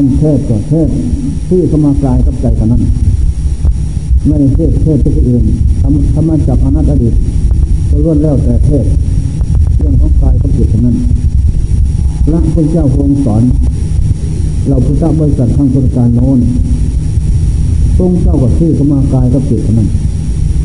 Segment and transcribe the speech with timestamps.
[0.00, 0.88] ท่านเทศก็เทศ
[1.48, 2.82] ที่สมากลายกับใจเท่านั้น
[4.26, 5.44] ไม่ได้เทศเทศที่อื่น
[5.80, 7.14] ทำทำมาจากอนัตอดีต
[7.90, 8.84] ก็ล้วนแล้วแต่เทศ
[9.78, 10.96] เรื่องของกายกับจิตเท่านั้น
[12.30, 13.42] พระพุทธเจ้าทรงสอน
[14.68, 16.38] เราพุทธบริษัทข้างคนการโน้น
[17.98, 19.88] ทรงเจ้ากับที่สมากายกับจิตเท่านั้น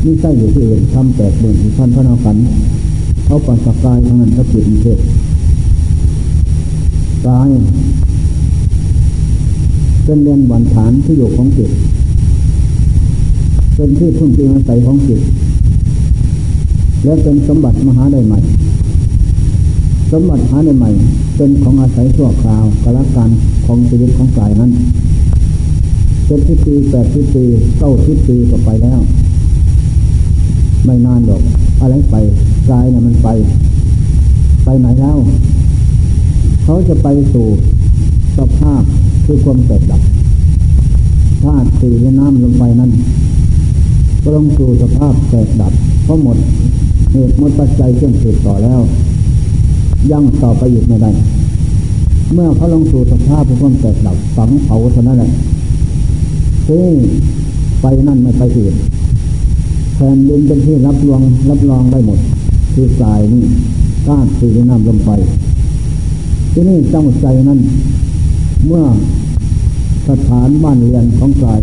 [0.04, 2.36] นี่ใช่อยู่ที่อื่นทำแตกเบื่อท่านพระนาขัน
[3.24, 4.98] เขาปัสสกายทั้งนั้นกับจิตมีเทศ
[7.26, 7.50] กาย
[10.04, 11.70] เป็นเรียนบันฐานที่อยู่ของจิต
[13.74, 15.20] เป็นที่พึ่งพิงอาศัยของจิต
[17.04, 18.38] และเป็นสมบัติมหาได้ใหม่
[20.12, 20.90] สมบัติหาได้ใหม่
[21.36, 23.30] เป็นของอาศัยชั่วคราวกละการ
[23.66, 24.70] ของชีวิตของกายนั้น
[26.26, 27.44] เจ็ดสิบปีแปดสิบปี
[27.78, 29.00] เก้าสิบปีก็ไปแล้ว
[30.84, 31.42] ไม่นานหรอก
[31.80, 32.16] อะไรไป
[32.70, 33.28] กายเนี่ยมันไป
[34.64, 35.18] ไปไหนแล้ว
[36.64, 37.46] เขาจะไปสู่
[38.38, 38.82] สภาพ
[39.24, 40.02] คือความแตกดับ
[41.42, 42.90] ธาตุสี่และน้ำลงไปนั้น
[44.22, 45.72] ก็ลงสู่สภาพแตกดับ
[46.04, 46.36] เพราะหมด
[47.12, 48.80] เหตุหมดปัจจัยเครื่องสืบต่อแล้ว
[50.12, 51.10] ยังต่อไปหยุดไม่ได้
[52.32, 55.30] เมื่อเขาลงสู่สภาพของความแตกดับฝังเผาเท่านั้นแหละ
[56.66, 56.84] ที่
[57.82, 58.74] ไปนั่นไม่ไปอื่น
[59.96, 62.18] แผ่นดินเป็นที่รับรองรับรองได้หมด
[62.74, 63.42] คือกายนี่
[64.06, 65.10] ธาตุสี่และน้ำลงไป
[66.52, 67.60] ที่นี่จังใจนั้น
[68.66, 68.84] เมื่อ
[70.08, 71.60] สถานบ้านเรือนของกาย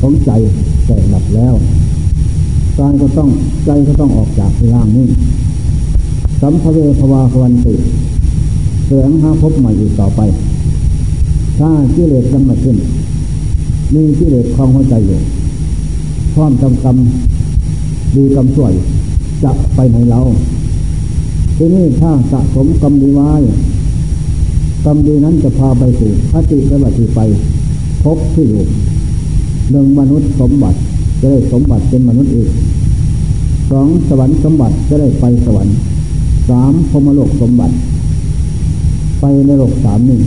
[0.00, 0.30] ของใจ
[0.86, 1.54] แตกดับแล้ว
[2.78, 3.28] กายก็ต้อง
[3.66, 5.06] ใจก็ต้องออกจากร่างนี้
[6.40, 7.74] สัมภเวภวาควันติ
[8.86, 10.20] เสืองหาพบใหม่อีกต่อไป
[11.58, 12.76] ถ้ากิเลสยังไม่ขึ้น
[13.94, 15.20] มีกิเลสคลองหัวใจอยู่
[16.34, 16.96] พร้อมจำกรรม
[18.14, 18.72] ดีกรรมช่วย
[19.44, 20.20] จะไปไหนเรา
[21.56, 23.30] ที่นี่ถ้าสะสมกรรมดีไว้
[24.84, 27.20] กรรมดีนั้นจะพาไปสู่คติและบัติไป
[28.04, 28.62] พบที่อยู่
[29.70, 30.78] หนึ่งมนุษย์สมบัติ
[31.20, 32.48] จะได้สมบัติเป็นมนุษย์อีก
[33.70, 35.76] สองสวรรค์สมบัติจะได้ไปสวรรค์
[36.48, 37.74] สามพมโลกสมบัติ
[39.20, 40.22] ไปในโลกสามหนี่ง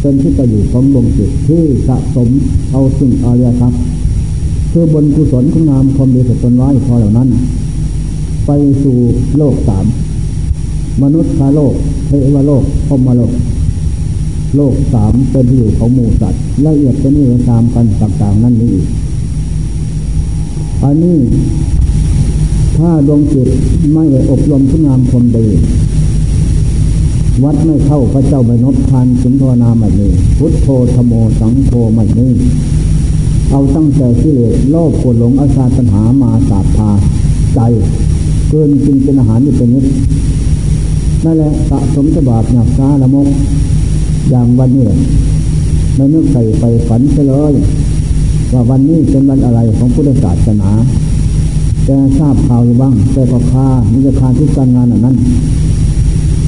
[0.00, 2.28] เป็นที่ประอยู่ของดวงจิตที่สะสม
[2.72, 3.80] เอาซึ่งอริยทรัพย์
[4.72, 7.28] คือบนกุศลคุณงามความดีสุดตนไว้พอเหล่านั้น
[8.46, 8.50] ไป
[8.82, 8.96] สู่
[9.38, 9.84] โลกสาม
[11.02, 11.74] มนุษย์าโลก
[12.06, 13.32] เทวโลกพมโลก
[14.54, 18.86] โลกสามเป็นที่อยู่ของหมูสัตว์ละเอียดจะนี่ตามกันต่างๆนั่นนี่อีก
[20.82, 21.18] อันนี้
[22.76, 23.48] ถ้าดวงจิต
[23.92, 25.46] ไม่อบรมคุณงามความดี
[27.44, 30.08] วัดไม่เข้าพระเจ้าใบนบทานสุนทรนาไม่มี
[30.38, 32.28] พุทโธธโมสังโฆไม่มี
[33.50, 36.90] เอาตั้งแต่ที่เลสโลภโกรหลงอาชาตัญหามาสาบพา
[37.54, 37.60] ใจ
[38.48, 39.84] เกินจริงเป็นอาหารนี่เป็นนิด
[41.24, 43.28] นั่นแหละสะสมสบาบหนักซาละมก
[44.30, 44.86] อย่างวันนี้
[45.94, 47.54] ไม่นึกใส่ไปฝันเลย
[48.52, 50.70] ว่าวันนี้เป็นวันอะไรของพุทธศาสนา
[51.84, 55.16] แต่ทราบข่าวอยู่บ้าง แต่ก็คามิจะคาทุกการงานอันนั้น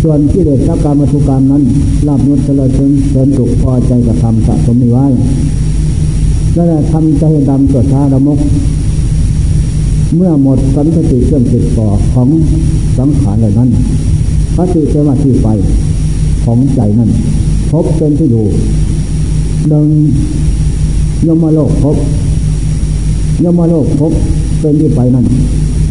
[0.03, 1.63] ส่วนที่เด็กรับการมาทุกการนั้น
[2.07, 5.07] ลาบนุษย์เลยถึงเสริมสุขพอใจกับทำสะสมมีไว้
[6.57, 8.39] นั่นแหละทำใจดำตัวช้าระมก
[10.17, 12.29] เมื่อหมดสันติเครื่องติดต่อของ
[12.99, 13.69] สังขารเหล่านั้น
[14.55, 15.49] พระติเจมาที่ไป
[16.45, 17.11] ของใจนั้น
[17.73, 18.47] พบเป็นที่อยู่
[19.69, 19.87] หนึ่ง
[21.27, 21.97] ยมโลกพบ
[23.45, 24.13] ยมโลกพบ
[24.61, 25.27] เป็นที่ไปนั่น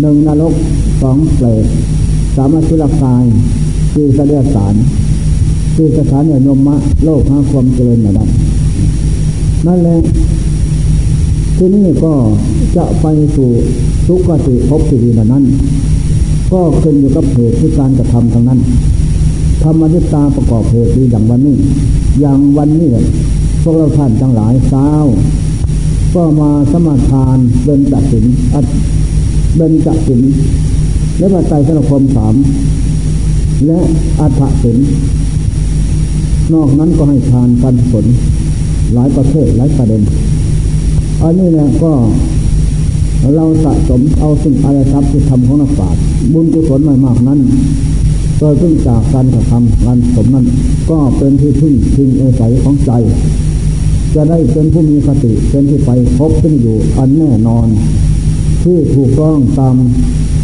[0.02, 0.54] หนึ่งนรก
[1.02, 1.66] สองเปรต
[2.36, 3.26] สามสุรกาย
[3.94, 4.76] สี่เสดียสาร
[5.76, 8.30] สี่สถานเนี่ยยมมะโลกหาความเจริญอย่างนั้น
[9.68, 9.98] นั่นแหละ
[11.58, 12.14] ที่นี่ก็
[12.76, 13.06] จะไป
[13.36, 13.50] สู่
[14.08, 15.44] สุขติภพที่ดีนั้น
[16.52, 18.60] ก็ขึ้นอยู่กับเหตุที่การกระทำทางนั้น
[19.70, 21.58] ธรรมนิตาประกอบเหตุดีอย่างวันนี้
[22.22, 22.90] อย่างวันนี้
[23.62, 24.88] พวกเราท่านทั้งหลายเช้า
[26.16, 28.66] ก็มาสมาทานเบนจัดสินอัด
[29.56, 30.22] เบนจัดสิน
[31.18, 32.36] และปัจจัยสารคมสาม
[33.68, 33.80] และ
[34.20, 34.78] อัฐสิน
[36.54, 38.06] นอกนั้นก็ให้ทานกันผล
[38.94, 40.02] หลายประเภทหลายประเด็น
[41.22, 41.92] อันนี้เนี่ยก็
[43.36, 46.02] เราสะสมเอาสิ่งอะไรทรัพย์ที่ทำของนักปราชญ์
[46.34, 47.40] บุญกุศลไม่มากนั้น
[48.40, 50.46] ก็ซึ่งจากการกระทำการสมนั้น
[50.90, 52.92] ก็เป็นที่พึ่งพิงอาศัยของใจ
[54.16, 57.68] จะได้เป็นผู้มีคติเป็นที่ไปพบซึ่งอยู่อันแน่นอน
[58.64, 59.76] ที่ถูกต้องตาม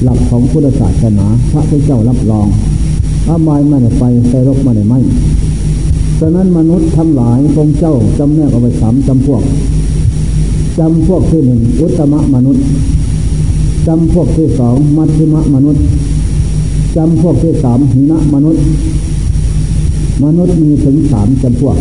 [0.04, 2.48] หลักของพุทธศาสนาพระพุทธเจ้ารับรอง
[3.28, 5.00] อาบายไม่ได้ไปใส่รกไม่ได้ไม่
[6.20, 9.42] ฉะนั้นมนุษย์ทั้งหลายทรงเจ้าจำแนกเอาไปสามจำพวก
[10.80, 12.64] จำพวกที่หนึ่งอุตมะมนุษย์
[13.88, 15.84] จำพวกที่สองมัชฌิมะมนุษย์
[16.96, 18.64] จำพวกที่สามหินะมนุษย์
[20.24, 21.78] มนุษย์มีถึงสามจำพวก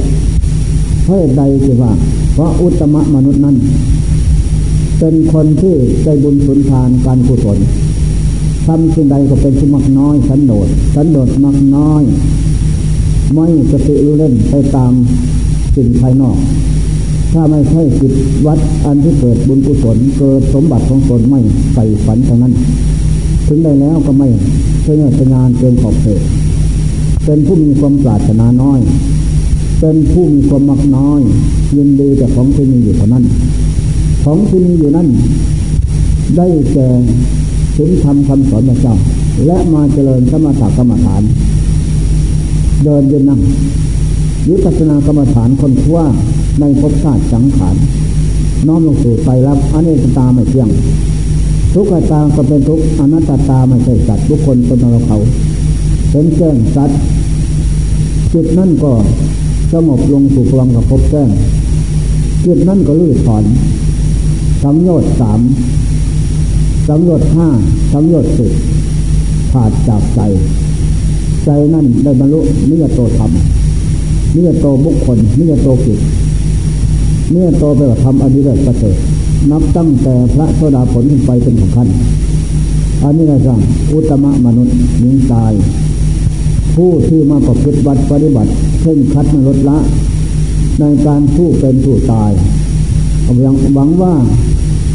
[1.05, 1.93] เพราะใดคือว่า
[2.32, 3.56] เพราะอุตมะมนุษย์นั้น
[4.99, 7.59] เป็นคนที่ใจบุญสุนทานการกุศล
[8.67, 12.03] ทำสิ่งใดก็เป็นสมักน้อยสันโดษสันโดษมักน้อย
[13.35, 14.93] ไม่กระตือรือร้นไปตาม
[15.75, 16.37] สิ่งภายนอก
[17.32, 18.12] ถ้าไม่ใช่จิต
[18.47, 21.41] วัดอันที่เกิดบุญกุศลเกิดสมบัติของตนไม่
[21.75, 22.55] ใส่ฝันทางนั้น
[23.52, 24.28] ถึงได้แล้วก็ไม่
[24.82, 26.20] เพื่อเป็นงานเกินขอบเขต
[27.25, 28.81] เป็นผู้มีความปรารถนาน้อย
[29.81, 31.20] เป็นผู้มีความมักน้อย
[31.76, 33.25] ยินดีแต่ของที่มีอยู่เท่านั้น
[34.25, 35.08] ของที่มีอยู่นั้น
[36.37, 36.88] ได้แก่
[37.76, 38.94] ถึงทำคำสอนพระเจ้า
[39.46, 41.22] และมาเจริญสมถกรรมฐาน
[42.84, 43.40] เดินยืนนั่ง
[44.48, 45.98] ยุทธนากรรมฐานคนทั่ว
[46.60, 47.76] ในภพชาติสังขาร
[48.69, 50.69] น้อมลงสู่ใจรับอเนกตาไม่เที่ยง
[51.74, 55.19] ทุกขตาก็เป็นทุกอนัตตาไม่ใช่สัตว์ทุกคนเป็นเราเขา
[56.10, 56.98] เป็นแจ้งสัตว์
[58.32, 58.92] จิตนั่นก็
[59.72, 61.28] สงบลงสู่พลังกับภพแจ้ง
[62.44, 63.44] จิตนั่นก็ลื่นถอน
[64.62, 65.40] สังโยชน์สาม
[66.88, 67.48] สังโยชน์ห้า
[67.92, 68.52] สังโยชน์สิบ
[69.52, 70.20] ขาดจากใจ
[71.44, 72.40] ใจนั่นได้บรรลุ
[72.70, 73.30] นิยโตธรรม
[74.34, 75.98] นิยโตบุคคลนิยโตกิจ
[77.32, 78.96] นิยโตไปว่าทำอดีเรกประเสริฐ
[79.50, 81.89] นับตั้งแต่พระโสดาผลขึ้นไปเป็นของขั้น
[83.03, 83.55] อันนี้นะจ๊ะ
[83.93, 85.53] อุตมะมนุษย์ยิงตาย
[86.77, 88.50] ผู้ที่มาประพฤติวัดปฏิบัติ
[88.81, 89.79] เช่นคัดมลดละ
[90.81, 92.31] ในการผู้เป็นผู้ตาย
[93.75, 94.15] หวังว่า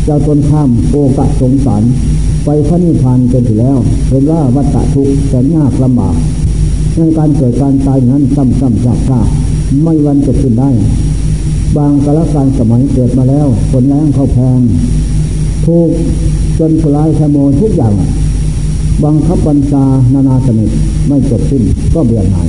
[0.08, 1.84] จะตนข้ามโอกะสงสาร
[2.46, 3.78] ไปพระนิพพานกันถึงแล้ว
[4.08, 6.16] เห็นว่าวัฏทุกข์แสนยากลำบาก
[6.98, 9.28] ในการเกิดการตายนั้นซ้ำซ้ำซากซาก
[9.84, 10.70] ไม่วันจะขึ้นได้
[11.76, 14.60] บางกาลการสมัยเกิดมาแล้วผลแรงเขาแพง
[15.66, 15.90] ถูก
[16.58, 17.94] จนลายขโมยทุกอย่าง
[19.04, 19.84] บังคับบัญชา
[20.14, 20.72] นานาสนิท
[21.08, 22.48] ไม่จบสิ้นก็เบื่อหน่าย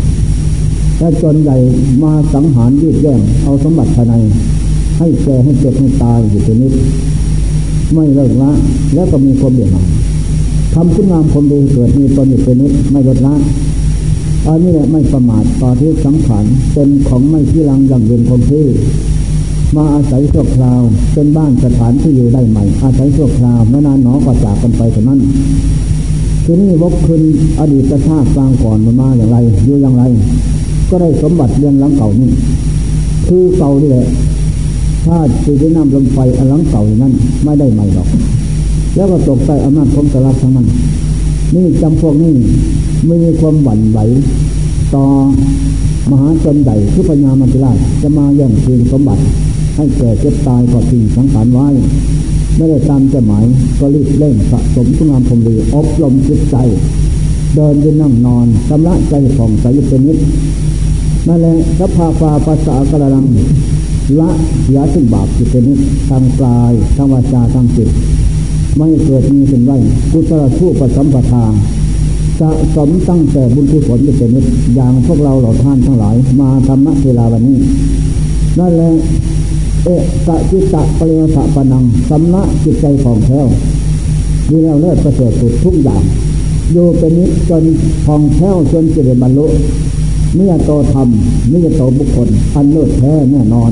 [0.97, 1.56] แต่จนใหญ่
[2.03, 4.15] มาสังหารยืดแย่งเอาสมบัติภายใน
[4.99, 6.71] ให้แก่ให้เจ็บให้ตายอยู่ตรงนี้
[7.94, 8.50] ไม่เลิกละ
[8.94, 9.87] แล้วก็มีความเบื่อหน่าย
[10.75, 13.35] ทำคุณงามความดีเกิดมีตนอยู่เป็นนิดไม่ลดละ
[14.50, 18.67] อันนี้แหละไม่ประมาทต่อที่สังขารเป็นของไม่ที่รังย่างเย็นคงที่
[19.77, 20.83] มาอาศัยชั่วคราว
[21.15, 25.21] เป็นบ้านสถานที่อยู่ได้ใหม่ อาศัยชั่วคราวไม่นานหนอก็จากกันไปเท่านั้น
[26.45, 27.23] ทีนี้วกคืน
[27.61, 30.03] อดีตชาติกลางก่อนมันมาอย่างไรอยู่อย่างไร
[30.91, 32.31] ก็ได้สมบัติเรียนหลังเก่านี่
[33.27, 34.06] คือเก่านี่แหละ
[35.05, 37.12] ถ้าตีได้น้ำลมไฟอันหลังเก่านั้น
[37.45, 38.09] ไม่ได้ใหม่หรอก
[38.97, 40.67] แล้วก็ตกใต้อำนาจของสลับทั้งนั้น
[41.55, 42.35] นี่จำพวกนี้
[43.06, 43.99] ไม่มีความหวั่นไหว
[44.95, 45.05] ต่อ
[46.11, 49.23] มหาชนใหญ่คือปัญญามัจจุราชจะมาแย่งชิงสมบัติ
[49.77, 51.67] ให้แก่เจ็บตายก็ทิ้งสังขารไว้
[52.56, 53.45] ไม่ได้ตามจะหมาย
[53.79, 56.56] ก็รีบเร่งสะสมคุณงามพรมดีอบรมจิตใจ
[57.55, 60.19] เดินยืนนั่งนอนชำระใจผ่องใสเป็นนิด
[61.27, 63.27] นั่นแหละสภาฟาภาษากระลัง
[64.21, 64.31] ละ
[64.75, 65.79] ยาสึ่งบาปจิตเป็นนิด
[66.09, 67.89] ทางกายทางวาจาทางจิต
[68.78, 69.72] ไม่เกิดมีเป็นไร
[70.12, 71.44] กุศลผู้ประสัมปทา
[72.40, 74.44] สะสมตั้งแต่บุญกุศลเป็นนิด
[74.75, 77.58] อย่างพวกเราเหล่าท่านทั้งหลาย มาธรรมะเวลาวันนี้
[78.58, 78.90] นั่นแหละ
[79.84, 83.46] เอะกะจิตตะปริยสะปนังสำนักจิตใจของแท้ว
[84.50, 86.02] มีแล้วเลิศประเสริฐสุดทุกอย่าง
[86.72, 87.64] โยเป็นนิดจน
[88.06, 89.46] ของแท้วจนจิตบรรลุ
[90.34, 91.08] เมื่อโตธรรม
[91.49, 93.70] เมื่อโตบุคคลอันเลิศแท้แน่นอน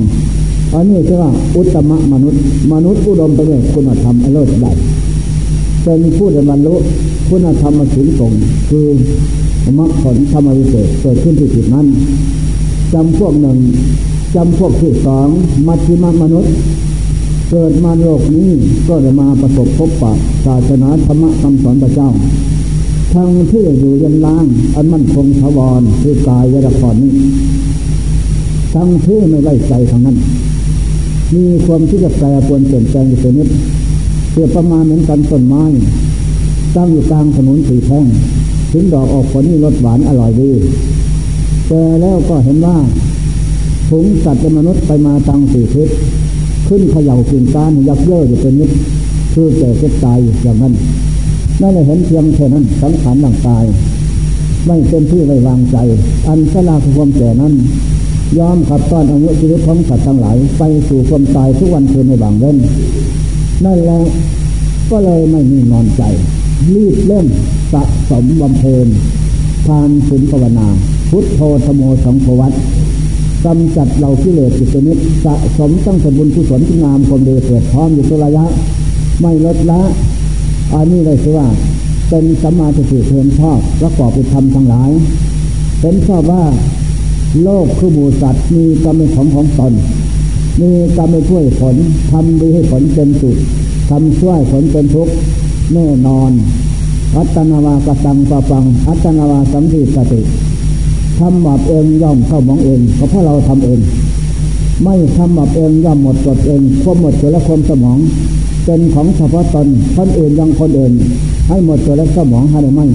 [0.75, 2.41] อันนี้คือว่าอุตมะมนุษย์
[2.73, 4.73] มนุษย์อุดมไปด้วยคุณธรรมอันเลิศใหญ่
[5.83, 6.75] เป็นผู้ได้บรรลุ
[7.29, 8.33] คุณธรรมมาถึงตรง
[8.69, 8.87] คือ
[9.79, 11.87] มรรคผลธรรมวิเศษเกิดขึ้นที่จิตนั้น
[12.93, 13.59] จำพวกหนึ่ง
[14.35, 15.29] จำพวกที่สอง
[15.67, 16.55] มัชฌิมมนุษย์
[17.51, 18.51] เกิดมาโลกนี้
[18.89, 20.13] ก็จะมาประสบพบปะ
[20.47, 22.11] ศาสนาธรรมคำสอนพระเจ้า
[23.15, 27.13] ทั้งที่อยู่ยันล่าง อันมั่นคงถาวรคือกายยะครนี้
[28.75, 30.17] ทั้งที่ไม่ไว้ใจทางนั้น
[31.35, 33.49] มีความที่จะแปรปรวนเปลี่ยนแปลงอยู่เป็นนิด
[34.31, 35.65] เพื่อประมาณเหมือนกันต้นไม้
[36.77, 38.07] ตั้งอยู่กลางถนนสีแท่ง
[38.73, 40.51] ถึงดอกออกผลนี่รสหวานอร่อยดี
[41.69, 42.77] แต่แล้วก็เห็นว่า
[43.89, 45.89] ถุงสัตว์มนุษย์ไปมาทางสี่ทิศ
[46.69, 48.71] ขึ้นเขย่ากิ่งการยักเย่ออยู่เป็นนิด
[49.33, 50.75] คือแก่เจ็บตายอย่างนั้น
[51.61, 53.65] นั่นเลยเห็นเพียงแค่นั้นสังขารร่างกาย
[54.67, 55.77] ไม่เป็นที่ไว้วางใจ
[56.29, 57.53] อันสลาความแก่นั้น
[58.39, 62.57] ยอมขับต้อนอายุชีวิตของสัตว์ทั้งหลาย ไปสู่ความตายทุกวันคืนในบางเว้น
[63.65, 64.01] นั่นแหละ
[64.91, 66.03] ก็เลยไม่มีนอนใจ
[66.75, 67.27] รีบเล่น
[67.73, 68.87] สะสมบำเพ็ญ
[69.67, 70.69] ทานศีลภาวนา
[71.11, 72.53] พุทโธธโมสังโฆวัต
[73.45, 78.45] กำจัดเหล่ากิเลสจิตนิดสะสมตั้งแต่บุญกุศลที่งามความดีเกิดพร้อมอยู่ตุระยะ
[79.21, 79.81] ไม่ลดละ
[80.75, 81.47] อันนี้เลยคือว่า
[82.09, 84.91] เป็นสัมมาทิฏฐิเพียนชอบประกอบไปทำทั้งหลาย
[85.81, 86.43] เป็นชอบว่า
[87.43, 89.73] โลกคือหมูสัตว์มีกรรมของของตน
[90.61, 91.77] มีกรรมช่วยผล
[92.11, 93.37] ทำดีให้ผลเป็นสุข
[93.91, 95.15] ทำช่วยผลเป็นทุกข์
[95.75, 96.31] แน่นอน
[97.17, 100.21] อัตนาวากสังปะปัง อัตนาวาสังทีสติ
[101.19, 103.81] ทำบาปเองย่อมเข้ามองเองเพราะเราทำเอง
[104.85, 107.99] ไม่ทำบาปเองย่อมหมดกดเองควบหมดตัวและความสมอง
[108.65, 109.67] เป็นของเฉพาะตน
[109.97, 110.93] คนอื่นยังคนอื่น
[111.49, 112.87] ให้หมดตัวและสมองให้ไม่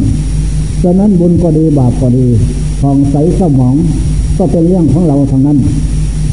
[0.81, 2.27] ฉะนั้นบุญก็ดีบาปก็ดี
[2.81, 3.75] ของใสสมอง
[4.37, 5.57] ก็เป็นเรื่องของเราทางนั้น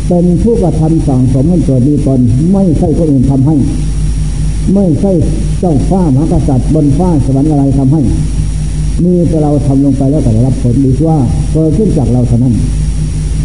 [0.09, 2.21] เป็นผู้กระทำสั่งสมกันเกิดมีตน
[2.53, 3.57] ไม่ใช่คนอื่นทำให้
[4.75, 5.13] ไม่ใช่
[5.61, 8.01] เจ้าฟ้ามหากษัตริย์บนฟ้าสวรรค์อะไรทำให้
[9.05, 11.19] มีแต่เราทำลงไปแล้วก็ได้รับผลดีว่า
[11.53, 12.55] เกิดขึ้นจากเราเท่านั้น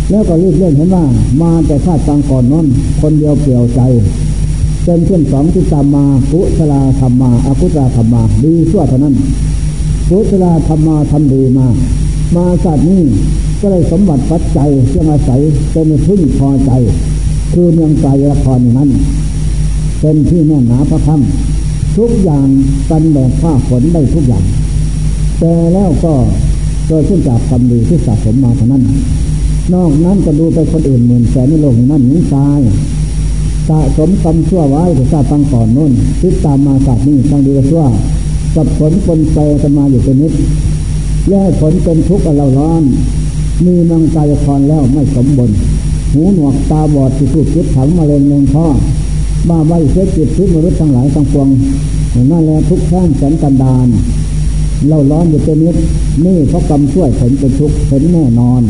[0.09, 1.03] แล้วก็รีบเล่อนเห็นว่า
[1.41, 2.65] มาแต่ชาติตังก่อนนั้น
[3.01, 3.81] คนเดียวเปลี่ยวใจ
[4.83, 9.15] เป็นเช่นสองที่ตามมากุศลธรรมมาอากุศลธรรมมาดีชั่วเท่านั้น
[10.09, 11.67] กุศลธรรมมาทำดีมา
[12.35, 13.03] มาศาสตร์นี้
[13.61, 16.71] ก็เลยสมบัติปัจจัยเชื่ออาศัยเป็นพึ่งพอใจ
[17.53, 18.89] คือเมืองใจละครนั้น
[19.99, 22.47] เป็นที่แน่นหนาพระคำทุกอย่าง
[22.89, 24.45] กันแบบผ้าฝนได้ทุกอย่าง
[25.39, 26.13] แต่แล้วก็
[26.87, 28.83] เกิดขึ้นจากกรรมดีที่สะสมมาเท่านั้น
[29.73, 32.59] นอกนั้นก็ดูไปคนอื่นหมื่นแสนในโลกนั้นหนีตาย
[33.69, 37.85] สะสมกรรมชั่วไว้ถึงชาติตั้งก่อนนู้นติดตามมาศาสตร์นี้ตั้งดีชั่ว
[38.55, 40.33] กับผลปนเปกันมาอยู่เป็นนิด
[41.29, 42.83] แย่ผลเป็นทุกข์เราร้อน
[43.65, 45.57] มีมังกายครแล้วไม่สมบูรณ์
[46.11, 48.65] หูหนวกตาบอดที่ถูกคิดถังมาเร็งเงพ่อ
[49.49, 51.47] บ้าใบเสียจิตทุกมนุษย์ทั้งหลายทั้งปวง
[52.31, 53.87] นั่นแหละทุกข์แค้แสนกันดาน
[54.87, 55.75] เราร้อนอยู่เป็นนิด
[56.25, 58.61] นี่เพราะกรรมช่วยผลเป็นทุกข์เห็นแน่นอน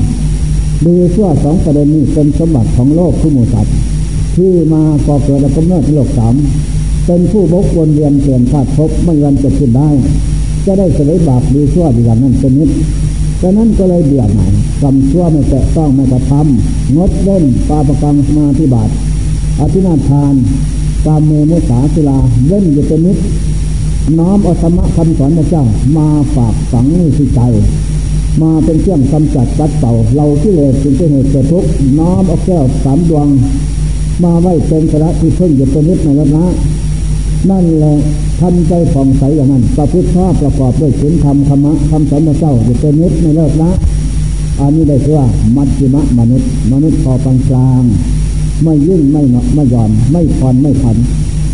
[0.85, 3.75] ดีชั่วสองประเด็นนี้เป็นสมบัติของโลกทุกหมู่สัตว์
[4.35, 6.35] ที่มาก่อเกิดและกำเนิดโลกสาม
[7.05, 9.89] เป็นผู้บกวนเวียนเปลี่ยนธาตุภพไม่วันจะขึ้นได้
[10.65, 12.69] จะได้เสวยบาปดีชั่วดีอย่างนั้นเป็นนิด
[13.41, 14.51] ดังนั้นก็เลยเบื่อหน่าย
[14.81, 18.89] กรรมชั่วไม่แตะต้องไม่กระทำงดเล่นปาประกังสมาธิบาต
[19.59, 20.33] อธินาทาน
[21.05, 23.17] ตามเมมุสาศิลาเล่นอยู่เป็นนิด
[24.19, 25.63] น้อมอสมะคำสอนพระเจ้า
[25.97, 27.41] มาฝากฝังในที่ใจ
[28.41, 33.27] มาเป็นเครื่องกำจัดกัดเป่าเราที่เลยจึงเป็นเหตุเกิดทุกข์น้อมเอาแก้วสามดวง
[34.23, 36.45] มาไว้เป็นสระที่เพิ่งอยู่เป็นนิดในวันะ
[37.49, 37.93] นั่นแหละ
[38.41, 43.71] ทำใจผ่องใสอย่างนั้นประพฤติชอบประกอบด้วยศีลธรรมธรรมะคำสอนพระเจ้าอยู่เป็นนิดในเลิกละ
[44.59, 47.83] อันนี้ได้ชื่อว่ามัจจิมะมนุษย์ มนุษย์พอปานกลาง
[48.63, 50.97] ไม่ยุ่งไม่หนาะไม่หย่อนไม่คอนไม่ผัน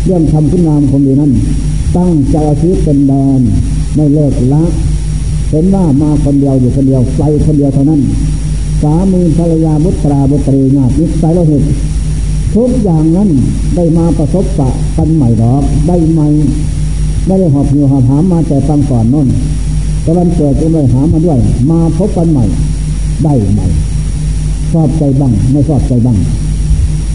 [0.04, 1.32] เรื่องทำคุณงามคงดีนั้น
[1.96, 3.40] ตั้งใจอาชีพเป็นแดน
[3.94, 4.64] ไม่เลิกละ
[5.50, 8.00] เห็นว่ามาคนเดียวอยู่คนเดียวไปคนเดียวเท่านั้น
[8.82, 11.62] สามีภรรยาบุตราบุตรีญาติสายโลหิต
[12.54, 13.30] ทุกอย่างนั้น
[13.76, 16.28] ได้มาประสบปะกันใหม่หรอกได้ใหม่
[17.26, 19.28] ไม่ได้หอบหิวหอบหามมาแต่ตังก่อนน้น
[20.04, 21.38] ตะวันเกิดก็ไม่หามาด้วย
[21.70, 22.44] มาพบกันใหม่
[23.24, 23.66] ได้ใหม่
[24.72, 26.18] ชอบใจบ้างไม่ชอบใจบ้าง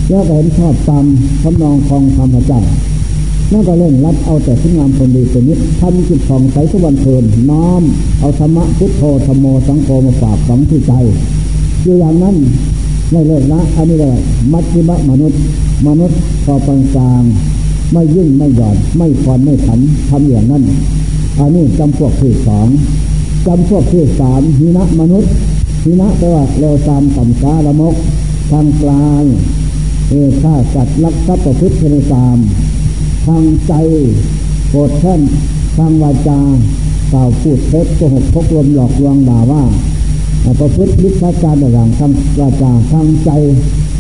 [0.09, 1.05] แล้วก็เห็นชอบตาม
[1.41, 2.67] คำนองของธรรมจักร
[3.51, 7.81] นั่นก็เล่นรับเอาแต่คุณงามคนดีเป็นนิดทำจิตของใสสวรรณเพลินน้อม
[8.19, 10.93] เอาธรรมะพุทโธธรรมโมสังโฆมาฝากฝังที่ใจ
[11.83, 12.35] อยู่อย่างนั้น
[13.12, 14.17] ไม่เลิกละอันนี้เลย
[14.51, 15.39] มัชฌิมะมนุษย์
[15.88, 17.24] มนุษย์พอปานกลาง
[17.93, 20.63] ไม่ยิ่งไม่หย่อนไม่คอนไม่ขันทำอย่างนั้น
[21.38, 22.67] อันนี้จำพวกที่สอง
[23.45, 25.31] จำพวกที่สามหินะมนุษย์
[25.83, 27.95] หินะแปลว่าเร็วตามต่ำกาละมก
[28.51, 29.24] ทางกลาง
[30.09, 32.38] เอฆ่าสัตว์ลักทรัพย์ประพฤติในตาม
[33.25, 33.74] ทางใจ
[34.69, 35.21] โกรธแค้น
[35.77, 36.41] ทางวาจา
[37.13, 39.63] กล่าวพูดเท็จโกหกพกลมหลอกลวงด่าว่า
[40.59, 43.29] ประพฤติวิชาการต่างๆทำวาจาทางใจ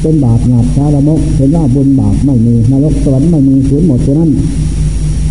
[0.01, 4.29] เป็นบาปหยาบชาละมกเห็นว่าบุญบาปไม่มีนรกสวรรค์ไม่มีสูญหมดฉะนั้น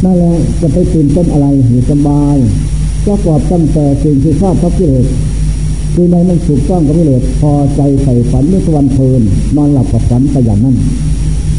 [0.04, 2.37] นั่นแหละจะไปตื่นต้นอะไรอยู่สบาย
[3.06, 5.06] ประกอบตั้งแต่สิ่งที่ชอบพระกิเลส
[5.94, 9.23] คือในมันถูกต้องกับกิเลสพอใจใส่ฝันไม่สวรรค์เพลิน
[9.56, 10.76] นอนหลับกับฝันไปอย่างนั้น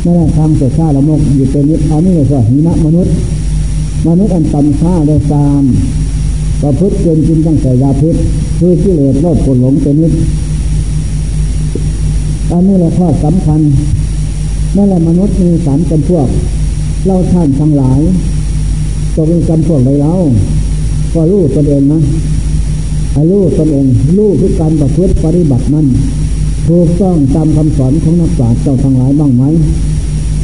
[0.03, 3.13] นั่นแหละทางเสียชาละมกอยู่เป็นนิดอันนี้เลยสิหินะมนุษย์
[4.07, 5.63] มนุษย์อันต่ำช้าได้ตาม
[6.65, 8.15] ประพฤติเกินจริงตั้งแต่ยาพิษ
[8.60, 10.13] คือกิเลสโลภโกรหลงเป็นนิด
[12.51, 13.60] อันนี้แหละข้อสำคัญ
[14.75, 16.27] นั่นแหละมนุษย์มีสามจำพวก
[17.05, 18.01] เราท่านทั้งหลาย
[19.15, 20.13] ตกเป็นจำพวกใดเรา
[21.13, 22.00] ก็รู้ตนเองนะ
[23.13, 23.86] ให้รู้ตนเอง
[24.17, 25.88] รู้ทุกการประพฤติปฏิบัตินั้น
[26.67, 29.43] ถูกต้องตามคำสอนของนักปราชญ์เจ้าทั้งหลายบ้างไหม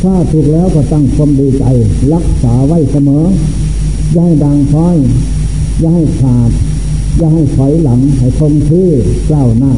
[0.02, 1.64] ถ้าถูกแล้วก็ตั้งความดีใจ
[2.14, 3.20] รักษาไว้เสมอ
[4.16, 4.96] ย่าให้ดังพ้อย
[5.80, 6.52] อย่าให้ขาด
[7.18, 8.88] อย่าให้ถอยหลังให้คงที่
[9.30, 9.74] กล้าวหน้า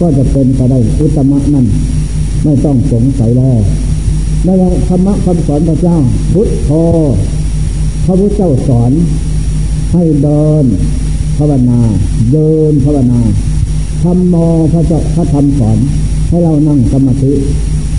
[0.00, 1.66] ก็จะเป็นไปได้อุตมะนั่น
[2.44, 3.60] ไม่ต้องสงสัยแล้ว
[4.46, 5.98] นั่นแหละธรรมะคำสอนพระเจ้า
[6.32, 6.70] พุทโธ
[8.04, 8.92] พระพุทธเจ้าสอน
[9.92, 10.64] ให้เดิน
[11.36, 11.80] ภาวนา
[12.32, 13.20] เดินภาวนา
[14.02, 14.34] ทรมโม
[14.72, 15.78] พระเจ้าพระธรรมสอน
[16.28, 17.32] ให้เรานั่งสมาธิ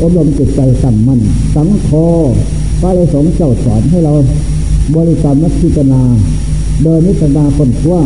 [0.02, 1.20] อบรมจิตใจตั้งมั่น
[1.56, 1.90] สังโฆ
[2.82, 4.14] พระเลยสงเจ้าสอนให้เรา
[4.96, 6.02] บริกรรมนักพิจารณา
[6.84, 8.04] โดยนิสนาคนว่า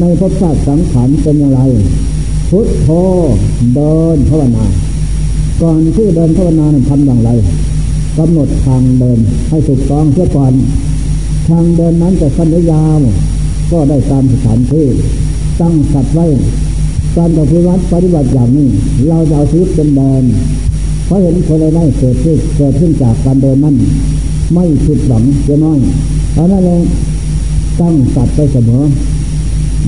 [0.00, 1.60] ในพระชาติสังขารเป็นอย่างไร
[2.50, 2.88] พุทโธ
[3.74, 4.64] เดินภาวนา
[5.62, 7.30] ก่อนที่เดินภาวนาทำอย่างไร
[8.18, 10.52] กำหนดทางเดินให้ถูกต้องเพื่อก่อน
[11.48, 12.98] ทางเดินนั้นจะสั้นหรือยาว
[13.70, 14.86] ก็ได้ตามสถานที่
[15.60, 16.26] ตั้งสัตว์ไว้
[17.16, 18.68] การปฏิวัติปฏิบัติอย่างนี้
[19.08, 20.22] เราจะเอาชีวิตเป็นเดิน
[21.06, 23.76] เพราะเห็นคนใดเกิดขึ้นเกิดขึ้นจากการเดินนั้น
[24.54, 25.78] ไม่ผิดหวังจะน้อย
[26.32, 26.82] เพราะนั้นเอง
[27.80, 28.82] ตั้งสัตว์ไปเสมอ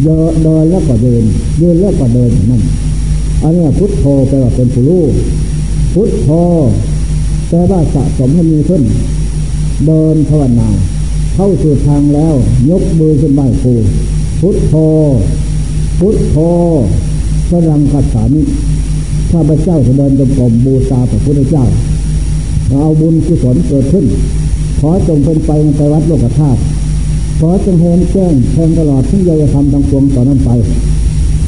[0.05, 0.19] เดิ
[0.63, 1.25] นแล้วก็เดิน
[1.59, 2.63] เดินแล้วก็เดินนั่น
[3.43, 5.05] อันนี้พุทโธแปลว่าเป็นผู้รู้
[5.95, 6.29] พุทโธ
[7.49, 8.83] แปลว่าสะสมให้มีขึ้น
[9.87, 10.69] เดินภาวนา
[11.35, 12.35] เข้าสู่ทางแล้ว
[12.71, 13.75] ยกมือขึ้นไหว้ครู
[14.41, 14.75] พุทโธ
[15.99, 16.37] พุทโธ
[17.49, 18.43] พระรังคัสสามิ
[19.31, 21.65] ข้าพเจ้าจะเดินจงกรมบูชาพระพุทธเจ้า
[22.71, 24.05] เอาบุญกุศลเกิดขึ้น
[24.81, 26.61] ขอจงเป็นไปในวัดโลกธาตุ
[27.41, 30.51] ขอจงเห็นแจ้งแทงตลอดที่ยยธรรมทั้งปวงต่อนั้นไป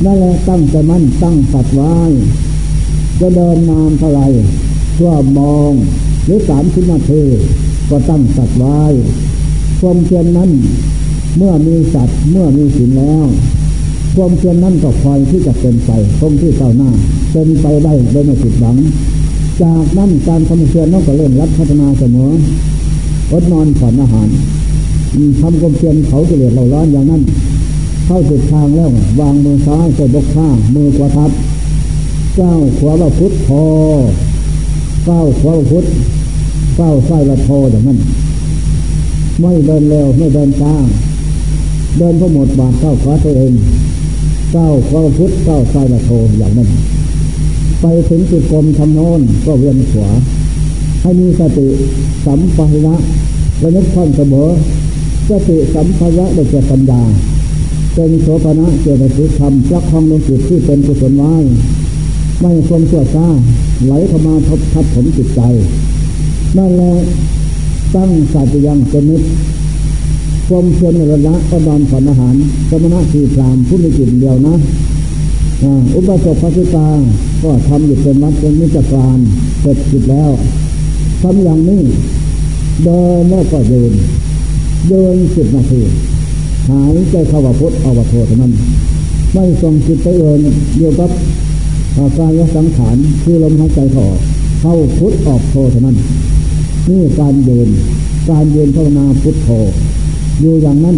[0.04, 1.94] นั่นแหละตั้งใจมั่นตั้งสัตว์ไว้
[3.20, 4.20] จะเดินนานเท่าไร
[4.96, 5.72] ชั่วมอง
[6.24, 7.22] หรือสามสิบนาที
[7.90, 8.80] ก็ตั้งสัตว์ไว้
[9.80, 10.50] ความเพียรนั้น
[11.36, 13.26] เมื่อมีสัตว์เมื่อมีศีลแล้ว
[14.14, 16.90] ความเพียรนั้นก็คอยที่จะเป็นไปคงที่เก้าหน้า
[17.32, 18.76] เป็นไปได้โดยไม่ผิดหวัง
[19.62, 22.30] จากนั้นการทำเพียรนั้นก็เริ่มรับพัฒนาเสมอ
[23.32, 24.28] อดนอนผ่อนอาหาร
[25.40, 27.22] ทำความเพียรเขาเกลียดเราร้อนอย่างนั้น
[28.06, 28.90] เข้าสุดทางแล้ว
[29.20, 31.30] วางมือซ้ายใส่บกข้ามือขวาทับ
[32.40, 33.62] ก้าวขวาว่าพุทธพอ
[35.08, 35.84] ก้าวขวาพุทธ
[36.80, 37.98] ก้าวซ้ายละโทอย่างนั้น
[39.40, 40.74] ไม่เดินเร็วไม่เดินช้า
[41.98, 43.52] เดินพอหมดบาทเข้าขวาตัวเอง
[44.56, 46.68] ก้าวขวาพุทธก้าวซ้ายละโทอย่างนั้น
[47.80, 50.08] ไปถึงจุดกลมทำโน้นก็เวียนขวา
[51.02, 51.68] ให้มีสติ
[52.24, 52.96] สัมปะระ
[53.62, 54.48] ระลึกท่อนเสมอ
[55.30, 57.02] สติสัมภะได้เกิดปัญญา
[57.94, 61.34] เป็นโสภณะเกิดในสุธรรมรักคองลงจิตที่เป็นกุศลไว้
[62.40, 63.26] ไม่ความชั่วซา
[63.86, 65.40] ไหลเข้ามาทบทับผมจิตใจ
[66.56, 66.92] นั่นแหละ
[67.94, 69.22] ตั้งสัจยังเป็นนิด
[70.48, 72.34] ความเพียรในระละก็นอนผ่อนอาหาร
[72.68, 74.54] สมณะสี่พรามผู้มีจิตเดียวนะ
[75.94, 76.88] อุปสมบทพิตา
[77.42, 79.18] ก็ทำอยู่เป็นวัดเป็นมิจฉาร
[79.60, 80.30] เสร็จจิตแล้ว
[81.22, 81.82] ทำอย่างนี้
[82.84, 83.92] เดินแล้วก็ยืน
[84.88, 85.82] เดินสิบนาที
[86.68, 88.52] หายใจเข้าว่าพุทธเอาว่าโทเท่านั้น
[89.34, 90.40] ไม่ส่งจิตไปเอิน
[90.76, 91.10] เดียวกับ
[92.18, 94.06] กายสังขารคือลมหายใจเข้า
[94.60, 95.96] เข้าพุทธออกโทเท่านั้น
[96.88, 97.68] นี่การเดิน
[98.30, 99.48] การเดินภาวนาพุทธโธ
[100.40, 100.96] อยู่อย่างนั้น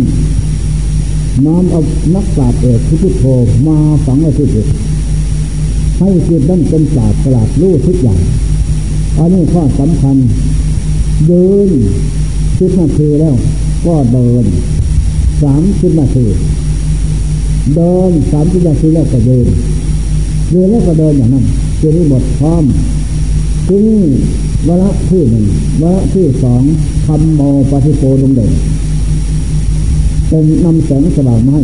[1.47, 1.81] น้อมเอา
[2.15, 3.25] นักปราชญ์เอกพุทธโธ
[3.69, 4.67] มาฝังไว้ที่จิต
[5.99, 8.21] ให้จิตนั้นเป็นปราชญ์ปราชญ์รู้ทุกอย่าง
[9.19, 10.17] อันนี้ข้อสำคัญ
[11.27, 11.69] เดิน
[12.59, 13.35] สิบนาทีแล้ว
[13.87, 14.45] ก็เดิน
[15.43, 16.27] สามสิบนาที
[17.75, 19.47] เดินสามสิบนาทีแล้วก็เดิน
[20.51, 21.45] เดินแล้วก็เดินอย่างนั้น
[21.79, 22.65] คือที่หมดพร้อม
[23.69, 24.03] ที่นี่
[24.69, 25.45] วระที่หนึ่ง
[25.83, 26.63] วระที่สอง
[27.07, 27.41] ทำโม
[27.71, 28.51] ปฏิโปลงเด่น
[30.29, 31.63] เป็นนำแสงสว่างมาให้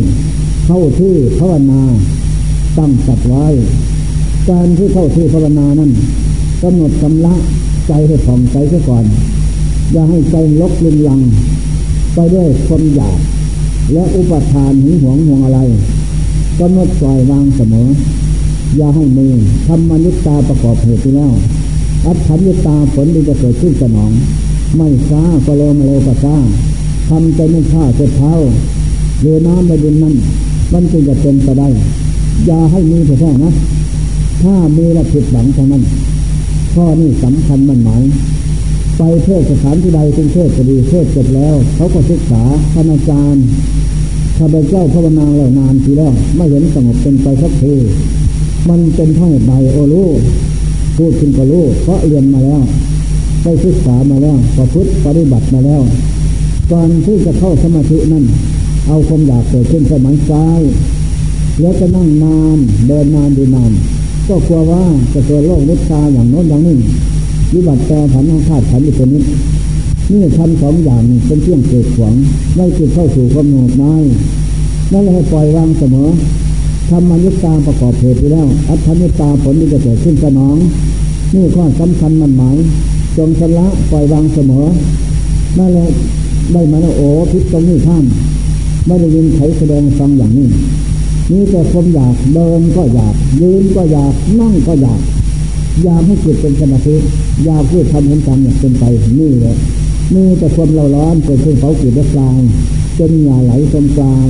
[0.65, 1.81] เข้าที่ภาวนา
[2.77, 3.45] ตั้งสัตว์ไว้
[4.49, 5.91] การที่เข้าที่ภาวนานั้น
[6.63, 7.35] กำหนดกำละ
[7.87, 9.05] ใจให้ผ่องใจเสียก่อน
[9.93, 11.19] อย่าให้ใจลกลุนลัง
[12.13, 13.19] ไปด้วยความอยาก
[13.93, 15.59] และอุปทานหึงหวงห่วงอะไร
[16.59, 17.87] กำหนดปล่อยวางเสมอ
[18.77, 19.27] อย่าให้มี
[19.67, 21.31] ทำมนุษตาประกอบเหตุแล้ว
[22.05, 24.11] อัตถัญญตาผลดีจะเกิดขึ้นสนอง
[24.75, 26.35] ไม่ช้าก็เร็วมาเร็วก็ช้า
[27.09, 28.33] ทำใจไม่ช้าเจ็บเท้า
[29.21, 30.15] เรือน้ำในดินนั้น
[30.73, 31.67] มันจึงจะเป็นไปได้
[32.45, 33.51] อย่าให้มีแต่แค่นะ
[34.41, 35.83] ถ้ามีละผิดหวังทานั้น
[36.73, 38.01] ข้อนี้สำคัญมันหมาย
[39.01, 43.45] ไปเทศสถานที่ใดเป็นเทศก็ดีเทศเสร็จแล้ว เขาก็ศึกษาท่านอาจารย์
[44.37, 47.75] ข้าพเจ้าภาวนาแล้วนานทีแล้วไม่เห็นสงบเป็นไปสักที
[48.69, 50.09] มันเป็นเพราะใดโอรู้
[50.97, 52.61] พูดขึ้นก็รู้เพราะเรียนมาแล้ว
[53.43, 55.81] ไปศึกษามาแล้วประพฤติปฏิบัติมาแล้ว
[56.71, 58.23] ก่อนที่จะเข้าสมาธินั้น
[58.87, 60.61] เอาความอยากเกิดขึ้นสมัยซ้าย
[61.61, 62.57] แล้วจะนั่งนาน
[62.87, 63.71] เดินนานดีนาน
[64.27, 64.83] ก็กลัวว่า
[65.13, 66.77] จะเกิดโรคนิชาอย่างโน้นอย่างนี้
[67.53, 69.23] วิบัติแปรผันของธาตุขันอยู่ตัวนี้
[70.11, 72.15] นี่ทำสองอย่างเป็นเที่ยงเกิดขวาง
[72.55, 73.93] ไม่จิตเข้าสู่ความโนดไม้
[74.91, 76.09] นั่นเลยให้ปล่อยวางเสมอ
[76.89, 80.57] ทำมายุตาประกอบเหตุไปแล้ว อัตถยุตาผลที่จะเกิดขึ้นสนอง
[81.33, 82.57] นี่ข้อสำคัญมันหมาย
[83.17, 84.65] จงชละปล่อยวางเสมอ
[85.57, 85.89] นั่นแหละ
[86.53, 88.03] ได้มาแล้วโอ้พิษตรงนี้ท่าน
[88.85, 90.47] ไม่ได้ยินใครแสดงฟังอย่างนี้
[91.31, 95.01] นี่แต่ความอยากเดินก็อยากยืนก็อยากนั่งก็อยาก
[95.87, 96.95] ยากให้จิตเป็นสมาธิ
[97.47, 98.83] ยากพูดทำเห็นกรรมอย่างเป็นไป
[99.19, 99.55] นี่แหละ
[100.13, 102.39] นี่แต่ความเราร้อนเกิดขึ้นเผาจิตและกลาง
[102.97, 104.27] จนหยาไหลตรงกลาง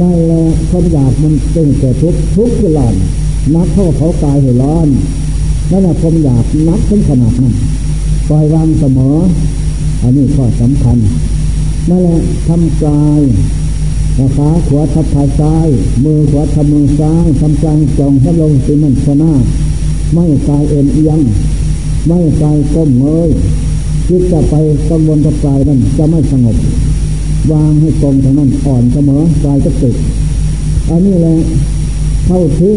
[0.00, 2.94] นั่นแหละความอยากมันจึงเกิดทุกทุกข์ตลอด
[3.54, 4.88] นักเข้าเขากายให้ร้อน
[5.70, 7.54] นั่นแหละความอยากนักถึงขนาดนั้น
[8.28, 9.16] ปล่อยวางเสมอ
[10.02, 10.96] อันนี้ข้อสำคัญ
[11.88, 13.20] นั่นแหละทำกาย
[14.36, 15.68] ขาขวาทับขาซ้าย
[16.04, 19.32] มือขวาทับมือซ้ายทำกลางจองให้ลงสิมันชนะ
[20.14, 21.20] ไม่กายเอ็นเอียง
[22.06, 23.30] ไม่กายก้มเงย
[24.06, 24.54] คิดจะไป
[24.88, 26.56] กังวลกับกายนั้นจะไม่สงบ
[27.52, 29.94] วางให้ตรงทางนั้นอ่อนเสมอกายจะติด
[30.88, 31.36] อันนี้แหละ
[32.26, 32.76] เท่าที่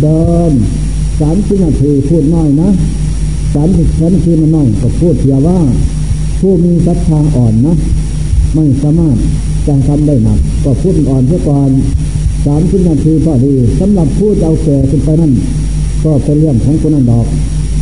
[0.00, 0.52] เดิน
[1.20, 2.68] สามสิบนาทีพูดน้อยนะ
[3.54, 5.58] สามสิบนาทีมันน้อยก็พูดเพียว่า
[6.40, 7.74] ผู้มีศรัทธาอ่อนนะ
[8.54, 9.16] ไม่สามารถ
[9.66, 11.70] จะทำได้หนักก็พูดอ่อนเพื่อก่อน
[12.46, 15.32] สามสิบนาทีพอดีสำหรับผู้เอาแก่ขึ้นไปนั่น
[16.02, 17.26] ก็เป็นเรื่องของคนนั้นดอก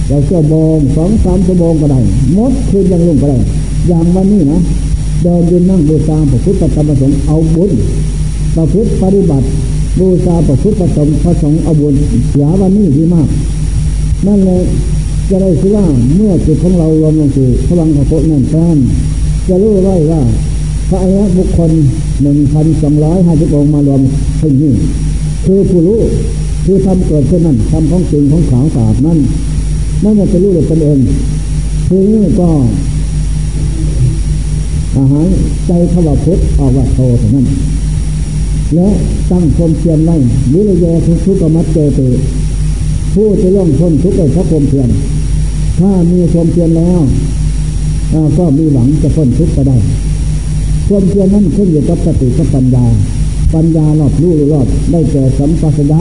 [0.09, 2.01] เราเชื่อโมงสองสามชั่วโมงก็ได้
[2.37, 3.39] มดคืนยังลงก็ได้
[3.89, 4.61] อย่างวันนี้นะ
[5.23, 7.71] เดินยืนนั่งบูชาพระพุทธธรรมประสงค์เอาบุญ
[8.57, 9.47] ประพฤติปฏิบัติ
[9.99, 11.95] บูชาพระพุทธประสงค์พระสงฆ์เอาบุญ
[12.29, 13.29] เสียวันนี้ดีมาก
[14.27, 14.63] นั่นเลย
[15.31, 18.67] จะได้คือว่าเมื่อจิตของเรารวมลงสู่พลังพระพุทธนั่นแท้
[19.49, 20.21] จะรู้ไว้ว่า
[20.89, 21.71] พระอริยบุคคล
[22.23, 24.01] หนึ่งพันสองร้อยห้าสิบองค์มารวม
[24.41, 24.73] ที่นี่
[25.45, 26.01] คือผู้รู้
[26.65, 29.19] คือทำเกิดขึ้นนั่นทำของจริงของขาวสะอาดนั่น
[30.05, 30.99] นั่นจะรู้เลยตนเอง
[31.89, 32.49] ทีนี้ก็
[34.97, 35.27] อาหาร
[35.67, 37.47] ใจขวาพุทธออกว่าโตเท่านั้น
[38.75, 38.89] และ
[39.31, 40.17] ตั้งความเพียรไว้
[40.53, 42.01] วิริยทุกทุกมัดเจเต
[43.13, 44.89] ผู้จะล่องพ้นทุกข์ได้เพราะความเพียร
[45.79, 47.01] ถ้ามีความเพียรแล้ว
[48.39, 49.77] ก็มีหวังจะพ้นทุกข์ก็ได้
[50.89, 52.85] ความเพียรนั้นขึ้นอยู่กับสติกับปัญญา
[53.55, 56.01] ปัญญารอบรู้รอบได้แก่สัมปัสยะ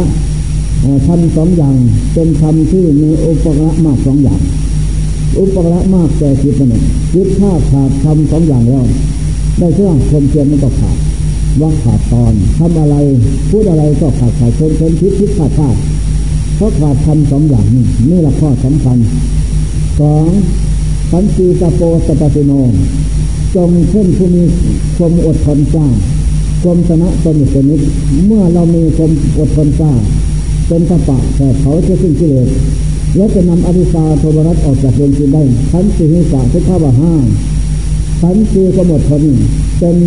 [1.07, 1.75] ทำสองอย่าง
[2.13, 4.41] เป็นคำที่มีอุปกระมากสองอย่าง
[5.39, 6.83] อุปกระมากแต่คิดนั่น
[7.13, 8.86] คิดถ้าขาดทำสองอย่างแล้ว
[9.59, 10.97] ได้เชื่อคนเพียรมันก็ขาด
[11.62, 12.95] ว่าขาดตอนทำอะไร
[13.49, 15.75] พูดอะไรก็ขาดขาดชนชนคิดคิดขาดขาด
[16.55, 18.97] เพราะขาดทำสองอย่างนี้นี่แหละข้อสำคัญ
[19.99, 20.29] สอง
[21.12, 22.51] สันติสโปสตติโน
[23.55, 24.43] จงเช่นผู้มี
[24.97, 25.88] ความอดทนกล้า
[26.62, 27.81] ความชนะตนอยู่เป็นนิด
[28.25, 29.91] เมื่อเรามีความอดทนกล้า
[30.67, 32.47] เป็นตะปะแต่เขาจะสิ้นกิเลส
[33.15, 37.13] และจะนำอริสาโทบรัตออกจากดวงจิตได้ทันสีหิสาทุกข้าวห้า
[38.21, 39.23] ทันสีก็หมดทน
[39.80, 39.97] เป็น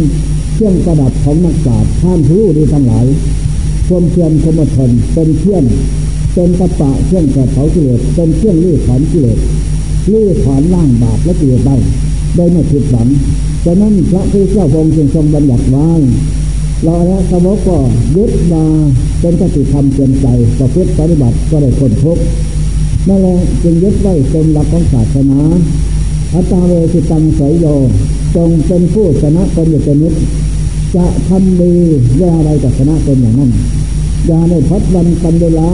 [0.55, 3.07] เครื่องประดับของนักปราชญ์ท่านผู้ดีทั้งหลาย
[3.87, 5.65] ความเพียรความอดทนเป็นเชื่อน
[6.35, 9.39] เป็นตะปะเครื่องแก่เผากิเลสเป็นเครื่องลื้อถอนกิเลส
[10.13, 11.77] ลื้อถอนล่างบาปและกิเลสได้
[12.35, 13.09] โดยไม่ผิดหวัง
[13.65, 15.89] ฉะนั้นพระพุทธเจ้าองค์จึงทรงบัญญัติไว้
[16.85, 17.77] เราล้วสมก็
[18.17, 18.65] ยึดมา
[19.21, 20.27] เป็นกติธรรมเตือนใจ
[20.59, 22.19] ประพฤติปฏิบัติก็ได้คนพบ
[23.09, 25.41] นั่นแหละจึงยึดไว้เป็นหลักของศาสนา
[26.33, 27.67] อัตตาเวสิตังสยโย
[28.37, 30.15] จงเป็นผู้ชนะตนอยู่เป็นนิด
[30.97, 31.73] จะทำดี
[32.17, 33.51] เรื่องอะไรกับชนะตนอย่างนั้น
[34.27, 35.71] อย่าได้พัดวันกันเวลา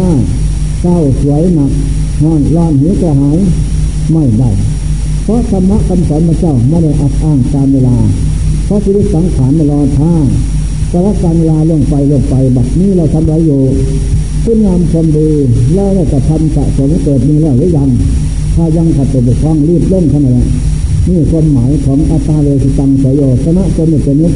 [0.81, 1.71] เศร้าสวยหนัก
[2.23, 3.38] นอนร้อนหิวกระหาย
[4.12, 4.51] ไม่ได้
[5.25, 7.97] เพราะธรรมะคำสอนพระเจ้าไม่ได้อัดอ้างตามเวลา
[8.65, 10.12] เพราะชีวิตสังขารไม่รอท่า
[10.92, 13.61] ก็รักการเวลาลงไปลงไปบัดนี้เราทำไรอยู่
[14.44, 15.28] คุณงามความดี
[15.74, 17.88] แล้วเราจะทำสะสมเกิดมีแล้วหรือยัง
[18.55, 20.44] ถ้ายังขัดตัวบกพร่องรีบเล่นขนาด
[21.09, 24.33] นี่ความหมายของอัตตาเวสิตังสยโยชนะตนเป็นนิด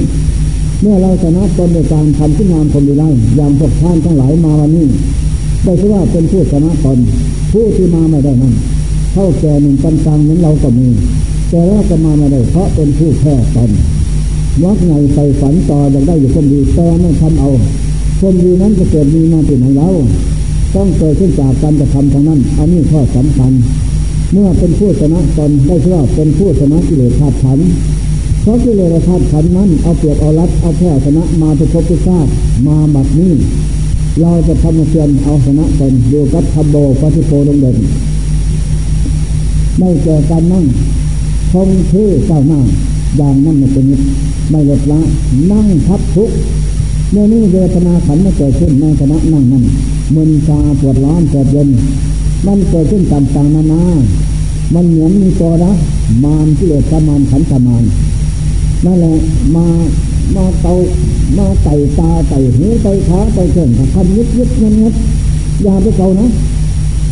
[0.80, 4.86] เมื่อเราชนะตนในการทำคุณงามความดีได้ยางพวกท่านทั้งหลายมาวันนี้
[5.64, 6.98] ได้ชื่อว่าเป็นผู้ชนะตน
[7.52, 8.54] ผู้ที่มาไม่ได้นั่น
[9.12, 10.88] เท่าแก่หนึ่งปันตังเหมือนเราก็มี
[11.48, 13.70] แต่แล้วก็มาไม่ได้เพราะเป็นผู้แพ้ตน
[14.64, 17.50] วักไงไปฝันต่ออยากได้อยู่คนดีแต่ไม่ทำเอา
[18.20, 19.94] คนดีนั้นจะเกิดมีมาที่ไหนแล้ว
[20.74, 23.52] ต้องเกิดขึ้นจากการกระทำทางนั้น อันนี้ข้อสำคัญ
[24.32, 27.58] เมื่อเป็นผู้ชนะตนได้ชื่อว่าเป็นผู้ชนะกิเลสธาตุขัน
[28.42, 32.30] เพราะกิเลสธาตุขันนั้นเอาเปรียบเอารัดเอาแพ้ชนะมาทุกภพทุกชาติ
[32.66, 33.32] มาบัดนี้
[34.20, 37.76] เราจะทำเชียนเอาชนะตนดูกับทับโบปฏิโพดงเด่น
[39.78, 40.64] ไม่เจอการนั่ง
[41.52, 42.60] คงที่อเจ้าหน้า
[43.16, 43.84] อย่างนั้นไม่เป็น
[44.50, 45.00] ไม่ลดละ
[45.50, 46.30] นั่งทับทุก
[47.10, 49.64] เมื่อนี้เวทนาขันไม่เกิดขึ้นในขณะนั่งนั่น
[50.14, 51.68] มึนชาปวดร้อนปวดเย็น
[52.46, 53.82] มันเกิดขึ้นต่างๆนานา
[54.74, 55.72] มันเหมือนมีตัวนะ
[56.24, 57.84] มารที่เลือดมานขันมาน
[58.84, 59.14] นั่นแหละ
[59.54, 59.66] มา
[60.34, 60.72] มาเตา
[61.38, 64.92] มาไต่ตาไต่หูไต่ขาไต่เข่งทำยึดยึดเงี้ยเงี้ย
[65.62, 66.26] อย่าไปเกานะ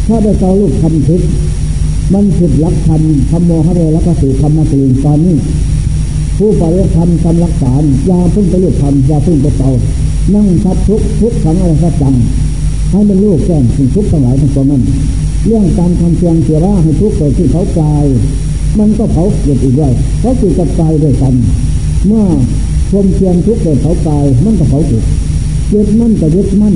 [0.06, 1.22] ถ้าไปเกาลูกทำผิด
[2.12, 5.36] มันผิดหลักธรรมธรรมโมหะเรแล้วก็สื่อธรรมะสิริตอนนี้
[6.38, 7.72] ผู้ปฏิบัติธรรมทำรักษา
[8.06, 9.70] อย่าพึ่งไปลูกธรรมอย่าพึ่งไปเตา
[10.34, 12.14] นั่งทับทุกทุกขังอะไรสักจัง
[12.90, 14.82] ให้เป็นลูกแก้งสิ่งทุกข์ทั้งหลายทั้งปวงนั้น
[15.46, 18.04] เรื่องการทำเพียงเสียว่าให้ทุกข์เกิดขึ้นเขากาย
[18.78, 21.34] มันก็เผาเกิดอีกด้วยเพราะคือกับกายด้วยกัน
[22.06, 22.24] เมื่อ
[22.90, 25.04] ชมเพียงทุกข์เกิดเผากายมันก็เผาเกิด
[25.72, 26.74] ยึดมั่นก็ยึดมั่น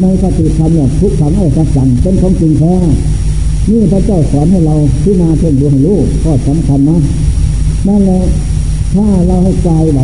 [0.00, 2.74] ในปฏิธรรมเนี่ยทุกขังอะไรสักจังเป็นของจริงแท้
[3.70, 6.98] นี่พระเจ้าสอนให้เราพิจารณาเพื่อดูให้รู้ข้อสำคัญนะ
[7.88, 8.20] นั่นแหละ
[8.94, 10.00] ถ้าเราให้กายไหว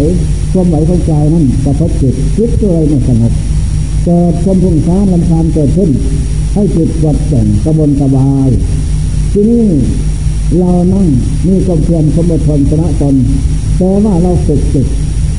[0.52, 3.32] ความไหวของกายนั้นกระทบจิตจิตตัวอะไม่สงบ
[4.04, 5.90] เกิดความพุ่งซ้านลำคาญเกิดขึ้น
[6.54, 8.48] ให้จิตวัดแก่งกระบนกระบาย
[9.32, 9.66] ที่นี่
[10.58, 11.06] เรานั่ง
[11.46, 13.14] มีความเพียรสมบูรณ์ชนะตน
[13.76, 14.86] แต่ว่าเราฝึกจิต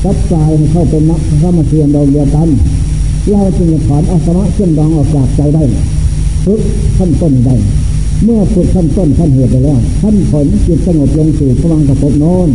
[0.04, 2.48] กับกายให้เข้าเป็นนักสมาธิเราเดียวกัน
[3.30, 5.62] เราจึงจะถอนอาสมะเชื่อมดองออกจากใจได้
[6.44, 6.60] ฝึก
[6.96, 7.54] ขั้นต้นได้
[8.24, 12.48] เมื่อฝึกขั้นต้นขั้นเหตุไปแล้วขั้นผลจิตสงบลงสู่พลังกระพบโน้น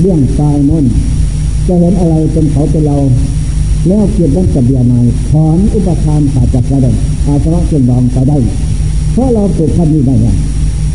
[0.00, 0.84] เรื่องกายโน้น
[1.66, 2.96] จะเห็นอะไรเป็นเขาเป็นเรา
[3.88, 6.90] แล้วเกียรตินั้นกับเบียนายถอนอุปทานขาดจากกระดั
[7.26, 8.38] อาสวะเชื่อมดองไปได้
[9.12, 10.36] เพราะเราฝึกขั้นนี้ได้แล้ว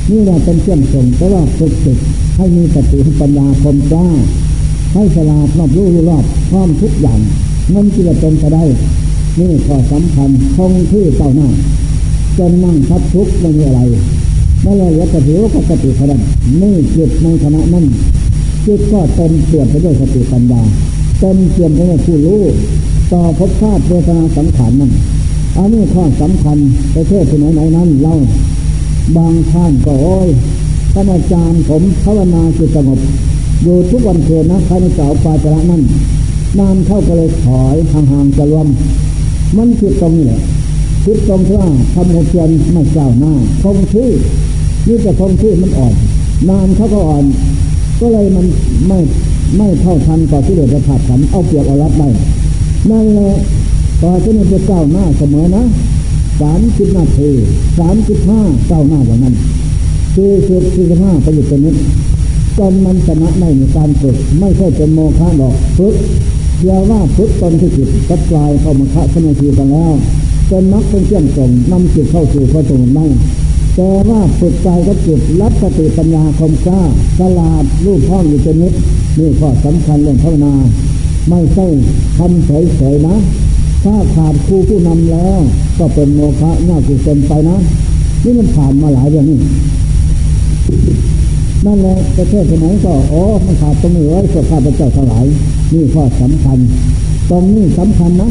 [0.09, 1.97] นี่เราเป็นเครื่องส่งเพราะว่าฝึกจิต
[2.37, 4.07] ให้มีสติปัญญาคมกล้า
[4.93, 7.19] ให้สลาดรอบรู้รอบพร้อมทุกอย่าง
[7.73, 8.63] มันจะเป็นไปได้
[9.39, 11.47] นี่ข้อสำคัญคงที่เต้าหน้า
[12.37, 13.81] จนนั่งทับทุกข์ไม่มีอะไร
[14.61, 16.19] ไม่เลยวัตถุก็สติขนาด
[16.61, 17.85] นี่จิตในขณะนั้น
[18.65, 20.61] จิตก็เต็มเปี่ยมไปด้วยสติปัญญา
[21.19, 22.41] เต็มเปี่ยมไปด้วยผู้รู้
[23.11, 24.91] ต่อภพชาติเวทนาสังขารนั้น
[25.57, 26.57] อันนี้ข้อสำคัญ
[26.95, 28.15] ประเทศที่ไหนไหนนั้นเล่า
[29.17, 30.29] บางท่านก็โอ้ย
[30.93, 32.99] ท่านอาจารย์ผมภาวนาจิตสงบ
[33.63, 35.81] อยู่ทุกวันเกินนะใครในเก่าปาจระนั่น
[36.59, 38.67] นานเข้าก็เลยถอยห่างๆจะรวม
[39.57, 40.39] มันคิดตรงนี้แหละ
[41.03, 44.09] คิดตรงที่ว่าทำหัวเทียนไม่เจ้าหน้าคงที่
[44.87, 45.93] นี่จะคงที่มันอ่อน
[46.49, 47.25] นานเขาก็อ่อน
[47.99, 48.45] ก็เลยมัน
[48.87, 48.99] ไม่
[49.57, 52.07] ไม่เท่าทันต่อที่เดือดผัดขันเอาเปรียบเอารัดได้
[52.91, 53.33] นั่นแหละ
[54.01, 55.63] ต่อที่นี่จะเจ้าหน้าเสมอนะ
[56.41, 57.29] สามสิบนาที
[57.79, 59.35] สามสิบห้าเจ้าหน้าอย่างนั้น
[60.15, 61.73] สี่สิบสี่สิบห้าไปอยู่ตรงนี้
[62.57, 65.95] จนมันชนะไม่มีการฝึกไม่ใช่เป็นโมฆะหรอกฝึก
[66.61, 69.93] เดียวว่าฝึกตนที่จิตก็กลายเข้ามาฆะสมาธิกันแล้ว
[70.49, 73.05] จนนักเป็นเครื่องส่งนำจิตเข้าสู่พระสงฆ์ได้
[73.75, 76.81] แต่ว่าฝึกใจก็จิตรับสติปัญญาคมกล้า
[77.21, 78.73] ตลาดรูปห้องอยู่เป็นนิด
[79.19, 80.53] นี่ข้อสำคัญเรื่องภาวนา
[81.29, 81.65] ไม่ใช่
[82.17, 83.15] ทำเฉยๆนะ
[83.83, 85.39] ถ้าขาดครูผู้นำแล้ว
[85.77, 87.57] ก็เป็นโมฆะน่ากุศลไปนะ
[88.23, 89.39] นี่มันผ่านมาหลายเรื่องนี่
[91.65, 95.25] นั่นแหละประเทศไหนก็โอ้มันขาดตรงนี้ไว้เพื่อข้าพเจ้าทั้งหลาย
[95.73, 96.57] นี่ข้อสำคัญ
[97.29, 98.29] ตรงนี้สำคัญนะ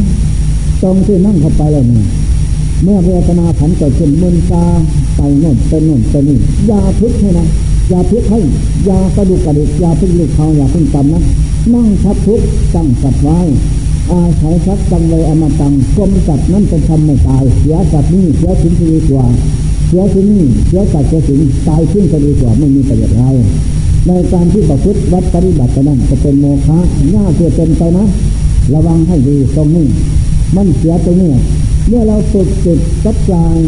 [0.82, 2.02] ตรงที่นั่งเข้าไปเลยนี่
[2.82, 4.64] เมื่อเวทนาผันเกิดขึ้นมึนตา
[5.16, 6.38] ไปโน่นเป็นโน่นเป็นนี่
[6.70, 7.46] ยาพึกให้นะ
[7.92, 8.40] ยาพึกให้
[8.88, 11.22] ยากระดูกกระดิกยาพึ่งลูกเขายาพึ่งจำนะ
[11.74, 12.40] นั่งทับทุก
[12.74, 13.40] ตั้งสัตว์ไว้
[14.12, 19.26] อาศัยสักจังเลยอมาตังกลมสัตินั้นเป็นธรรมไม่ตายเสียสัตว์นี่เสียถึงทีกว่า
[19.88, 23.40] เสียที่นี่เสียสัตว์เสียสิ่งตายขึ้นจะดีกว่าไม่มีประโยชน์อะไร
[24.06, 26.78] ในการที่ประพฤติวัดปฏิบัตินั้นจะเป็นโมฆะ
[27.14, 28.04] ง่าเกิดเป็นไปนะ
[28.74, 29.86] ระวังให้ดีตรงนี้
[30.56, 31.30] มันเสียตรงนี้
[31.88, 33.58] เมื่อเราฝึกจิตกับกาย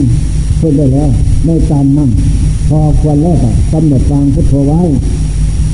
[0.61, 1.11] ฝึกได้แล้ว
[1.47, 2.11] ในการนั่ง
[2.68, 3.38] พอควรแล้ว
[3.73, 4.81] กำหนดวางพุทโธไว้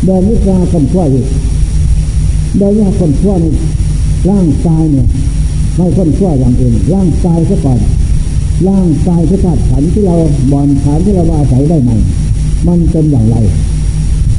[0.04, 1.26] เดินวิชาคนชั่วอีก
[2.58, 3.52] เดินวิชาคนชั่วนี่
[4.30, 5.06] ร่างกายเนี่ย
[5.76, 7.78] ไม่คนชั่วอย่างอื่นร่างกายซะก่อน
[8.68, 10.16] ร่างกายที่ธาตุขันที่เรา
[10.52, 11.90] บ่อนฐานที่เราอาศัยได้ไหม
[12.66, 13.36] มันเป็นอย่างไร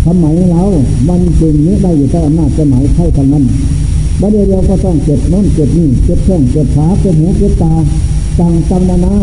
[0.05, 0.63] ทำไมเรา
[1.09, 3.45] มันจริงนี้ได้อยู่ใต้อำนาจสมัยเท่ากันนั้น
[4.21, 7.73] บัดเดียวก็ต้องเจ็บน้นเจ็บนี่เจ็บแข้งเจ็บขาเจ็บหูเจ็บตา
[8.39, 9.15] ต่างตำนานา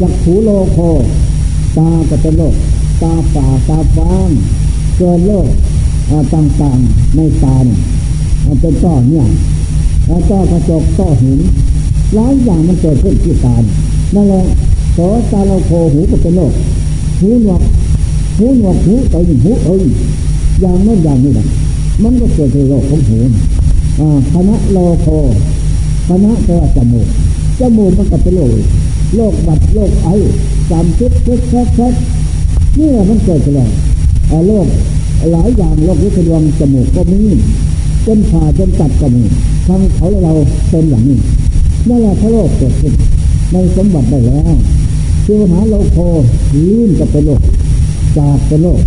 [0.00, 0.78] จักหูโลโค
[1.76, 2.54] ตาก็เป็นโรค
[3.02, 4.28] ตาฝ่าตาฟาง
[4.96, 5.48] เกินโรค
[6.34, 7.78] ต่างๆในตาเนี่ย
[8.60, 9.26] เป็นต้อเนี่ย
[10.30, 11.40] ต้อกระจกต้อหิน
[12.14, 13.54] หลายอย่างมันเกิดขึ้นที่ตา
[14.14, 14.42] นั่นแหละ
[14.94, 14.98] โส
[15.32, 16.52] ตาเราโคหูก็เป็นโรค
[17.20, 17.62] หูหนวก
[18.38, 19.84] หูหนวกหูเอ้ยหูเอ้ย
[20.60, 21.46] อย่างนั้นอย่างนี้แหละ
[22.02, 23.18] มันก็เกิดเป็นโรคของหู
[24.32, 25.06] คณะโลโค
[26.08, 27.06] คณะแปลว่าจมูก
[27.60, 28.50] จมูกมันก็เป็นโรค
[29.16, 30.08] โรคบัดโรคไอ
[30.70, 31.94] จำพิษพิษแคก
[32.78, 33.70] นี่มันเกิดขึ้นแล้ว
[34.46, 34.66] โรค
[35.32, 37.22] หลายอย่างโรควิทยงจมูกก็มี
[38.06, 39.24] จนผ่าจนตัดก็มี
[39.66, 40.32] ทั้งเขาเรา
[40.70, 41.18] เป็นอย่างนี้
[41.88, 42.92] นั่นแหละพระโรคเกิดขึ้น
[43.52, 44.54] ในสมบัติได้แล้ว
[45.26, 45.98] คือหาโลโค
[46.54, 47.42] ลื่นก็เป็นโรค
[48.18, 48.80] จากเป็นโรค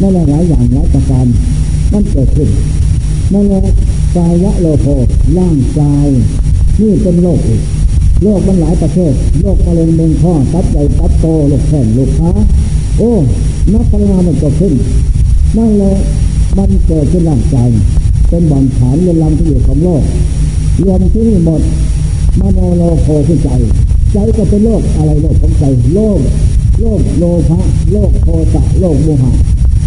[0.00, 1.26] นั่นแหละหลายอย่างหลายประการ
[1.92, 2.48] มันเกิดขึ้น
[3.32, 3.62] นั่นแหละ
[4.16, 4.86] กายะโลโค
[5.38, 6.06] ร่างกาย
[6.80, 7.40] นี่เป็นโรค
[8.22, 12.30] โรคมันหลายประเภทโรคมะเร็งเมืองข้อตับใหญ่ตับโตโรคแขนโรคขา
[12.98, 13.10] โอ้
[13.72, 14.72] นักพัฒนามันเกิดขึ้น
[15.56, 15.92] นั่นแหละ
[16.58, 17.68] มันเกิดขึ้นร่างกาย
[18.28, 20.02] เป็นบ่อนฐานเรือนรังที่อยู่ของโลก
[20.82, 21.62] รวมที่นี่หมด
[22.40, 23.48] มโนโลโคคือใจ
[24.12, 26.18] ใจก็เป็นโลกอะไรโลกของใจโลก
[26.80, 27.60] โลกโลภะ
[27.92, 29.32] โลกโทสะโลกโมหะ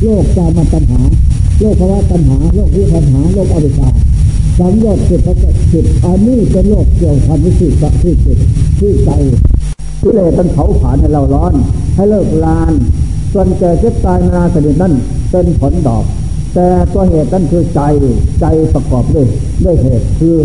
[0.04, 1.02] โลกกามตัณหา
[1.60, 3.90] โลกภาวะตัณหาโลกวิปัญหาโลกอวิชชา
[4.60, 5.36] สังโยชน์สิบประ
[5.74, 8.38] สิบอันนี้เป็นโลกเกี่ยวกับวิสุทธิ์ที่จิต
[8.80, 9.10] ที่ใจ
[10.02, 11.54] กิเลสมันเผาผลาญให้เราร้อน
[11.96, 12.74] ให้เลิกลาน
[13.34, 14.94] ส่วนแก่เจ็บตายนาสนิทนั่น
[15.32, 16.04] เป็นผลดอก
[16.54, 17.82] แต่ตัวเหตุนั่นคือใจ
[18.40, 19.28] ใจประกอบด้วย
[19.64, 20.36] ด้วยเหตุคือ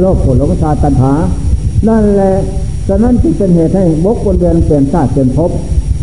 [0.00, 1.12] โลกผลหลงชาตัณหา
[1.88, 2.32] นั่นแหละ
[2.88, 5.50] ฉะนั้นจึงเป็นเหตุให้บกบนเดือนเปลี่ยนชาติเปลี่ยนภพ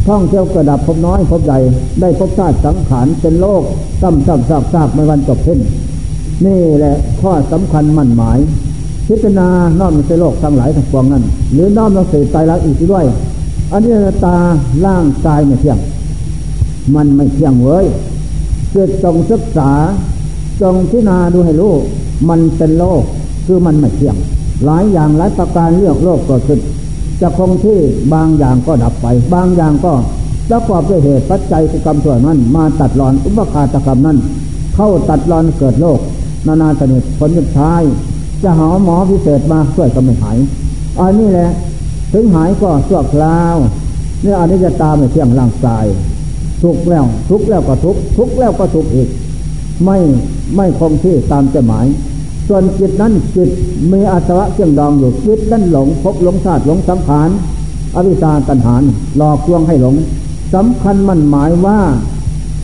[0.07, 1.59] ท่องเที่ยวกระดับพบน้อยพบใหญ่
[2.01, 3.63] ได้พบชาติสังขารเป็นโลก
[4.01, 5.59] ซ้ำซ้ำซากซากไม่วันจบสิ้น
[6.45, 8.39] นี่แหละข้อสำคัญมั่นหมาย
[9.07, 9.47] พิจารณา
[9.79, 11.23] น้อมในโลกทั้งหลายทั้งปวงนั้น
[11.53, 13.05] หรือน้อมลงสู่ใจรักอีกด้วย
[13.71, 13.93] อันนี้
[14.25, 14.35] ตา
[14.85, 15.79] ล่างกายไม่เที่ยง
[16.95, 17.85] มันไม่เที่ยงเว้ย
[18.71, 19.71] เกิดจงศึกษา
[20.61, 21.73] จงพิจารณาดูให้รู้
[22.29, 23.01] มันเป็นโลก
[23.45, 24.15] คือมันไม่เที่ยง
[24.65, 26.59] หลายอย่างหลายประการเรื่องโลกเกิดขึ้น
[27.21, 27.79] จะคงที่
[28.13, 29.93] บางอย่างก็ดับไป บางอย่างก็
[30.49, 34.17] ประกอบด้วยเหตุปัจจัยกรรมส่วนนั้น มาตัดรอนอุปคาตกรรมนั้น
[34.75, 35.99] เข้าตัดรอนเกิดโลก
[36.47, 37.81] นานาชนิดผลสุดท้าย
[38.43, 40.37] จะหาหมอพิเศษมาช่วยก็ไม่หาย
[40.99, 41.49] อันนี้แหละ
[42.13, 43.55] ถึงหายก็ชั่วคราว
[44.23, 45.85] เนี่ยอันนี้จะตามในเที่ยงร่างกาย
[46.63, 49.09] ทุกแล้ว ทุกแล้วก็ทุก ทุกแล้วก็ทุกอีก
[49.85, 49.97] ไม่
[50.55, 51.85] ไม่คงที่ตามจะหมาย
[52.47, 53.49] ส่วนจิตนั้นจิต
[53.91, 57.29] มีอาสวะเชื่องดองอยู่จิตนั้นหลงพบหลงชาติหลงสังขาร
[57.95, 58.75] อวิชาตัณหา
[59.17, 59.95] หลอกลวงให้หลง
[60.53, 61.79] สำคัญมันหมายว่า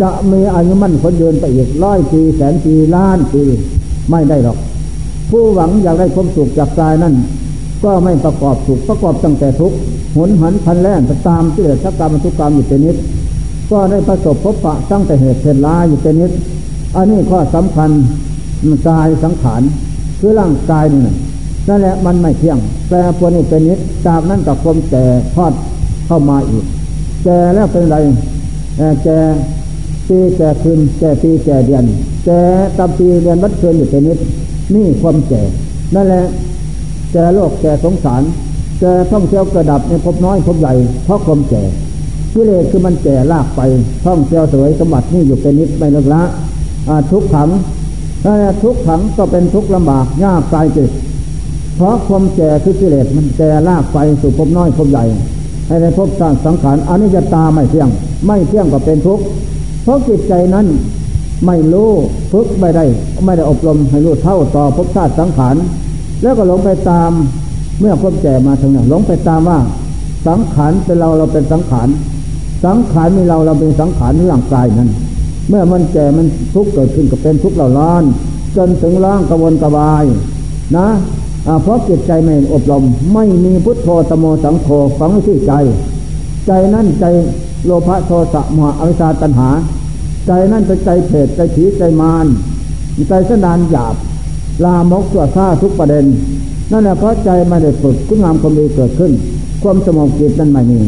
[0.01, 3.43] จะมีอายุมั่นคนยืนไปอีกร้อยปีแสนปีล้านปี
[4.10, 4.58] ไม่ได้หรอก
[5.29, 7.13] ผู้หวังอยากได้ความสุขจากกายนั้น
[7.84, 9.73] ก็ไม่ประกอบสุขประกอบตั้งแต่ทุก
[10.15, 12.97] หนหันพันแล่นตามเกิดทักกรรมทุกกรรมอยู่เป็นนิด
[13.71, 16.32] ก็ได้ประสบพบปะตั้งแต่เหตุเพลลาอยู่เป็นนิด
[16.95, 17.89] อันนี้ข้อสำคัญ
[18.88, 19.62] กายสังขาร
[20.19, 21.01] คือร่างกายนี่
[21.67, 22.58] นั่นแหละมันไม่เที่ยง
[22.89, 25.53] แต่พวกนี้เป็นนิดจากนั้นกับความแก่ทอด
[26.06, 26.65] เข้ามาอีก
[27.23, 27.97] แก่แล้วเป็นไร
[29.03, 29.19] แก่
[30.08, 31.86] ปีแก่คืนแก่ปีแก่เดือน
[32.26, 32.39] แก่
[32.78, 34.20] ตามปีเดือนวัดคืนอยู่เป็นนิด
[34.74, 35.42] นี่ความแก่
[35.96, 36.24] นั่นแหละ
[37.13, 38.22] แก่โลกแก่สงสาร
[38.80, 40.74] แก่ท่องเที่ยวกระดับในพบน้อยพบใหญ่
[41.06, 41.63] เพราะความแก่
[42.34, 43.62] กิเลสคือมันแก่ลากไป
[44.06, 46.22] ท่องเที่ยวสวยสมบัตินี่อยู่เป็นนิดไม่เลิกละ
[47.12, 47.50] ทุกขัง
[48.24, 50.92] ถ้าทุกขังก็เป็นทุกข์ลำบากยากตายจิต
[51.76, 55.06] เพราะความแก่คือกิเลสมันแก่ลากไปสู่ภพน้อยภพใหญ่
[55.68, 57.89] ให้ในพสร้างสังขารอนนี้จตาไม่เที่ยง
[58.26, 59.24] ไม่เที่ยงก็เป็นทุกข์
[59.84, 60.67] เพราะจิตใจนั้น
[61.46, 61.91] ไม่รู้
[62.32, 62.86] ฝึกไม่ได้
[63.26, 65.56] ไม่ได้อบรมให้รู้เท่าต่อภพชาติสังขาร
[66.22, 67.12] แล้วก็หลงไปตาม
[67.80, 69.60] เมื่อความแก่มาถึงนั้นหลงไปตามว่า
[70.28, 71.88] สังขารเป็นเราเราเป็นสังขาร
[72.65, 74.89] สังขารมีเราเราเป็นสังขารร่างกายนั้น
[75.50, 78.04] เมื่อมันแก่มันทุกข์เกิดขึ้นก็เป็นทุกข์เราร้อน
[78.58, 80.06] จนถึงร่างกระวนกระวาย
[80.78, 80.88] นะ
[81.62, 84.67] เพราะจิตใจไม่อบรม ไม่มีพุทโธตโมสังโฆ
[85.00, 85.54] ฝังที่ใจ
[86.48, 87.06] ใจนั่นใจ
[87.65, 89.49] โลภะโทสะมหะอวิชชาตัณหา
[90.28, 92.26] ใจนั่นเป็นใจเพศใจผีใจมาร
[93.10, 93.95] ใจสนานหยาบ
[94.63, 96.06] ลามกตัวซ่าทุกประเด็น
[96.71, 99.12] นั่นแหละเพราะใจไม่ได้ฝึกคุณงามความดีเกิดขึ้น
[99.63, 100.80] ความสมองจิตนั่นไม่มี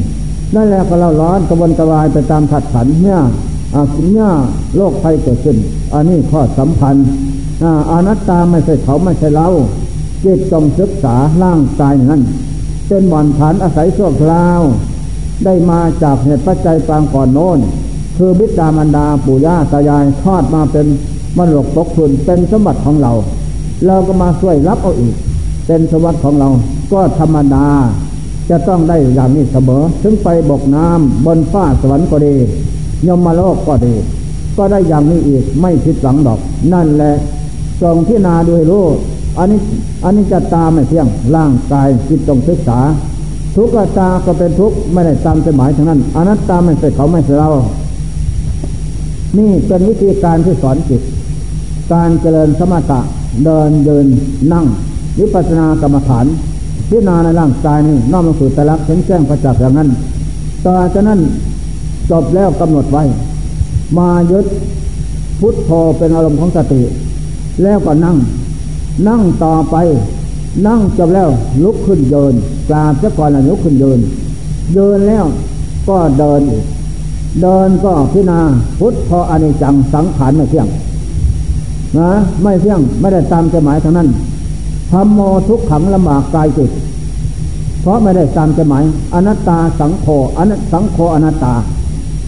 [0.55, 3.21] นั่นแหละก็เราร้อนกระวนกระวายไปตามถัดขันเนี่ย
[3.75, 4.31] อาสุญญา
[4.75, 5.57] โลกภัยเกิดขึ้น
[5.93, 6.95] อันนี้ข้อสำคัญ
[7.91, 9.47] อานัตตาไม่ใช่เขาไม่ใช่เรา
[10.23, 12.21] จิตต้องศึกษาร่างกายนั้น
[12.87, 14.61] เป็นบ่อนฐานอาศัยชั่วคราว
[15.43, 17.59] ได้มาจากเหตุปัจจัยปางก่อนโน้น
[18.17, 20.85] คือบิดามันดาปู่ย่าตายายทอดมาเป็น
[21.37, 23.11] มรดกตกทุนเป็นสมบัติของเรา
[23.85, 25.15] เราก็มาช่วยรับเอาอีก
[25.67, 26.49] เป็นสมบัติของเรา
[26.91, 27.67] ก็ธรรมดา
[28.49, 32.35] จะต้องได้อย่างนี้เสมอถึงไปบกน้ำบนฟ้าสวรรค์ก็ดี
[33.07, 33.95] ยมมาโลกก็ดี
[34.57, 36.39] ก็ได้อย่างนี้อีกไม่ผิดหลังดอก
[36.73, 37.13] นั่นแหละ
[37.81, 38.85] ทรงที่นาด้วยรู้
[39.37, 39.59] อันนี้
[40.03, 42.79] อันนี้จะตามไม่เที่ยงร่างกายจิตต้องศึกษา
[43.55, 47.49] ทุกข์ตาก็เป็นทุกข์ไม่ได้ตามใจหมายทั้งนั้นอนัตตาไม่ใช่เขาไม่ใช่เรา
[49.37, 51.01] นี่เป็นวิธีการที่สอนจิต
[51.93, 52.99] การเจริญสมถะ
[53.45, 54.05] เดินเดิน
[54.53, 54.65] นั่ง
[55.19, 56.25] วิปัสสนากรรมฐาน
[56.89, 59.89] พิจารณาในร่างกายนี่น้อมลงสู่แต่ละเห็นแจ้งประจักษ์อย่างนั้น
[60.65, 61.19] ต่อจากนั้น
[62.09, 63.03] จบแล้วกำหนดไว้
[63.97, 64.45] มายึด
[65.39, 66.81] พุทโธเป็นอารมณ์ของสติ
[67.63, 68.17] แล้วก็นั่ง
[69.07, 69.75] นั่งต่อไป
[70.67, 71.29] นั่งจบแล้ว
[71.63, 72.33] ลุกขึ้นเดิน
[72.69, 73.99] กราบซะก่อนแล้วลุกขึ้นเดิน
[74.75, 75.25] เดินแล้ว
[75.87, 76.63] ก็เดินอีก
[77.41, 78.39] เดินก็พิณา
[78.79, 80.67] พุทธพออนิจจังสังขารไม่เที่ยง
[81.97, 82.09] นะ
[82.43, 84.07] ไม่เที่ยงไม่ได้ตามใจหมายทั้งนั้น
[84.91, 86.71] ทำโมทุกขังลำบากกายจิต
[87.81, 88.83] เพราะไม่ได้ตามใจหมาย
[89.13, 90.05] อนัตตาสังโฆ
[90.37, 91.53] อนัตสังโฆอนัตตา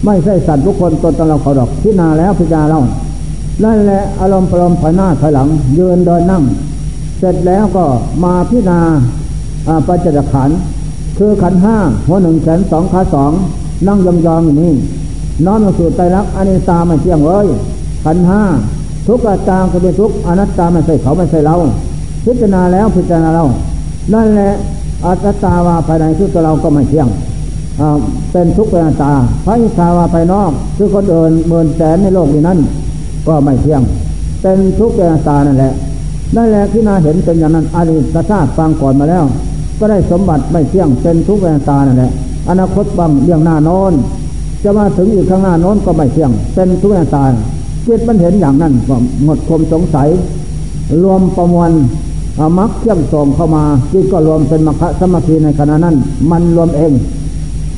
[0.04, 2.80] ไม่ใช่สัตว์ทุกคนตนตนเราเขาดอกพิณาแล้วพิจารณาเรา
[3.64, 5.48] นั่นแหละอารมณ์ปรมถอยหน้าถอยหลัง
[5.78, 6.42] ยืนเดินนั่ง
[7.18, 7.84] เสร็จแล้วก็
[8.24, 8.80] มาพิจารณา
[9.86, 10.50] ปัจจขัน
[11.18, 13.32] คือขันห้าหัวหนึ่งแขนสองขาสอง
[13.86, 14.72] นั่งยองยอย่างนี้
[15.46, 17.46] น้อมลงสู่ใจรักอนิจตาไม่เที่ยงเลย
[18.04, 18.42] ขันห้า
[19.06, 21.56] ทุกข์ตามก็เป็นทุกข์อนัตตาไม่ใช่เขาไม่ใช่เรา
[22.24, 23.44] พิจารณาแล้วพิจารณาเรา
[24.14, 24.52] นั่นแหละ
[25.06, 27.08] อัตตาวาภายในคือตัวเราก็ไม่เที่ยง
[28.32, 29.12] เป็นทุกข์เป็นอัตตา
[29.44, 32.58] พระอิทาวาภายนอกคือคนอื่นหมื่นแสนในโลกนี้นั้น
[33.26, 33.82] ก็ไม่เที่ยง
[34.42, 35.72] เป็นทุกข์เป็นอัตตานั่นแหละ
[36.36, 39.24] นั่นแลที่นาเห็นเป็นอย่างนั้นอริตชาติฟังก่อนมาแล้ว
[39.78, 42.12] ก็ได้สมบัติไม่เที่ยงเป็นทุกข์เป็นอัตานั่นแหละ
[42.50, 43.92] อนาคตบางเรื่องหน้าน้น
[44.64, 47.24] จะมาถึงอีกข้างหน้าน้นก็ไม่เที่ยง เป็นทุกข์เป็นอัตา
[47.86, 50.08] จิตมันเห็นอย่างนั้นก็หมดความสงสัย
[51.02, 51.70] รวมประมวล
[52.58, 55.96] มักเที่ยงส่งเข้ามาจิตก็รวมเป็นมรรคสมาธิในขณะนั้น
[56.30, 56.92] มันรวมเอง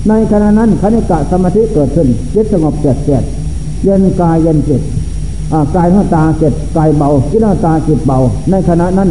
[0.08, 3.22] ในขณะนั้นคณิกะสมาธิเกิดขึ้นจิตสงบเจ็ดเจ็ด
[3.84, 4.82] เย็นกายเย็นจิต
[5.76, 8.18] กายหน้าตาเจ็ดกายเบาจิตหน้าตาจิตเบา
[8.50, 9.10] ในขณะนั้น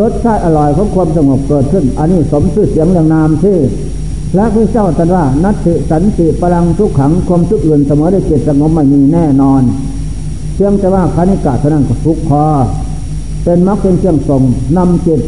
[0.00, 3.56] รสชาติอร่อยของความสงบเกิดขึ้น อันนี้สมชื่อเสียงเรื่องนามที่
[4.32, 9.62] พระพุทธเจ้าตรัสว่านัตติสันติพลังทุกขังความทุกข์อื่นเสมอได้เจิตสงบไม่มีแน่นอน
[10.54, 12.44] เพียงแต่ว่าคณิกาเท่านั้นก็ทุกคอ
[13.44, 14.42] เป็นมรรคเป็นเครื่องส่ง
[14.76, 15.20] นำจิต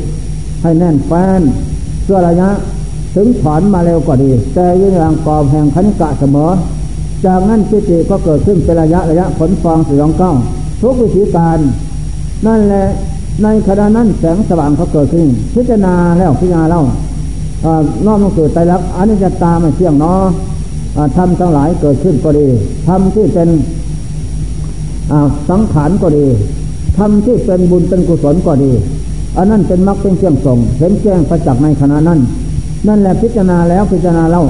[0.62, 1.40] ให้แน่นแฟ้น
[2.04, 2.48] เพื่อระยะ
[3.14, 6.50] ถึงถอนมาเร็วกว่าดี แต่ยังย่างกอบแห่งคณิกะเสมอ
[7.24, 10.32] จากนั้นจิติก็เกิดขึ้นเป็นระยะระยะผลฟองสยองก้า
[10.82, 11.58] ทุกวิธีการ
[12.46, 12.86] นั่นแหละ
[13.42, 16.82] ในขณะนั้นแสงสว่างเขาเกิดขึ้น พิจารณาแล้วพิจารณาแล้ว
[18.06, 20.20] นอกมันเกิดใจรักอันนี้จะตามมาเที่ยงเนาะ
[21.16, 22.46] ทำทั้งหลายเกิดขึ้นก็ดี
[22.88, 23.48] ทำที่เป็น
[25.50, 26.26] สังขารก็ดี
[26.98, 28.72] ทำที่เป็นบุญเป็นกุศลก็ดี
[29.36, 32.18] อันนั้นเป็นมรรคเป็นเครื่องส่งเห็นแจ้งประจักษ์ในขณะนั้น
[32.88, 34.44] นั่นแหละพิจารณาแล้วพิจารณาเล่า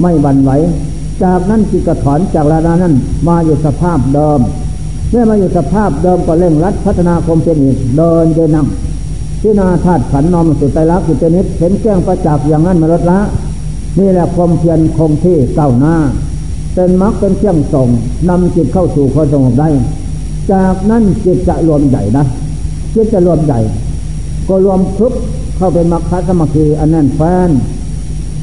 [0.00, 0.50] ไม่บันไหว
[1.24, 2.94] จากนั้นจิตกระถอนจากระนานั้น
[3.28, 4.40] มาอยู่สภาพเดิม
[5.10, 8.66] เมื่อมาอยู่สภาพเดิมก็เร่งรัดพัฒนาคมเป็นอีกเดินเดินนั่ง
[9.40, 13.20] พินาธาตุขันนอมสุดใจรักสุดเจนิดเห็นแจ้งประจักษ์อย่างนั้นมาลดละ
[13.98, 15.94] นี่แหละความเพียรคงที่เก้าหน้า
[16.74, 17.88] เป็นมรรคเป็นเครื่องส่ง
[18.28, 19.68] นำจิตเข้าสู่ความสงบได้
[20.52, 22.24] จากนั้นจิตจะรวมใหญ่นะ
[22.94, 23.60] จิตจะรวมใหญ่
[24.48, 25.12] ก็รวมครบ
[25.56, 27.50] เข้าเป็นมรรคสมัคคีอันนั้นแฟน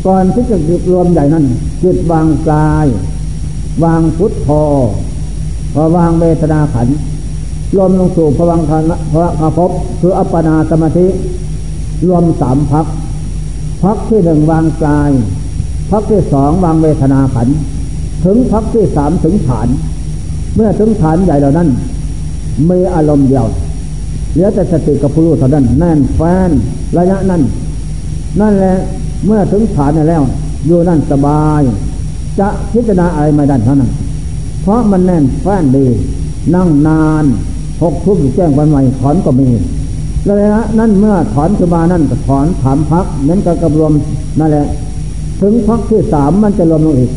[0.07, 1.45] ก่อนที่จะจิตรวมใหญ่นั้น
[1.83, 2.85] จิตวางกาย
[3.83, 4.49] วางพุทโธ
[5.73, 6.87] พอวางเวทนาขัน
[7.75, 11.07] รวมลงสู่พวังคณพระภพคืออัปปนาสมาธิ
[12.07, 12.85] รวมสามพัก
[13.83, 15.11] พักที่หนึ่งวางกาย
[15.91, 17.47] พักที่สองวางเวทนาขัน
[18.25, 19.67] ถึงพักที่สามถึงฐาน
[20.55, 21.69] เมื่อถึงฐานใหญ่เหล่านั้น
[22.69, 23.45] มีอารมณ์เดียว
[24.31, 26.49] เหลือแต่สติกับผู้รู้เท่านั้นแน่นแฟน
[26.97, 27.41] ระยะนั้น
[28.41, 28.75] นั่นแหละ
[29.25, 30.23] เมื่อถึงฐานแล้ว
[30.65, 31.61] อยู่นั่นสบาย
[32.39, 33.91] จะพิจารณาอะไรไม่ได้เท่านั้น
[34.61, 35.85] เพราะมันแน่นแฟนดี
[36.55, 37.25] นั่งนาน
[37.81, 39.49] หกทุบแจ้งวันใหม่ถอนก็มี
[40.27, 43.91] ระยะนั้นเมื่อถอนขึ้นมานั่นก็ถอนถามพักเหมือนกับกรวม
[44.39, 44.67] นั่นแหละ
[45.41, 47.11] ถึงพักที่สามมันจะรวมลงอีก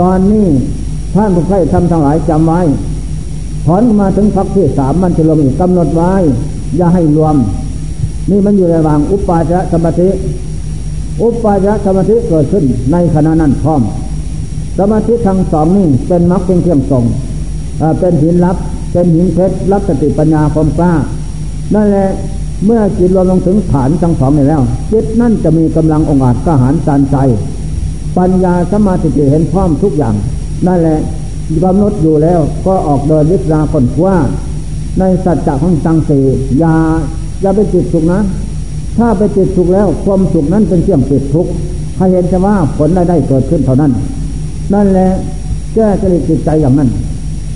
[0.00, 0.46] ตอนนี้
[1.14, 2.60] ท่านผู้ใครทำทั้งหลายจำไว้
[3.66, 6.12] ถอนมาถึงพักที่สามมันจะรวมอีกกำหนดไว้
[6.76, 7.36] อย่าให้รวม
[8.30, 10.08] นี่มันอยู่ระหว่างอุปาจารสมาธิ
[11.22, 13.82] อุปาจารสมาธิเกิดขึ้นในขณะนั้นพร้อม
[14.78, 17.04] สมาธิทั้งสองนี่เป็นมรรคเป็นเครื่องส่ง
[17.98, 18.56] เป็นหินลับ
[18.92, 20.92] เป็นหินเพชรรับสติปัญญาความกล้า
[21.74, 22.08] นั่นแหละ
[22.64, 24.62] เมื่อจิตรวมลงถึงฐานทั้งสองนี่แล้ว
[24.92, 27.16] จิตนั่นจะมีกำลังองอาจกล้าหาญจานใจ
[28.18, 30.14] ปัญญาสมาธิเห็นพร้อมทุกอย่าง
[30.66, 30.98] นั่นแหละ
[31.64, 34.16] กำหนดอยู่แล้วก็ออกเดินวิจาคนว่า
[34.98, 36.18] ในสัจจะของตังสี
[36.58, 36.74] อย่า
[37.42, 38.20] อย่าไปติดสุขนะ
[38.96, 41.52] ถ้าไปติดสุขแล้ว ความสุขนั้นเป็นเครื่องติดทุกข์
[41.96, 43.92] ให้เห็นจะว่าผลได้ได้เกิดขึ้นเท่านั้น
[44.74, 45.08] นั่นแหละ
[45.74, 46.88] แก้จริตจิตใจอย่างนั้น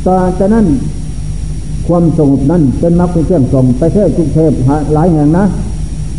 [0.07, 0.67] ต่อจากนั้น
[1.87, 4.53] ความสงบนั้นเป็นมรรคเป็นเครื่องส่งไปเทศทุกเทพ
[4.95, 5.45] หลายแห่งนะ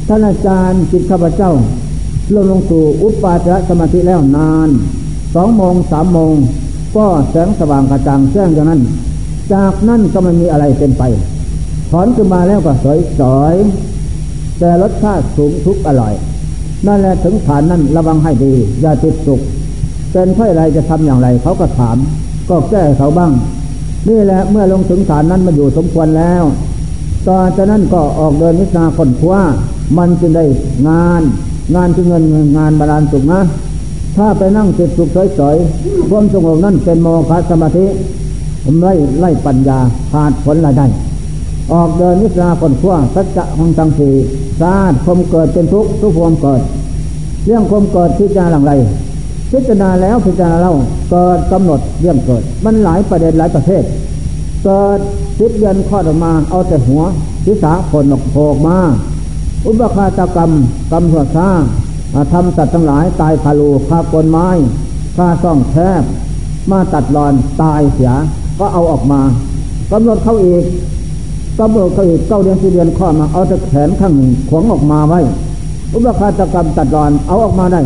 [0.08, 1.52] ท่านอาจารย์จิตข้าพเจ้า
[2.34, 4.70] ลงลงสู่อุปาจารสมาธิแล้วนาน
[5.36, 6.34] สองโมงสามโมง
[6.96, 8.82] ก็แสงสว่างกระจ่างแจ้งอย่างนั้น
[9.54, 11.04] จากนั้นก็ไม่มีอะไรเป็นไป
[11.92, 13.56] ถอนขึ้นมาแล้วก็สวยสอย
[14.62, 16.14] แต่รสชาติสูงทุกอร่อย
[16.88, 19.41] นั่นแหละถึงฐานนั้นระวังให้ดี อย่าติดสุข
[20.12, 21.97] เป็นเพื่ออะไรจะทำอย่างไรเขาก็ถาม
[22.49, 23.32] ก็แก้เขาบ้าง
[24.09, 26.43] นี่แหละเมื่อลงถึงฐานนั้นมาอยู่สมควรแล้ว
[27.28, 29.41] ต่อจากนั้นก็ออกเดินวิชาคนคว้า
[29.97, 30.45] มันจึงได้
[30.88, 31.22] งาน
[31.76, 32.24] งานคือเงิน
[32.57, 33.41] งานบาลานสุขนะ
[34.16, 35.09] ถ้าไปนั่งจิตสุข
[35.39, 37.86] สอยๆความสงบนั่นเป็นโมฆะสมาธิ
[38.82, 39.80] ไล่ไล่ปัญญา
[40.12, 40.88] ขาดผลละได้
[41.74, 44.10] ออกเดินนิสราคนขั้วสัจจะของตังสี
[44.62, 46.62] สาดคมเกิดเป็นทุกข์ทุกความเกิด
[47.46, 48.74] เรื่องคมเกิดพิจารณาหลังไร
[49.52, 50.74] พิจารณาแล้วพิจารณาเล่า
[51.12, 53.84] เกิดกำหนดเรื่องเกิด มันหลายประเด็นหลายประเภท
[54.64, 55.00] เกิด
[55.40, 57.02] สิบเดือนคลอดออกมาเอาแต่หัว
[57.46, 58.78] ศีรษะผลออกโผล่มา
[59.66, 60.52] อุปคาตกรรม
[60.92, 61.50] กรรมหัวซ่า
[62.34, 64.48] ทำตัดทั้งหลายตายคาลูคากนไม้
[65.18, 66.04] ฆ่าซ่องแคบ
[66.72, 68.12] มาตัดรอนตายเสีย
[68.60, 69.22] ก็เอาออกมา
[69.92, 70.64] กำหนดเขาอีก
[71.62, 75.20] กำหนดเขาอีกเก้าเดือนสี่เดือนข้อมาเอาต่แขนข้างหนึ่งขวงออกมาไว้
[75.93, 77.82] อุปคาตกรรมตัดรอนเอาออกมาได้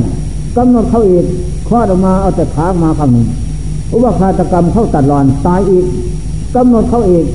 [0.57, 1.25] กำหนดเขาอีก
[1.67, 3.27] ข้อออกมาเอาแต่ขามาข้างหนึ่ง
[3.93, 5.85] อุปคาตกรรมเข้าตัดรอนตายอีก
[6.55, 7.25] กำหนดเขาอีก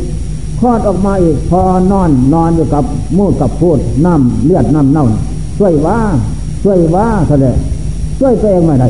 [0.60, 1.60] คลอดออกมาอีกพอ
[1.92, 2.84] นอนนอนอยู่กับ
[3.16, 5.06] มูดกับพูดน้ำเลือดน้ำเน่า
[5.58, 5.98] ช่วยว่า
[6.62, 7.56] ช่วยว่าเสด็จ
[8.18, 8.88] ช่วยตัวเองไม่ได้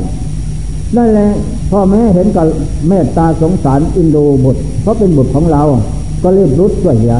[0.96, 1.28] นั่นแหละ
[1.70, 2.46] พ่อแม่เห็นกับ
[2.88, 5.62] เมตตาสงสารอินโดบุตรเพราะเป็นบุตรของเรา
[6.22, 7.16] ก็รีบรุดช่วยเหลือ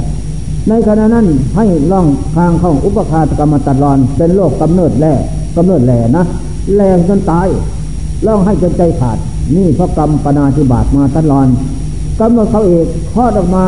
[0.70, 2.06] ในขณะนั้นให้ล่อง
[2.36, 5.14] ทางข้าอุปคาตกรรมตัดรอน เป็นโรคกำเนิดแร่
[5.56, 6.24] กำเนิดแหล่นะ
[6.76, 7.48] แรงจนตาย
[8.26, 9.18] ล่องให้จนใจขาด
[9.56, 11.48] นี่เพราะกรรมปนาธิบาตมาตัดรอน
[12.20, 13.66] กำหนดเขาเอกคลอดออกมา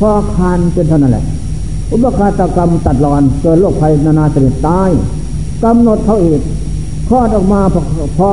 [0.00, 1.24] พอคานจนเท่านั้นแหละ
[1.92, 4.90] อุปคาตกรรมตัดรอนเกิดโรคภัยนานาชนิดตาย
[5.64, 6.40] กำหนดเขาเอก
[7.08, 7.80] คลอดออกมาพอ
[8.18, 8.30] พอ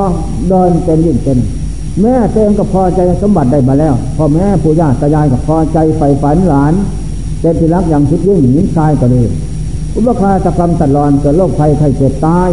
[0.48, 1.38] เดินเป็นยิ่งเป็น
[2.00, 6.74] แม่เองก็พอใจสมบัติได้มาแล้วพ่อแม่ปู่ย่าตายายก็พอใจใฝ่ฝันหลาน
[7.40, 9.22] เป็นที่รักอย่างชิดยิ่งหญิงชายก็ดี
[9.94, 12.50] อุปคาตกรรมตัดรอนเกิดโรคภัยไข้เจ็บตาย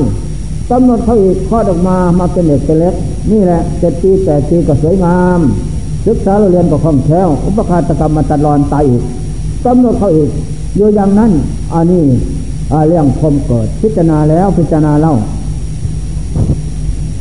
[0.70, 2.96] กำหนดเขาอีกคลอดออกมามาเป็นเด็กเป็นเล็ก
[3.32, 5.40] นี่แหละเจ็ดปีแปดปีก็สวยงาม
[6.06, 9.04] ศึกษาเราเรียนก็คล่องแคล่วอุปคาตกรรมมาตัดรอนตายอีก
[9.66, 10.30] กำหนดเขาอีก
[10.76, 11.32] อยู่อย่างนั้น
[11.74, 12.04] อันนี้
[12.88, 15.16] เรื่องคมเกิด พิจารณาแล้วพิจารณาเล่า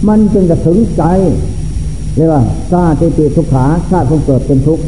[0.09, 1.03] มันจึงจะถึงใจ
[2.17, 4.85] เรียกว่าซาติปิทุกขาชาติคงเกิดเป็นทุกข์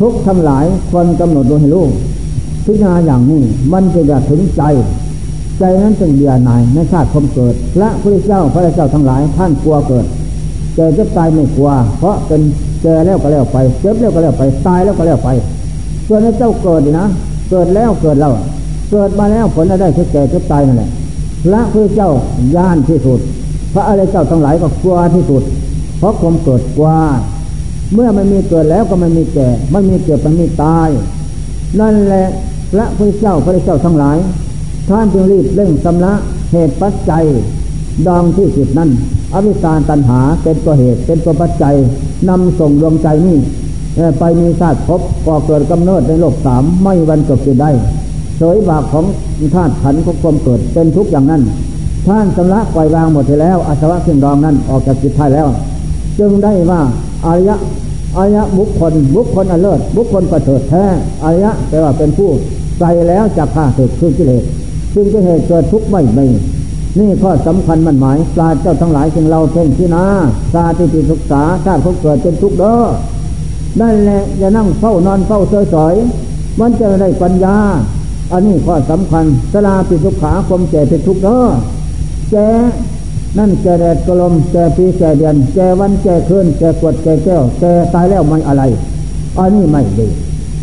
[0.00, 1.86] ทุกทั้งหลายคนกำหนดดูให้รู้
[2.64, 3.42] พิจารณาอย่างนี้
[3.72, 4.62] มันจะจะถึงใจ
[5.58, 10.06] ใจนั้นจึงเบียหนายในชาติคงเกิด และพระเจ้าพระเจ้าทั้งหลายท่านกลัวเกิด
[10.74, 12.40] เจอจะตายไม่กลัว เพราะเป็น
[12.82, 15.28] เจอแล้วก็แล้วไปเจ็บแล้วก็แล้วไปตายแล้วก็แล้วไป
[16.06, 17.06] ส่วนในเจ้าเกิดนะ
[17.50, 18.32] เกิดแล้วเกิดแล้ว
[18.90, 20.90] เกิดมาแล้วผลได้แค่แก่จะตายนั่นแหละ
[21.44, 22.10] พระพุทธเจ้า
[22.56, 23.20] ย่านที่สุด
[23.72, 25.42] พระอะไรเจ้าทั้งหลายก็กลัวที่สุด
[25.98, 26.88] เพราะความเกิดกลัว
[27.94, 30.88] เมื่อมันมีเกิดแล้วก็มันมีแก่ มันมีเกิดมันมีตาย
[31.80, 32.26] นั่นแหละ
[32.72, 34.18] พระพุทธเจ้าพระเจ้าทั้งหลาย
[34.88, 36.12] ท่านจึงรีบเร่งสำละ
[36.52, 37.24] เหตุปัจจัย
[38.06, 38.90] ดองที่สุดนั้น
[39.34, 41.74] อวิชาตันหาเป็นตัวเหตุเป็นตัวปัจจัย
[42.28, 43.38] นำส่งดวงใจนี่
[44.18, 47.70] ไปมีชาติพบก่อเกิดกำเนิดในโลกสามไม่วันจบจะได้
[48.38, 49.04] เฉยบากของ
[49.54, 51.42] ธาตุขันของความเกิดเป็นทุกอย่างนั้น
[52.06, 55.46] ท่านสำลักปล่อยวางหมดไปแล้วอาสวะเครื่องดองนั้นออกจากจิตท้ายแล้ว
[56.18, 56.80] จึงได้ว่า
[57.26, 57.56] อายะ
[58.18, 60.84] อายะบุคคล บุคคลอเลิศบุคคลประเสริฐแท้
[61.24, 62.30] อายะแปลว่าเป็นผู้
[62.78, 64.44] ใจแล้วจากข้าศึกคือกิเลส
[64.94, 66.26] ซึ่งกิเลสเกิดทุกข์ไม่ไม่
[66.98, 70.04] นี่ข้อสำคัญมันหมายปลาเจ้าทั้งหลายจึงเราเพ่งที่นา
[70.52, 72.76] ซาติติศึกษาชาติเขาเกิดเป็นทุกข์เด้อ
[73.80, 75.94] นั่นแหละอย่านั่งเฝ้านอนเฝ้าเฉยสอย
[76.60, 77.56] มันจะได้ปัญญา
[78.32, 81.42] อันนี้ข้อสำคัญสลาปิสุขาคมแก่เป็นทุกข์เด้อ
[82.30, 82.36] แก
[83.38, 87.64] นั่นแกแดดกลมแกปีแกเดือนแกวันแกคืนแกกวดแกแก้วแก
[87.94, 88.62] ตายแล้วไม่อะไร
[89.38, 90.06] อันนี้ไม่ดี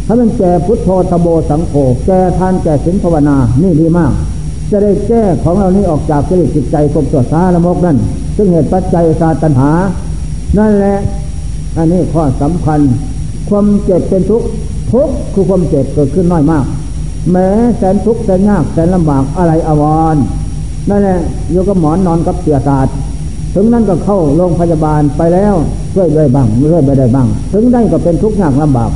[0.07, 1.73] ถ้ามันแกพุทโธธโบสังโฆ
[2.05, 4.13] แกทานแกสินภาวนานี่ดีมาก
[4.71, 7.97] จะได้แก้ของเรานี้ออกจากกิเลสจิตใจกลมตัวสาละมกนั่น
[8.35, 9.71] ซึ่งเหตุปัจจัยสาตัญหา
[10.57, 10.97] นั่นแหละ
[11.77, 12.79] อันนี้ข้อสำคัญ
[13.49, 14.47] ความเจ็บเป็นทุกข์
[14.91, 16.65] ทุกข์คือความเจ็บเกิดขึ้นน้อยมาก
[17.31, 17.47] แม้
[17.77, 19.83] แสนทุกข์แสนยากแสนลำบากอะไรอวว
[20.15, 20.17] ร
[20.89, 21.17] นั่นแหละ
[21.51, 22.93] โยกับหมอนนอนกับเสียศาสตร์
[23.55, 25.53] ถึงนั้นก็เข้าโรงพยาบาลไปแล้ว
[25.93, 28.91] ช่วยได้บ้างช่วยไปได้บ้าง ถึงได้ก็เป็นทุกข์ยากลำบาก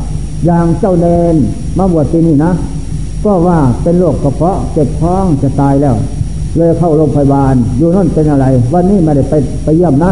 [0.46, 1.36] อย่างเจ้าเดน
[1.78, 2.52] มาบวชที่นี่นะ
[3.26, 5.96] ก็ว่าเป็นโรคกระเพาะเจ็บท้องจะตายแล้ว
[6.58, 9.34] เลยเข้าโรงพยาบาลอยู่นั่นเป็นอะไร วันนี้ไม่ได้ไป
[9.64, 10.12] ไปเยี่ยมนะ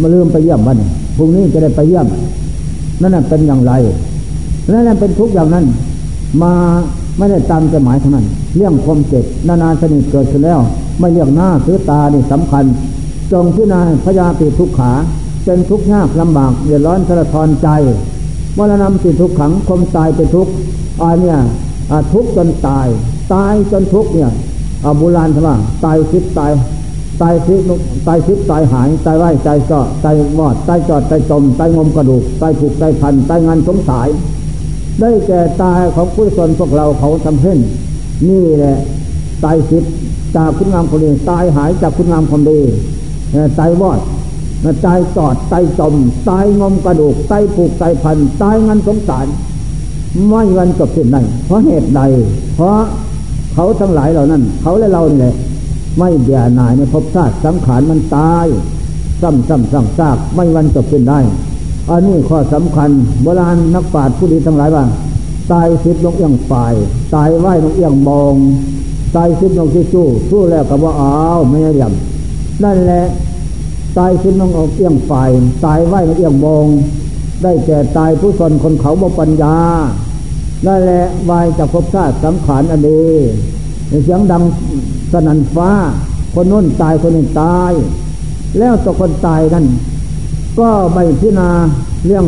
[0.00, 0.78] มาลืมไปเยี่ยมวัน
[1.16, 2.06] พรุ่งนี้จะได้ไปเยี่ยม
[3.00, 3.72] นั่นเป็นอย่างไร
[4.70, 5.64] นั่นเป็นทุกอย่างนั้น
[6.42, 6.52] มา
[7.18, 10.60] ไม่ได้ตามใจหมายเท่านั้น เรื่องความเจ็บนานาชนิดเกิดขึ้นแล้ว
[10.98, 12.64] ไม่เรื่องหน้าคือตานี่สำคัญ
[13.32, 14.92] จงพิจารณาพยาติทุกขา
[15.44, 17.68] เป็นทุกข์ยากลำบากเดือดร้อนสะท้อนใจ
[18.56, 20.52] มรณะติทุกขังคมตายเป็นทุกข์
[21.02, 21.38] อันเนี้ย
[22.12, 22.86] ทุกข์จนตาย
[23.34, 24.30] ตายจนทุกข์เนี่ย
[24.98, 25.50] โบราณใช่ไม
[25.84, 26.52] ตายคิดตาย
[27.22, 27.60] ตายคิด
[28.06, 34.08] ตายคิดตายหายตายไหวใจเจาะตายวอดตายจอดตายจมตายงมกระดูกตายผูกตายพันตายงานสงสาย
[35.00, 37.58] ได้แก่ตายของผู้ชนพวกเราเขาทำเพ่น
[38.28, 38.76] นี่แหละ
[39.44, 39.84] ตายคิด
[40.36, 42.60] จากคุณงามคนดีตายหายจากคุณงามคนดี
[43.58, 44.00] ตายวอด
[44.86, 45.94] ตายจอดตายจม
[46.28, 49.26] ตายงมกระดูกตายผูกตายพันตายงานสงสาร
[50.28, 52.02] ไม่วันจบสิ้นได้เพราะเหตุใด
[52.54, 52.78] เพราะ
[53.54, 55.34] เขาทั้งหลายเหล่านั้น เขาและเราเนี่ย
[55.98, 58.46] ไม่เบียดหน่ายในภพชาติสังขารมันตาย
[59.22, 61.18] ซ้ำซ้ำซ้ำซากไม่วันจบสิ้นได้
[61.90, 62.90] อันนี้ข้อสำคัญ
[63.22, 64.84] โบราณนักปราชญ์ผู้ดีทั้งหลายว่า
[65.52, 66.74] ตายสิบนกเอียงฝ่าย
[67.14, 68.34] ตายไหวนกเอียงบอง
[69.16, 73.04] ตายสิบนกที่สู้สู้แล้วกับว่าอ้าวไม่ได้ยำนั่นแหละ
[73.98, 75.30] ตายสิบนกเอียงฝ่าย
[75.64, 76.66] ตายไหวนกเอียงบอง
[77.42, 79.56] ได้แก่ตายผู้สนคนเขาบ่ปัญญา
[80.66, 83.04] นั่นแหละวายจะพบชาติสังขารอันดี
[84.04, 84.42] เสียงดัง
[85.12, 85.70] สนั่นฟ้า
[86.34, 87.72] คนนู้นตายคนนี้ตาย
[88.58, 89.66] แล้วตัวคนตายนั่น
[90.60, 91.48] ก็ไม่พิจารณา
[92.06, 92.26] เรื่อง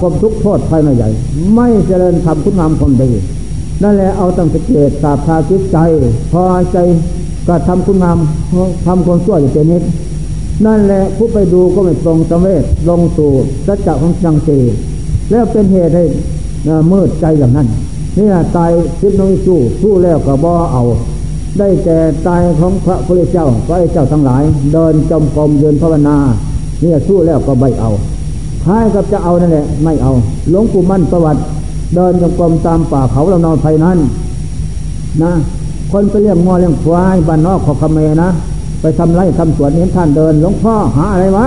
[0.00, 1.10] ความทุกข์โทษภายในใหญ่
[1.54, 3.10] ไม่เจริญทำคุณงามความดี
[3.82, 5.76] นั่นแหละเอาตั้งสเกตสาบทาจิตใจ
[6.32, 6.78] พอใจ
[7.48, 8.18] ก็ทำคุณงาม
[8.86, 9.80] ทำความชั่วอย่างนี้
[10.66, 13.30] นั่นแหละผู้ไปดูก็ไม่ตรงสมเวทลงสู่
[13.66, 14.58] สัจจะของจังสี
[15.30, 16.04] แล้วเป็นเหตุให้
[16.92, 17.68] มืดใจอย่างนั้น
[18.16, 18.26] นี่
[18.56, 18.70] ตาย
[19.00, 20.82] คิดน้อยสู้สู้แล้วก็บ่เอา
[21.58, 26.16] ได้แก่ตายของพระพุทธเจ้าพระเจ้าทั้งหลาย เดินจมกรมเดินภาวนา
[26.82, 27.90] เนี่ยสู้แล้วก็ใบเอา
[28.64, 30.12] ท้ายกับจะเอานั่นแหละไม่เอา
[30.50, 31.40] หลวงปู่มั่นประวัติ
[31.94, 33.98] เดินจงกรมตามป่าเขาเรานอนไฟนั้น
[35.22, 35.32] นะ
[35.92, 38.28] คนไปเลี้ยงงอเลี้ยงควายบ้านนอกขอคเมนะ
[38.80, 41.46] ไปทำไรทำสวนเห็นท่านเดินหลวงพ่อหาอะไรวะ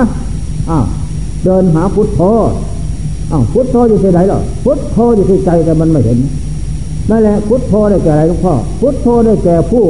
[0.69, 0.85] อ้าว
[1.45, 2.21] เดินหาพุทโธ
[3.31, 6.19] อ้าวพุทโธอยู่ที่ไหนหรอพุทโธอยู่ที่ใจแต่มันไม่เห็น
[7.09, 9.85] นั่นแหละพุทโธได้แก่อะไรหลวงพ่อพุทโธได้แก่ผู้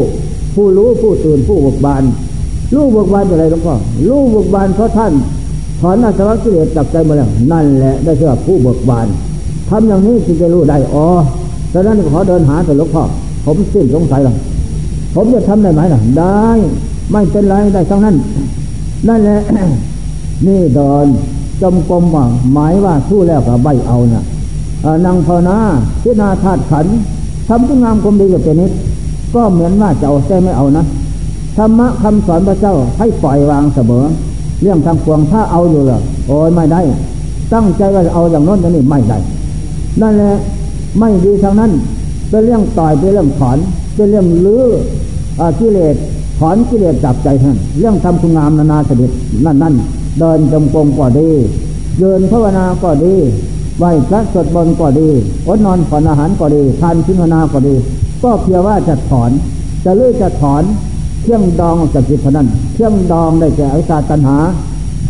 [0.56, 2.04] ผู้รู้ผู้ตื่นผู้บกบาน
[2.74, 3.76] รู้บกบานอะไรหลวงพ่อ
[4.08, 5.14] รู้บกบานเพราะท่าน
[5.82, 9.08] ถอนอาสวะกิเลสจับใจมาแล้วนั่นแหละได้เชื่อผู้เบิกบาน
[9.70, 11.06] ทำอย่างนี้จึงจะรู้ได้อ๋อ
[11.74, 13.04] ดังนั้นขอเดินหาแต่หลวงพ่อ
[13.46, 14.36] ผมสิ้นสงสัยแล้ว
[15.16, 16.46] ผมจะทำได้ไหมล่ะ ได้
[17.12, 18.16] ไม่เป็นไรได้ทั้งนั้น
[19.08, 19.40] นั่นแหละ
[20.46, 21.06] นี่ดอน
[21.62, 24.24] จมกลมว่าหมายว่าสู้แล้วกับใบเอานะ่ะ
[25.06, 25.58] นางภาวนา
[26.04, 26.86] พิณาธาตุขัน
[27.48, 28.72] ทำคุณงามความดีกับเป็นนิด
[29.34, 30.84] ก็เหมือนว่าจะเอาแต่ไม่เอานะ
[31.58, 34.06] ธรรมะคำสอนพระเจ้าให้ปล่อยวางเสมอ
[34.62, 36.82] เรื่องทางปวงถ้าเอาอยู่เลยโอ้ยไม่ได้
[37.54, 39.18] ตั้งใจว่าจะเอาอย่างน้นอย่างนี้ไม่ได้
[40.02, 40.36] นั่นแหละ
[41.00, 41.72] ไม่ดีทางนั้น
[42.30, 43.58] เป็นเรื่องต่อยเป็นเรื่องถอน
[43.96, 44.66] เป็นเรื่องลื้อ
[45.60, 45.96] กิเลส
[46.40, 49.08] ถอนกิเลสจับใจท่านเรื่องทำคุณงามนานาสดิ
[49.46, 49.74] นั่นนั่น
[50.20, 51.30] เดินจงกรมก็ดี
[52.00, 53.16] เดินภาวนาก็ดี
[53.78, 55.10] ไหวพระสวดบนก็ดี
[55.48, 57.76] อดนอนผ่อนอาหารก็ดีทานชิมนาก็ดี
[58.24, 59.32] ก็เพียงว่าจะถอน
[59.84, 60.64] จะลื้อจะถอน
[61.26, 64.38] เครื่องดองจากจิตเท่านั้น เครื่องดองได้แก่อวิชาตัณหา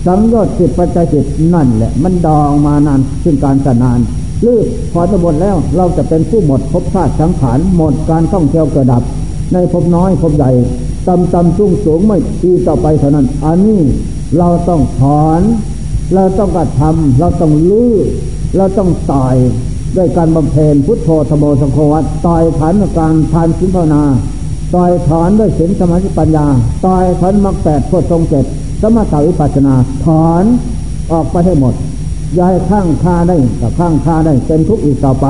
[0.05, 3.99] สังโยชน์จิตปัจจัยจิตนั่นแหละ มันดองมานานซึ่งการสนาน
[4.45, 9.03] ลืดพอจะหมดแล้วเราจะเป็นผู้หมดภพชาติสังขารหมดการท่องเที่ยวเกิดดับ
[9.53, 10.51] ในภพน้อยภพใหญ่
[11.07, 13.81] ต่ำต่ำสูงสูงไม่ตีต่อไปเท่านั้น อันนี้
[14.37, 15.41] เราต้องถอน
[16.13, 17.93] เราต้องกระทำเราต้องลื้อ
[18.57, 19.35] เราต้องตาย
[19.97, 24.03] ด้วยการบำเพ็ญพุทโธธโมสังโฆวัตตายฐานการทานสินภาวนา
[24.73, 26.45] ต่อยถอนด้วยศีลสมาธิปัญญา
[26.85, 28.45] ต่อยถอนมรรคแปดโพชฌงเจ็ด
[28.81, 30.43] สมถาวิปัสนา ถอน
[31.11, 31.73] ออกไปให้หมด
[32.39, 35.25] ย้ายข้างคาได้กับข้างคาได้เป็นทุกข์อีกต่อไป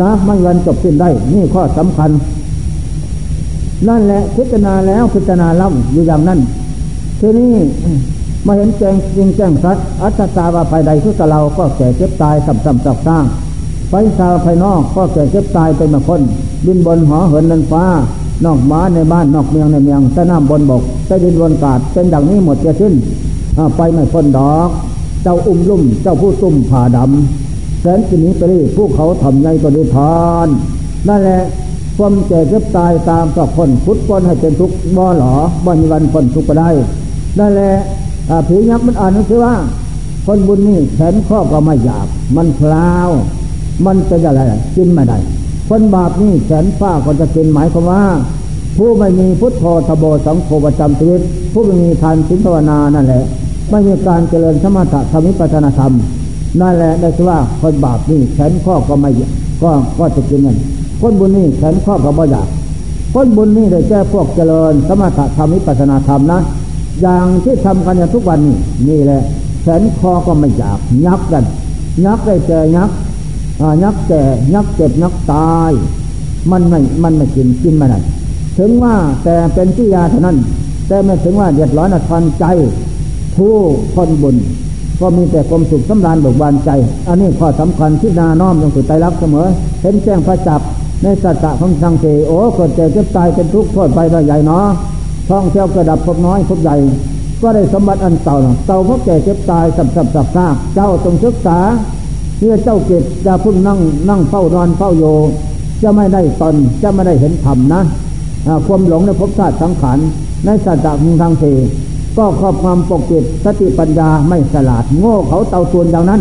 [0.00, 2.10] นะไม่วันจบสิ้นได้ นี่ข้อสำคัญ
[3.88, 6.40] นั่นแหละพิจารณาแล้วพิจารณาล่ำอยู่อย่างนั้น
[7.20, 7.52] ทีนี้
[8.46, 13.24] มาเห็นแจ้งจริงแจ้งสัตว์อัตตาว่าภายใดทุกเราก็แก่เจ็บตายสัมสัมสับสร้าง
[13.90, 16.20] ไปสาวภายนอกก็แก่เจ็บตายเป็นบางคน
[16.66, 17.84] บินบนหอเหินนันฟ้า
[18.44, 22.94] นอกบ้านในบ้านนอกเมืองในเมืองใต้น้ำบนบกใต้ดินบนกาดเป็นดังนี้หมดจะสิ้น
[23.76, 24.68] ไปไม่พ้นดอก
[25.22, 30.48] เจ้าอุ้มลุ่ม เจ้าผู้ตุ้มผ่าดำแสนสินีไปรีผู้เขาทำไงก็ดีทาน
[31.08, 31.42] นั่นแหละ
[31.96, 36.68] ความเจ็บเจ็บตายตามสักคนพุทธคนให้เป็นทุกข์บ่หรอบ่มีวันพ้นทุกข์ได้
[37.38, 37.72] นั่นแหละ
[38.48, 39.54] ผียักษ์มันอ่านนังสือว่า
[40.26, 42.06] คนบุญนี่แขนข้อก็ไม่หยาบ
[42.36, 43.10] มันพลาว
[43.84, 44.40] มันจะอะไร
[44.74, 45.18] กินไม่ได้
[45.68, 48.02] คนบาปนี่แสนฟ้าก็จะเป็นหมายความว่า
[48.76, 51.20] ผู้ไม่มีพุทโธทโบสังโฆประจำชีวิต
[51.52, 53.24] ผู้ไม่มีทานสินภาวนานั่นแหละ
[53.70, 55.92] ไม่มีการเจริญสมถะธรรมิปัฒนธรรม
[56.60, 59.10] นั่นแหละได้ชื่อว่าคนบาปนี่แขนข้อก็ไม่
[59.62, 60.56] ก็ก็จะกินนั่น
[61.00, 62.48] คนบุญนี่แขนข้อก็บ่อยาก
[63.14, 66.40] คนบุญนี่ได้แก้พวกเจริญสมถะธรรมิปัฒนธรรมนะ
[67.02, 68.56] อย่างที่ทำกันอย่างทุกวันนี่
[68.88, 69.22] นี่แหละ
[69.62, 71.44] แขนคอก็ไม่อยากยักกัน
[72.04, 72.90] ยักได้เจอยัก
[73.82, 74.22] ยักแก่
[74.54, 75.72] ยักเจ็บยักตาย
[76.50, 77.96] มันไม่มันไม่กินกินไมาไหน
[78.58, 78.94] ถึงว่า
[79.24, 80.36] แต่เป็นที่ยาเท่านั้น
[80.88, 82.44] แต่ไม่ถึงว่าเดือดร้อนทอนใจ
[83.36, 83.54] ผู้
[83.94, 84.36] คนบุญ
[85.00, 86.70] ก็มีแต่ความสุขสำราญเบิกบานใจ
[87.08, 89.46] อันนี้ข้อสำคัญที่นาน้อมยังสุดใจรักเสมอ
[89.82, 90.60] เห็นแจ้งพระจับ
[91.02, 94.66] ในสัจจะของสังเกโอ้เกิดเจ็บเจ็บตายเป็นทุกข์โทษไปใหญ่เนาะ
[95.28, 96.76] ท่องเที่ยวกระดับพบน้อยพบใหญ่
[97.42, 98.36] ก็ได้สมบัติอันเต่า
[98.66, 101.58] เต่าพบแก่เจ็บตายสับสับสับซากเจ้าตรงศึกษา
[102.38, 103.78] เนี่ยเจ้าเกศจะพึ่งนั่ง
[104.08, 105.04] นั่งเฝ้านอนเฝ้าโย
[105.82, 107.82] จะไม่ได้ตนจะไม่ได้เห็นธรรมนะ
[108.66, 109.98] ความหลงในภพชาติสังขาร
[110.44, 111.44] ในสัจจะมุงทางเส
[112.16, 116.20] ก็ครอบความปกปิดสติปัญญาไม่สลาด โง่เขาเตาตวนอย่างนั้น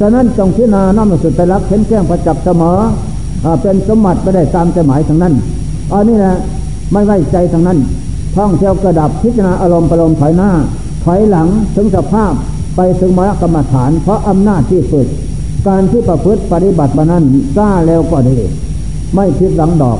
[0.00, 2.78] ฉะนั้นจงพิจารณาน้อมสุดแต่ลักเข็นแก้งประจับเสมอ
[3.62, 5.34] เป็นสมบัติไม่ได้ตามใจหมายทางนั้น
[5.92, 6.36] อันนี้นะ
[6.92, 7.78] ไม่ไว้ใจทางนั้น
[8.36, 10.50] ท่องเที่ยวกระดับพิจารณาอารมณ์ประลมถอยหน้า
[11.04, 12.32] ถอยหลังถึงสภาพ
[12.76, 15.08] ไปถึงมรรคกรรมฐาน เพราะอำนาจที่ฝึก
[15.66, 17.24] การที่ประพฤติปฏิบัติมานั้น
[17.56, 18.36] กล้าแล้วก็ดี
[19.14, 19.98] ไม่คิดหลังดอก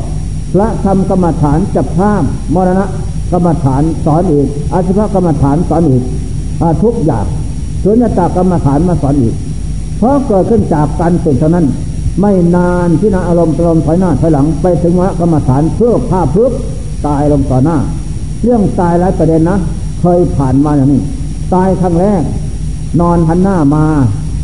[0.54, 2.22] พระธรรมกรรมฐานจับภาพ
[2.54, 2.84] มรณะ
[3.32, 6.02] กรรมฐานสอนอีกอาชีพกรรมฐานสอนอีก
[6.82, 7.26] ทุกอย่าง
[7.82, 9.34] สุญญตากรรมฐานมาสอนอีก
[9.98, 11.66] เพราะเกิดขึ้นจากการฝึกเท่านั้น
[12.20, 16.52] ไม่นานที่นาอารมณ์ตรมถอยหน้าถอยหลังไปถึงวะกรรมฐานเพื่อภาพพึก
[17.06, 17.76] ตายลงต่อหน้า
[18.42, 19.56] เรื่องตายหลายประเด็นนะ
[20.00, 21.00] เคยผ่านมาอย่างนี้
[21.54, 22.22] ตายครั้งแรก
[23.00, 23.84] นอนหันหน้ามา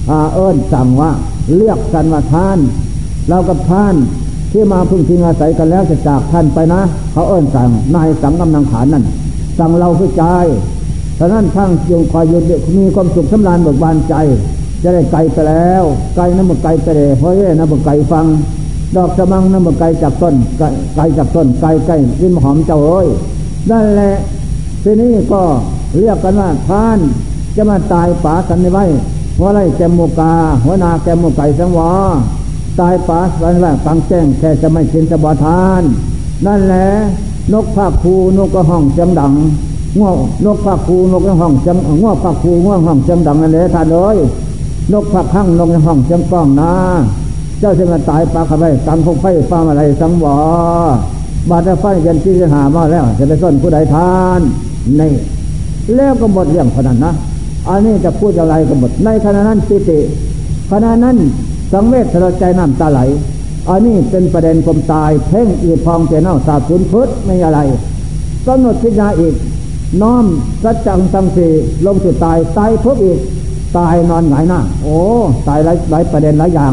[0.06, 1.10] เอิ้นสั่งว่า
[1.56, 2.58] เรียกกันว่าท่าน
[3.28, 3.94] เรากับท่าน
[4.52, 6.80] ที่มาพึ่งพิงอาศัยกันแล้วจะจากท่านไปนะ
[7.12, 9.04] เขาเอิ้นสั่งนายสังกำลังขานนั่น
[9.58, 10.24] สั่งเราคือใจ
[11.18, 12.42] ฉะนั้นช่างยงคอยยุด
[12.76, 14.14] มีความสุขสำราญเบิกบานใจ
[14.82, 15.82] จะได้ไกลไปแล้ว
[16.16, 18.26] ไกลน้ำมันไกลไปเลยเฮ้ยน้ำมันไกลฟัง
[18.96, 20.34] ดอกสมังน้ำมันไกลจากต้น
[20.94, 23.08] ไกลจากต้นไกลไกลริมหอมเจ้าเอ้ย
[23.70, 24.14] นั่นแหละ
[24.82, 25.42] ทีนี้ก็
[25.98, 26.98] เรียกกันว่าท่าน
[27.56, 28.84] จะมาตายป่าสันในไว้
[29.42, 30.32] หัวไรแกมโมกา
[30.64, 31.90] หัวนาแกมโมไก่สังวา
[32.78, 35.82] ตายป่าสันไว้ฟังแจ้งแค่จะไม่กินจะบอทาน
[36.46, 36.86] นั่นแหละ
[37.52, 39.32] นกภาคภูนกกระห้องจังดัง
[39.98, 44.18] ง่วงนกผักคูนกในห้องจังง่วงผักคูง่วงห้องจังดังนั่นเลยท่านเอ้ย
[44.92, 46.72] นกผักข้างนกในห้องจังกล้องนะ
[47.60, 50.36] เจ้าจะมาตายปลาขับไปตังคงไฟฟ้าอะไรสังวอ
[51.48, 54.40] บาดไฟยันที่จะหามาแล้ว จะไปส้นผู้ใดทาน
[55.00, 55.12] นี่
[55.94, 57.12] แล้วก็หมดเรื่องขนาดนะ
[57.68, 60.00] อันนี้จะพูดอะไรก็หมด ในขณะนั้นปิติ
[60.70, 61.16] ขณะนั้น
[61.72, 63.00] สังเวชสลดใจน้ำตาไหล
[63.68, 67.60] อันนี้เป็นประเด็นความตาย เพ่งอืดพองเจน่าสาบสูญพุทธไม่อะไร
[68.46, 69.34] กำหนดพิจารณาอีก
[70.02, 70.24] น้อม
[70.62, 71.48] สัจจังสังสี
[71.86, 73.18] ลงสุดตายตายพบอีก
[73.78, 74.98] ตายนอนหงายหน้า โอ้
[75.48, 76.72] ตายหลายหลายประเด็นหลายอย่าง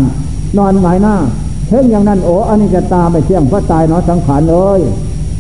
[0.57, 1.15] นอนหงายหน้า
[1.67, 4.79] เช่นอย่างนั้นโอ้อันนี้จะตาไม่เที่ยงเพราะตายเนาะสังขารเลย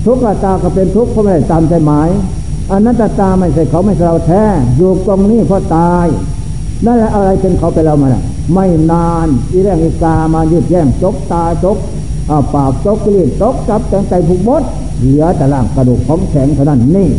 [0.05, 2.09] ทุกข์ตาก็เป็นทุกข์เพราะไม่ได้ตามใจหมาย
[2.71, 4.43] อันนั้นตาไม่ใช่เขาไม่ใช่เราแท้
[4.77, 6.07] อยู่ตรงนี้เพราะตาย
[6.85, 8.09] นั่นแหละอะไรเป็นเขาไปเรามา
[8.53, 11.77] ไม่นานอีแรงอีกามายืดแย่งจกตาจก
[12.53, 14.63] ปากจกกลีดจกจับแตงใจผูกมด
[14.99, 17.09] เหลือแต่ร่างกระดูกของแข็งเท่านั้นนี่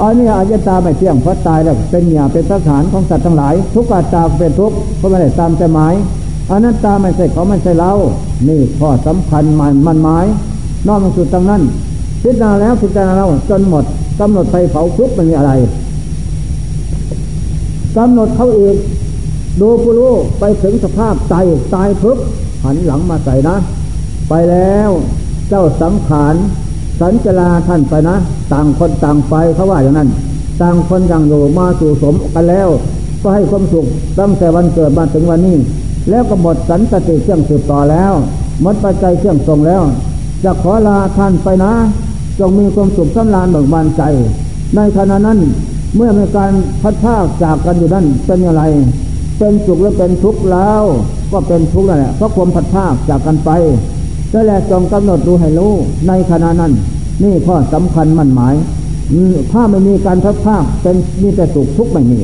[0.00, 5.94] อันนี้อายตาไม่เที่ยงเพราะตายแล้วเป็นอย่าเป็นสถานของสัตว์ทั้งหลาย ทุกข์ตาเป็นทุกข์เพราะไม่ได้ตามใจหมาย
[6.50, 7.92] อนัตตาไม่ใช่เขาไม่ใช่เรา
[8.48, 10.26] นี่ข้อสำคัญมันมันหมาย
[10.86, 11.62] นอกจากสุดตรงนั้น
[12.22, 13.84] พิจารณาแล้วพิจารณาเราจนหมด
[14.20, 15.52] กำหนดไฟเผาทุกมันมีอะไร
[17.96, 18.76] กำหนดเขาอีก
[19.60, 20.10] ดูปุรุ
[20.40, 21.34] ไปถึงสภาพใจ
[21.74, 22.18] ตายพึบ
[22.64, 23.56] หันหลังมาใส่นะ
[24.28, 24.90] ไปแล้ว
[25.48, 26.34] เจ้าสังขาร
[27.00, 28.16] สัญจลาท่านไปนะ
[28.52, 30.08] ต่างคนต่างไปเขาว่าอย่างนั้น
[30.62, 32.68] ต่างคนต่างอยู่มาสู่สมกันแล้ว
[33.22, 33.86] ก็ให้ความสุข
[34.18, 35.56] ตั้งแต่วันเกิดมาถึงวันนี้
[36.10, 38.12] แล้วก็หมดสันติเครื่องสืบต่อแล้ว
[38.62, 39.82] หมดปัจจัยเครื่องทรงแล้ว
[40.44, 41.72] จะขอลาท่านไปนะ
[42.40, 44.02] จงมีความสุขสำราญเบิกบานใจ
[44.76, 45.38] ในขณะนั้น
[45.96, 48.62] เมื่อมีการพัดพากจากกันอยู่นั้นเป็นอย่างไร
[49.38, 50.82] เป็นสุขหรือเป็นทุกข์แล้ว
[51.32, 53.50] ก็เป็นทุกข์นั่นแหละเพราะความพัดพากจากกันไป
[54.32, 55.72] นั่นแหละจงกำหนดดูให้รู้
[56.08, 56.72] ในขณะนั้น
[57.22, 58.54] นี่ข้อสำคัญมั่นหมาย
[59.52, 62.20] ถ้าไม่มีการทับภาคเป็นมีแต่สุขทุกข์ไม่มี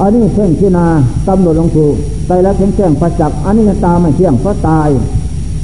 [0.00, 0.86] อันนี้เพ่งพินา
[1.28, 1.94] กำหนดลงถูก
[2.26, 4.88] ใจแล้วเพ่งแจ้งประจักษ์อันนี้ตาไม่เที่ยงเพราะตาย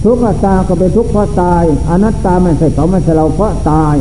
[0.05, 3.97] ทุกขตาก็เป็นทุกข์เพราะตาย อนัตตาไม่ใช่เขาไม่ใช่เราเพราะตาย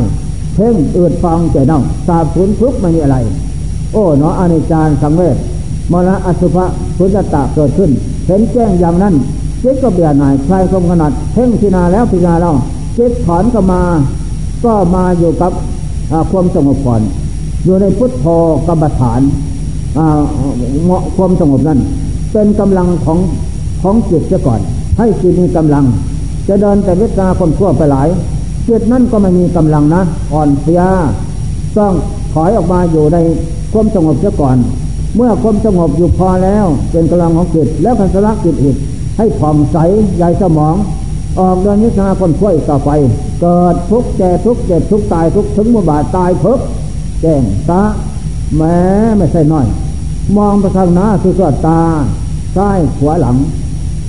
[0.54, 3.16] เพ่งอืดฟังใจเน่าสาบสูญทุกข์ไม่มีอะไร
[3.92, 5.36] โอ้เนาะอนิจจารสังเวช
[5.92, 6.64] มรณะอสุภะ
[6.98, 7.90] สุญญตาเกิดขึ้น
[8.26, 9.14] เห็นแจ้งอย่างนั้น
[9.62, 12.54] จิตก็เบียดหน่ายคลายความขนาดเพ่งพินาแล้วพิจารณาแล้ว
[12.96, 13.82] จิตถอนก็มา
[14.64, 15.52] ก็มาอยู่กับ
[16.30, 17.00] ความสงบก่อน
[17.64, 18.26] อยู่ในพุทโธ
[18.66, 19.20] กรรมฐาน
[20.84, 21.78] เหมาะความสงบนั้น
[22.32, 23.18] เป็นกำลังของ
[23.82, 24.60] ของจิตเสียก่อน
[25.00, 25.84] ให้จิตมีกำลัง
[26.48, 28.08] จะเดินแต่เวทนาคนทั่วไปหลาย
[28.68, 30.82] จิตนั้นก็ไม่มีกำลังนะอ่อนเพลีย
[31.76, 31.92] ต้อง
[32.32, 33.18] ถอยออกมาอยู่ใน
[33.72, 34.56] ความสงบเสียก่อน
[35.16, 38.76] เมื่อความสงบอยู่พอแล้ว เป็นกำลังของจิตแล้วคันสละจิตอีก
[39.18, 39.76] ให้ผ่องใส
[40.16, 40.76] ใหญ่สมอง
[41.38, 42.90] ออกเดินวิชาคนช่วยต่อไป
[43.40, 46.60] เกิดทุกแก่ทุกเจ็บทุกตายทุกถึงมุบาตายเพิบ
[47.20, 47.82] แจ้งตา
[48.56, 48.78] แม้
[49.16, 49.66] ไม่ใช่น้อย
[50.36, 51.82] มองไปทางหน้าคือก็ตา
[52.56, 53.36] ซ้ายขวาหลัง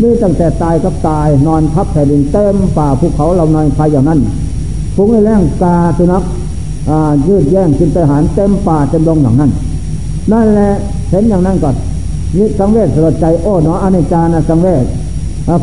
[0.02, 4.20] นี่ตั้งแต่ตายกับตายนอนทับแผ่นดินเต็มป่าภูเขาเรานอนไปอย่างนั้น
[4.96, 6.24] ฟุ้งในแรงกาสุนัข
[7.28, 9.52] ยืดแย่งกินอาหารเต็มป่าเต็มดงอย่างนั้น
[10.32, 10.72] นั่นแหละ
[11.12, 11.76] เห็นอย่างนั้นก่อน
[12.38, 14.86] นี่สังเวชสลดใจโอ้เนาะอนิจจานะสังเวช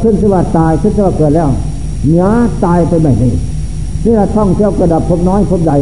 [0.02, 1.48] ขึ้นสว่าตายขึ้นสว่าเกิดแล้ว
[2.06, 2.26] เนื้อ
[2.64, 3.32] ตายไปแบบนี้
[4.04, 5.76] นี่เราท่องเที่ยวกระดับพบน้อยพบใหญ่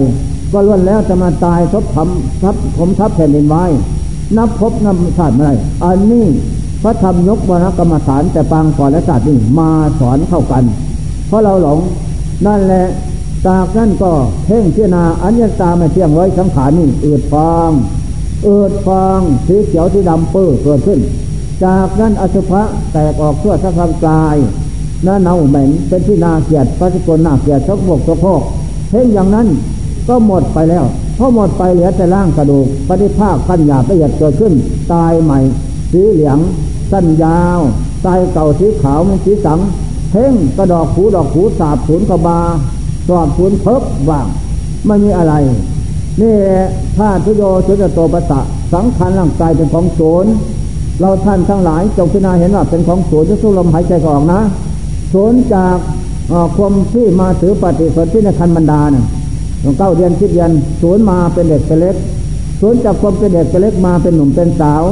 [0.52, 3.64] ก็ล้วนแล้วจะมาตายทบทำทับผมทับแผ่นดินไว้
[4.36, 6.26] นับพบนับชาติไม่ได้อันนี้
[6.86, 9.70] ระธรรมยกวรกรรมฐานแต่ปางก่อนและศาสตร์นี่มา
[10.00, 10.64] สอนเข้ากัน
[11.26, 11.78] เพราะเราหลง
[12.46, 12.86] นั่นแหละ
[13.46, 14.12] จากนั้นก็
[14.46, 17.70] เพ่งพิจารณาอัญญตาไม่เที่ยงไว้สังขารนี่อืดฟาง
[18.46, 20.98] อืดฟางสีเขียวที่ดำเปื้อเกิดขึ้น
[21.64, 22.62] จากนั้นอสุภะ
[22.92, 24.36] แตกออกทั่วทั้งร่างกาย
[25.04, 28.42] หน้าเน่าเหม็นเป็นที่นาเกียดพระสกุลนาเกียดชกบกชกพก
[28.90, 29.48] เพ่งอย่างนั้น
[30.08, 30.84] ก็หมดไปแล้ว
[31.18, 34.52] พอหมดไปเหลือแต่ร่างกระดูกปฏิภาคขั้นหยาบละเอียดเกิดขึ้น
[34.92, 35.38] ตายใหม่
[35.92, 36.38] สีเหลือง
[36.90, 37.60] สั้นยาว
[38.04, 39.58] ตายเก่าสีขาวมันสีสัง
[40.10, 42.38] เพ่งกระดอกหูดอกหูสาบศูนกบา
[43.08, 44.26] สอบศูนเพิบว่าง
[44.86, 45.34] ไม่มีอะไร
[46.20, 46.34] นี่
[46.96, 48.40] ถ้าทุโยชุจโตปัสสะ
[48.72, 50.26] สังขารร่างกายเป็นของศูน
[51.00, 54.40] เราท่านทั้งหลายจงพิจารณาเห็นว่าเป็นของศูนย์จะสู้ลมหายใจออกนะ
[55.12, 55.76] ศูนจาก
[56.56, 59.04] ความที่มาถือปฏิสนธิในคันบรรดาเนี่ย
[59.78, 61.96] เก้าเดือนสิบเดือนศูนมาเป็นเด็กเป็นเล็ก
[62.60, 64.82] ศูนจากความเป็นเด็กเป็นเล็กมาเป็นหนุ่มเป็นสาว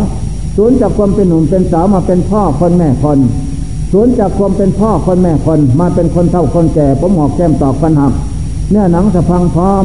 [0.56, 3.18] ศูนจากความเป็นหนุ่มเป็นสาวมาเป็นพ่อคนแม่คน
[3.92, 8.12] ศูนจากความเป็นพ่อคนแม่คนมาเป็นคนเฒ่าคนแก่ผมหอกแก้มตอกฟันหัก
[8.70, 9.84] เนื้อหนังสะพังพร้อม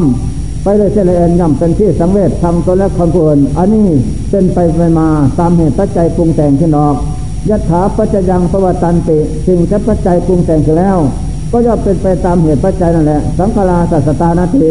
[0.64, 3.88] ไปเลยเสลเอ็นย่ำเป็นที่สังเวชทางตัวและคนผู้อื่นอันนี้
[4.30, 5.08] เป็นไปไปมา
[5.40, 6.96] ตามเหตุปัจจัยปรุงแต่งขึ้นออก
[7.50, 9.18] ยถาปัจจยังปวัตันติ
[9.48, 10.98] สิ่งที่ปัจจัยปรุงแต่งขึ้นแล้ว
[11.52, 14.70] ก็ย่อมเป็นไปตามเหตุปัจจัยนั่นแหละ สังขาราสัสตานาติ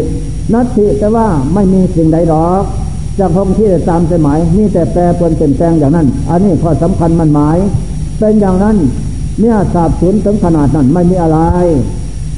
[0.52, 2.64] นัตถิแต่ว่าไม่มีสิ่งใดหรอก
[3.18, 7.58] จากคงที่ตามใจหมายมีแต่แปรปรวนเปลี่ยนแปลงอย่างนั้น อันนี้ข้อสำคัญมันหมาย
[8.18, 8.76] เป็นอย่างนั้น
[9.40, 11.38] เนี่ยสาบสูญถึงขนาดนั้นไม่มีอะไร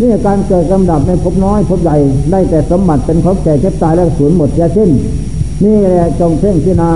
[0.01, 1.97] นี่การเกิดกำดับในภพน้อยภพใหญ่
[2.31, 4.91] ได้แต่สมบัติเป็นของแก่เจ็บตายแล้วสูญหมดยาสิ้น
[5.65, 6.93] นี่แหละจงเพ่งพิจารณา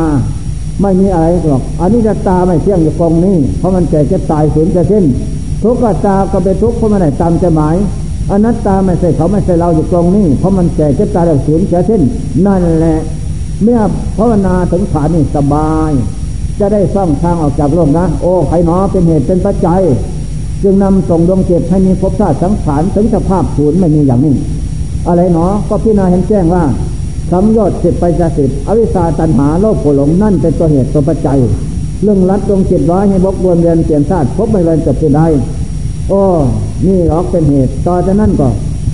[0.82, 5.04] ไม่มีอะไรหรอกอันนี้จะตาไม่เที่ยงอยู่กองนี้เพราะมันแก่เจ็บตายสูญจะสิ้น
[5.62, 7.76] ทุกข์ตาก็เป็นทุกข์เพราะมันได้ตามใจหมาย
[8.30, 12.02] อนัตตาไม่ใช่เขาไม่ใช่เราอยู่ตรงนี้เพราะมันแก่เจ็บตายแล้วสูญจะสิ้น
[12.46, 12.96] นั่นแหละ
[13.62, 13.80] เมื่อ
[14.16, 15.92] ภาวนาถึงฐานนี่สบาย
[16.58, 19.82] จะได้ซ่องทางออกจากโลกนะ โอ้ใครหนอเป็นเหตุเป็นปัจจัย
[20.62, 24.34] จึงนำส่งดวงจิตให้มีภพชาติสังขารถึงสภาพศูนย์ไม่มีอย่างนี้
[25.08, 26.64] อะไรหนอก็พิจารณาเห็นแจ้งว่า
[27.30, 31.38] สัมยอดสิบไปจะสิบอวิชาตันหาโลภโกหลงนั่นเป็นตัวเหตุตัวปัจจัย
[32.02, 35.20] เรื่องรัดดวงจิตร้อยให้บกบวนเรียนเปลี่ยนชาติพบไม่เรียนจบที่ใด
[36.08, 36.20] โอ้
[36.86, 38.48] นี่หรอกเป็นเหตุ ต่อจากนั้นก็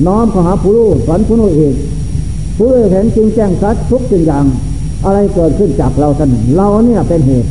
[0.07, 1.75] น้อมข้าหาผู้รู้สอนผู้รู้อีก
[2.63, 4.45] ผู้เห็นจริงแจ้งชัดทุกสิ่งอย่าง
[5.05, 7.51] อะไรเกิดขึ้นจากเราท่านเราเนี่ยเป็นเหตุ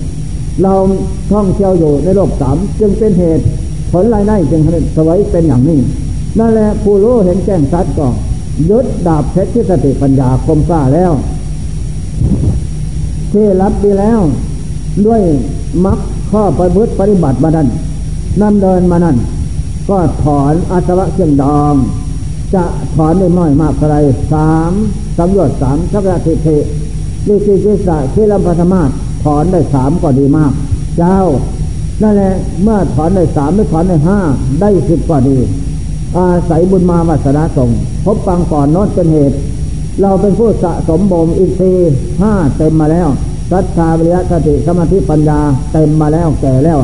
[0.64, 0.74] เรา
[1.32, 3.44] ท่องเที่ยวอยู่ในโลกสามจึงเป็นเหตุ
[3.92, 4.62] ผลรายได้จึง
[4.96, 5.80] สวยเป็นอย่างนี้
[6.40, 8.08] นั่นแหละผู้รู้เห็นแจ้งชัดก็
[8.70, 11.12] ยึดดาบเพชรที่สติปัญญาคมกล้าแล้ว
[13.32, 14.20] ที่รับดีแล้ว
[15.06, 15.22] ด้วย
[15.86, 16.00] มัก
[16.32, 17.68] ข้อปฏิบัติปฏิบัติมานั้น
[18.42, 19.18] นั่นเดินมานั่น
[19.90, 21.74] ก็ถอนอาสวะเครื่องดอง
[22.54, 22.64] จะ
[22.96, 23.98] ถอนได้น้อยมากเท่าไร
[24.34, 24.72] สาม
[25.18, 26.48] สัมยศสามสักระทิเท
[27.28, 28.90] ลิสิกิสะที่ลำพัธมาศ
[29.24, 30.52] ถอนได้สามก็ดีมาก
[30.98, 31.18] เจ้า
[32.02, 32.34] นั่นแหละ
[32.64, 34.20] เมื่อถอนได้สามไม่ถอนได้ห้า
[34.62, 35.38] ได้สิบก็ดี
[36.18, 37.70] อาศัยบุญมาวาสนาส่ง
[38.06, 39.36] พบปังก่อนนอนเป็นเหตุ
[40.02, 43.08] เราเป็นผู้สะสมบ่มอินทรีย์ห้าเต็มมาแล้ว
[43.54, 45.40] รัทธาวิริยะสติสมาธิปัญญา
[45.74, 46.80] เต็มมาแล้วแก่แล้ว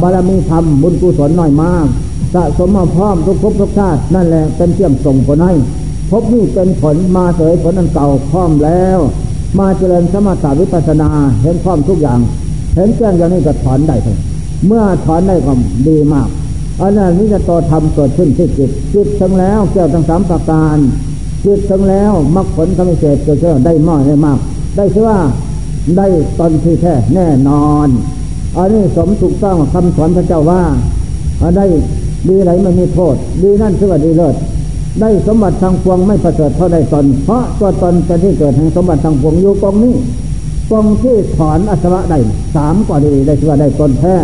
[0.00, 1.86] บารมีธรรมบุญกุศลน้อยมาก
[2.36, 5.54] สะสมมาพร้อมทุกภพทุกชาตินั่นแหละเป็นเชื่อมส่งผลให้
[6.10, 8.98] พบนี่เป็นผลมาเสยผลอันเก่าพร้อมแล้ว
[9.58, 11.08] มาเจริญสมถะวิปัสนา
[11.42, 12.20] เห็นพร้อมทุกอย่าง
[12.74, 14.18] เห็นแจ้งอย่างนี้ก็ถอนได้เลย
[14.66, 15.52] เมื่อถอนได้ก็
[15.88, 16.28] ดีมาก
[16.80, 20.76] อันนั้นนิจโตธรรมเกิดขึ้นที่จิตจิตทั้งแล้วแก้วทั้งสามประการ
[21.44, 24.38] จิตทั้งแล้วมรรคผลธรรมเศษเกิดขึ้นได้มากได้มาก
[24.76, 25.18] ได้ชื่อว่า
[25.96, 26.06] ได้
[26.38, 27.88] ตอนที่แท้แน่นอน
[28.56, 30.62] อันนี้สมถูกต้องคำสอนพระเจ้าว่า
[31.56, 31.66] ได้
[32.28, 34.34] ดีไหนไม่มีโทษ ดีนั่นชื่อว่าดีเลิศ
[35.00, 39.94] ได้สมบัติทางพวงไม่ประเสริฐเท่าได้ตน เพราะตัวตนเป็นที่เกิดแห่งสมบัติทางพวงอยู่ตรงนี้
[40.70, 42.18] ตรงที่ถอนอสวะได้
[42.54, 44.14] สามก็ดีได้ชื่อว่าได้ตนแท้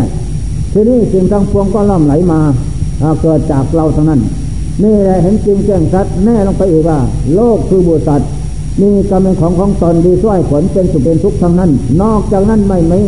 [0.73, 2.39] ทีนี้สิ่งทั้งพวงก็ล่อมไหลมา
[3.21, 4.21] เกิดจากเราเท่านั้น
[4.83, 6.99] นี่แหละเห็นจริงแจ้งชัดแน่ลงไปอีกว่า
[7.35, 8.09] โลกคือบุต
[8.81, 11.71] มีกรรมเป็นของของตนดีช่วยผลเป็นสุขเป็นทุกข์ทั้งนั้น
[12.01, 13.01] นอกจากนั้นไม่มี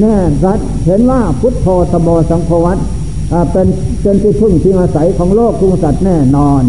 [0.00, 0.14] แน่
[0.44, 2.78] รัดเห็นว่าพุทโธธโมสังโฆวัต
[3.52, 3.66] เป็น
[4.02, 6.62] เป็นที่พึ่งที่อาศัยของโลกทุกสัตว์แน่นอน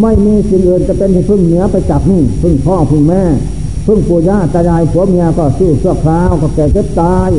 [0.00, 3.22] ไม่มีสิ่งอื่นจะเป็นที่พึ่งเหนือไปจากนี่พึ่งพ่อพึ่งแม่
[3.86, 7.30] พึ่งปู่ย่าตายายผัวเมียก็สู้เสื้อคราวก็แก่เจ็บตาย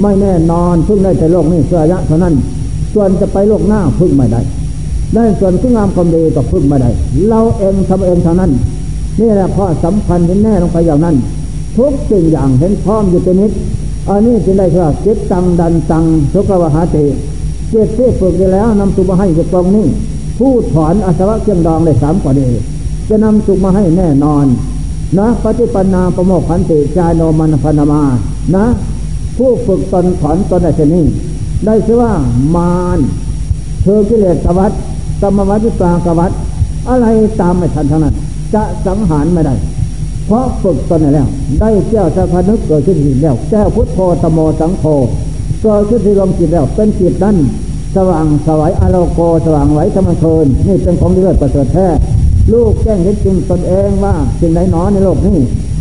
[0.00, 2.34] ไม่แน่นอนพึ่งได้แต่โลกนี้เสื่อยะเท่านั้น
[2.94, 4.40] ส่วนจะไปโลกหน้าพึ่งไม่ได้
[5.14, 6.90] ได้ส่วนพึ่งามความดีก็พึ่งไม่ได้
[7.28, 8.50] เราเองทำเองเท่านั้น
[9.20, 11.16] นี่แหละข้อสำคัญเห็นแน่ลงไปอย่างนั้น
[11.78, 13.52] ทุกสิ่งอย่างเห็นพร้อมอยู่เป็นนิด
[14.08, 17.04] อันนี้จึงได้ว่าจิตตังดันตังทุกวหาติ
[17.74, 19.86] เจตที่ฝึกไปแล้วนำสุมาให้กับตรงนี้
[20.38, 22.48] ผู้ถอนอาสวะเครื่องดองได้สามกว่าดี
[23.08, 24.46] จะนำสุมาให้แน่นอน
[25.18, 28.02] นะปฏิปันนาประโมกขันติจายโนมันพนามา
[28.54, 28.64] นะ
[29.36, 31.04] ผู้ฝึกตนถอนตนได้เช่นนี้
[31.64, 32.12] ได้ชื่อว่า
[32.54, 32.98] มาร
[33.82, 34.72] เธอกิเลสวัฏ
[35.22, 36.32] กรรมวัฏวิปากวัฏ
[36.88, 37.06] อะไร
[37.40, 38.14] ตามไม่ทันทั้งนั้น
[38.54, 39.54] จะสังหารไม่ได้
[40.26, 41.28] เพราะฝึกตนแล้ว
[41.60, 44.84] ได้แก้วสัพนึกเกิดขึ้นแล้วแก้วพุทโธตโมสังโฆ
[45.62, 47.36] เกิดขึ้นที่ลมจิตแล้ว เป็นจิตนั้น
[47.96, 51.86] สว่างสวัยอโลโก สว่างไหวธรรมเชิญนี่เป็นของเลือดประเสริฐแท้
[52.52, 55.38] ลูกแจ้งเห็นจริงตนเองว่าสิ่งไหนหนอในโลกนี้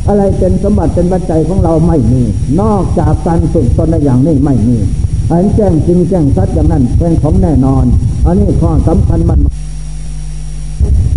[0.08, 2.22] อะไรเป็นสมบัติเป็นปัจจัยของเราไม่มี
[2.62, 4.78] นอกจากการฝึกตนในอย่างนี้ไม่มี
[5.32, 7.86] อันแจ้งจริงแจ้งสัดอย่างนั้นเป็นของแน่นอน
[8.26, 9.40] อันนี้ข้อสำคัญมัน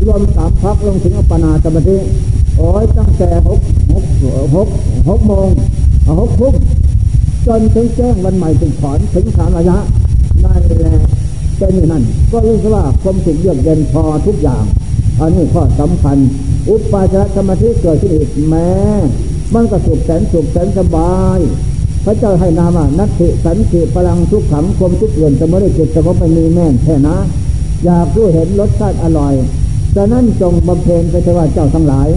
[0.07, 1.99] รวมสามพักลงถึงอัปปนาสมาธิ
[2.57, 3.61] โอ้ยตั้งแต่หก
[3.92, 4.05] หก
[4.55, 4.68] หก
[5.09, 5.49] หกโมง
[6.20, 6.55] หกทุ่ม
[7.47, 9.78] จนถึงแจ้งวันใหม่ถึงถอนถึงสามระยะ
[10.43, 11.01] ได้แล้ว
[11.59, 14.64] เป็นอย่างนั้นก็รู้สึกว่าความสุขเยือกเย็นพอทุกอย่าง
[15.20, 16.18] อันนี้ข้อสำคัญ
[16.68, 18.70] อุปาจารสมาธิเกิดขึ้นอีกแม้
[19.55, 21.39] มันก็สุขแสนสุขแสนสบาย
[22.05, 27.16] พระเจ้าให้นามานัตติสันติพลังทุกขังความทุกข์เลื่อนจะไม่ได้จิตสงบไม่มีแม่นแค่นะ
[27.84, 29.34] อยากรู้เห็นรสชาติอร่อย
[29.95, 32.09] ฉะนั้นจงบำเพ็ญไปเถอะว่าเจ้าทั้งหลาย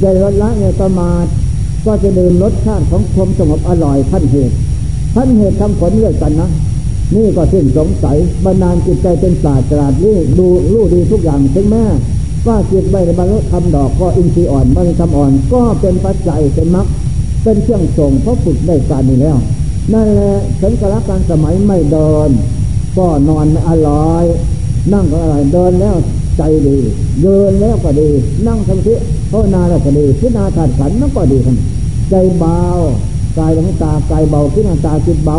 [0.00, 1.26] อย่าลดละอย่าประมาท
[1.86, 4.54] ก็จะดื่มรสชาติของความสงบอร่อยท่านเหตุ
[5.14, 6.48] ท่านเหตุทำผลเรื่อยกันนะ
[7.14, 11.84] นี่ก็สิ้นสงสัยบรรดาจิตใจเป็นศาสตราดนี่ดูรู้ดีทุกอย่างถึงแม่
[12.46, 16.86] ว่าจิตใบในบรรลุธรรมดอกก็อินทรีย์อ่อนบรรลุธรรมอ่อน ก็เป็นปัจจัยเป็นมรรค
[17.42, 19.36] เป็นเครื่องส่งเพราะฝึกได้การนี้แล้ว
[19.92, 22.30] นั่นแหละฉันกระการสมัยไม่เดิน
[22.96, 24.24] ก็นอนไม่อร่อย
[24.92, 25.96] นั่งก็อะไรเดินแล้ว
[26.36, 26.78] ใจดี
[27.22, 28.08] เดินแล้วก็ดี
[28.46, 28.94] นั่งสมาธิ
[29.30, 31.56] ภาวนาแล้วก็ดีพิจารณาถาดขันนั่นก็ดีทั้ง
[32.10, 32.60] ใจเบา
[33.38, 35.38] กายหลังตากายเบาพิจารณาตาจิตเบา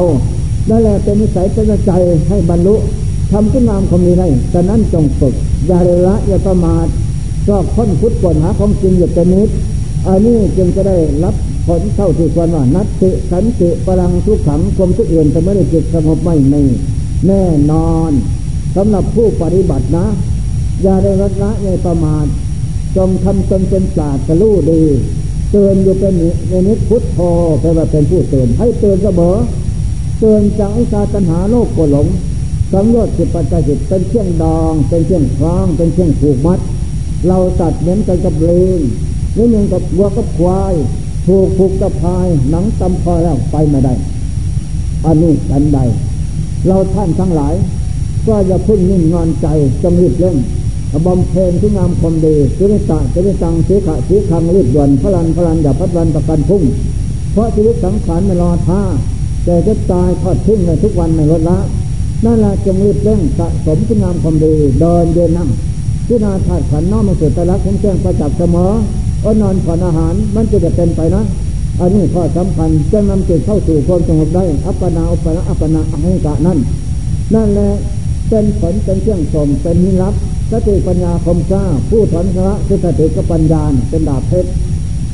[0.70, 1.91] นั่นแหละเป็นนิสัยเป็นใจ
[2.30, 2.76] ให้บรรลุ
[3.32, 5.34] ทำขึ้นนามความดีได้ฉะนั้นจงฝึก
[5.68, 6.88] อย่าละอย่าประมาท
[7.47, 9.49] ชอบค้นพุทธกวนหาของจริงอยู่เป็นนิด
[10.07, 11.36] อันนี้จึงจะได้รับ
[11.68, 16.61] ผลเท่าที่ควรว่านัตติสันติพลังทุกขังความทุกข์อื่นจะไม่ได้จิตสงบไม่ไม่
[17.28, 18.11] แน่นอน
[18.76, 20.05] สำหรับผู้ปฏิบัตินะ
[20.84, 22.26] อย่าได้รัละอย่าประมาท
[22.97, 24.84] จงทำตนเป็นศาสตร์รู้ดี
[25.51, 26.13] เตือนอยู่เป็น
[26.49, 27.20] ในนิดพุทโธ
[27.59, 29.36] แปลว่าเป็นผู้เตือนให้เตือนเสมอ
[30.20, 32.07] เตือนจากอิสาตัญหาโลกโกหลง
[32.72, 36.59] สังโยชน์จิปัจจัยจิตเป็นเชื่องดอง เป็นเชื่องคล้อง เป็นเชื่องผูกมัด
[37.28, 38.80] เราตัดเหมือนกันกับเลง
[39.36, 40.74] นี่เหมือนกับวัวกับควาย
[41.28, 43.93] ถูกผูกกับพายหนังตำคอแล้วไปไม่ได้
[45.05, 45.80] อันนี้กันใด
[46.68, 47.55] เราท่านทั้งหลาย
[48.28, 49.47] ก็อย่าพึ่งนิ่งนอนใจ
[49.82, 50.36] จงรีบเร่ง
[51.05, 56.63] บำเพ็ญที่งามความดีสุริตะสุริตังสีขะสีคังรีบด่วนพลันพลันอย่าพัดวันประกันพุ่ง
[57.32, 58.82] เพราะชีวิตสังขารไม่รอท่า
[59.47, 61.57] แต่จะตายทอดทิ้งในทุกวันในลดละ
[62.25, 65.49] นั่นแหละจงรีบเร่งสะสมคุณงามความดีเดินเดินนั่ง
[66.07, 68.67] พิจารณาถาดขันน้อมมาสู่ตะลักของแจ้งประจักษ์เสมอ
[69.25, 71.23] อนอนผ่อนอาหารมันจะจะเป็นไปนะ
[71.79, 76.59] อันนี้ข้อสำคัญจะนำจิตเข้าสู่ความสงบได้ อัปปนาอุปนาอัปปนาอหิกะนั่น
[77.33, 77.69] นั่นแหละ
[78.29, 80.13] เป็นผลเป็นเครื่องสมเป็นนิรับ
[80.51, 84.49] สติปัญญาคมกล้าผู้ถอนพระคือสติกับปัญญาเป็นดาบเพชร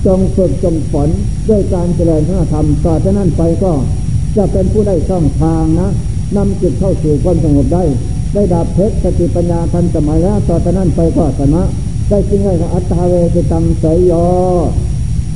[0.05, 1.09] จงฝึกจงฝน
[1.49, 3.71] ด้วยการเจริญพระธรรมต่อจากนั้นไปก็
[4.37, 5.89] จะเป็นผู้ได้ช่องทางนะ
[6.35, 7.83] นำจิตเข้าสู่ความสงบได้
[8.33, 11.63] ได้ดาบเพชรสติปัญญาทันสมัยแล้วต่อจากนั้นไปก็ชนะ
[12.09, 14.25] ได้จริงได้อัตตาเวติตังเสยยอ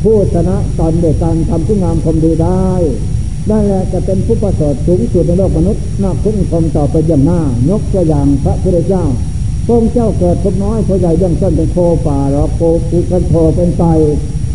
[0.03, 2.67] ผู้ชนะตอนเด็กการทำผู้งามคมดีได้
[3.49, 7.39] นั่นแหละจะเป็นผู้ประเสริฐสูงสุดในโลกมนุษย์น่าคุ้มคมต่อไปย่ำหน้า
[7.69, 9.05] ยกตัวอย่างพระพุทธเจ้า
[9.65, 13.83] พระเจ้าเกิดพบน้อยพระใหญ่ยังต้นเป็นโคป่าหรอโคกุกันโทเป็นไต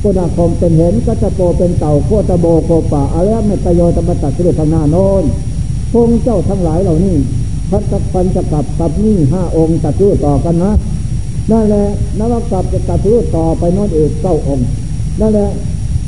[0.03, 5.25] กุณาคมเป็นเห็นกัจะโปเป็นเต่าโคตะโบโคป่าอะไรไม่ประโยชน์ธรรมตัดสิริทางหน้าโน้น
[5.93, 7.17] พงเจ้าทั้งหลายเหล่านี้
[7.71, 10.73] พัฒปันจะกลับกับนี่ห้าองค์ตัดรูต่อกันนะ
[11.51, 11.87] นั่นแหละ
[12.19, 14.67] นวกลับจะตัดรูต่อไปน้นอีกเก้าองค์
[15.21, 15.49] นั่นแหละ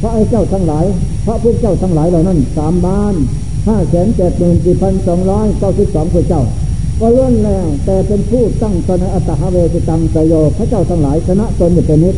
[0.00, 0.84] พระไอ้เจ้าทั้งหลาย
[1.26, 3.14] พระพุทธเจ้าทั้งหลายเหล่านั้นสามบ้าน
[3.68, 6.42] ห้าแสนเจ็ดหมื่นสี่พันสองร้อยเก้าสิบสองพระเจ้า
[7.00, 12.16] ก็เลื่อนแล้วแต่เป็นผู้ตั้งตนอัตหาเวติตังสยโยพระเจ้าทั้งหลายชนะตนอยู่เป็นนิด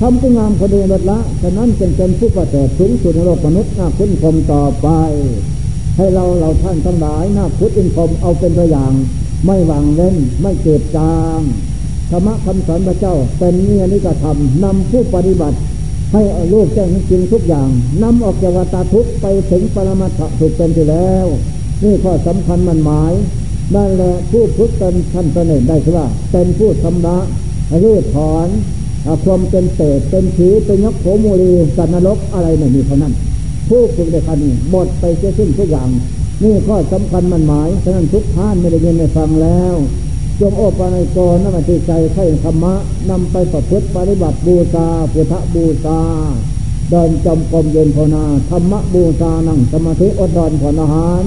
[0.00, 4.88] ทำผู้งามคนดีลดละ ฉะนั้นจึงเป็นผู้ประเสริฐสูงสุดในโลกมนุษย์น่าคุ้นคมต่อไป
[5.96, 8.92] ให้เราเราท่านทั้งหลายน่าคุ้นอินคมเอาเป็นตัวอย่าง
[9.46, 11.40] ไม่หวังเล่น ไม่เก็บจาง
[12.10, 15.58] ธรรมะคำสอนพระเจ้า เป็นเนียนิกธรรมนำผู้ปฏิบัติ
[16.12, 16.22] ให้
[16.52, 17.68] ลูกแจ้งจริงทุกอย่าง
[18.02, 21.26] นำออกจากวัฏทุกไปถึงปรมาถถูกเป็นที่แล้ว
[21.82, 23.12] นี่ข้อสำคัญมันหมาย
[23.74, 27.18] นั่นแหละผู้พุทธเป็นท่านเสน่ห์ได้คือว่า เป็นผู้ชำระ
[27.82, 28.48] รื้อถอน
[29.24, 33.14] ความเป็นเศษเป็นผีเป็นยักษ์โขมูลีสันนรกอะไรไม่มีเท่านั้น
[33.68, 35.88] ผู้ฝึกได้คันนี้หมดไปเสียสิ้นทุกอย่าง
[36.42, 39.74] นี่ข้อสำคัญมันหมายฉะนั้นทุกท่านไม่ได้ยินไม่ฟังแล้ว
[40.40, 42.74] จงโอปานโกนำมาติใจใข่ธรรมะ
[43.10, 46.00] นำไปประพฤติปฏิบัติบูชาพุทธบูชา
[46.90, 51.22] เดินจมกรมเย็นภาวนาธรรมบูชานั่งสมาธิอดนอนผ่อนอาหาร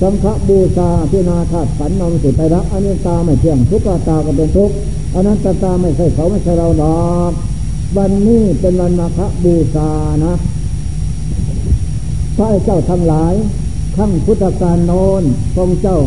[0.00, 4.74] สังฆบูชาพินาธาตุขันนำสุดไตรักอนิจตาไม่เที่ยงทุกขตาก็เป็นทุกข์
[5.14, 7.32] อนันตตาไม่ใช่เขาไม่ใช่เราหรอก
[7.96, 9.90] วันนี้เป็นวันมาฆบูชา
[10.24, 10.34] นะ
[12.36, 13.34] พระเจ้าทั้งหลาย
[13.96, 15.22] ขั้งพุทธการโนน
[15.56, 15.98] ทรงเจ้า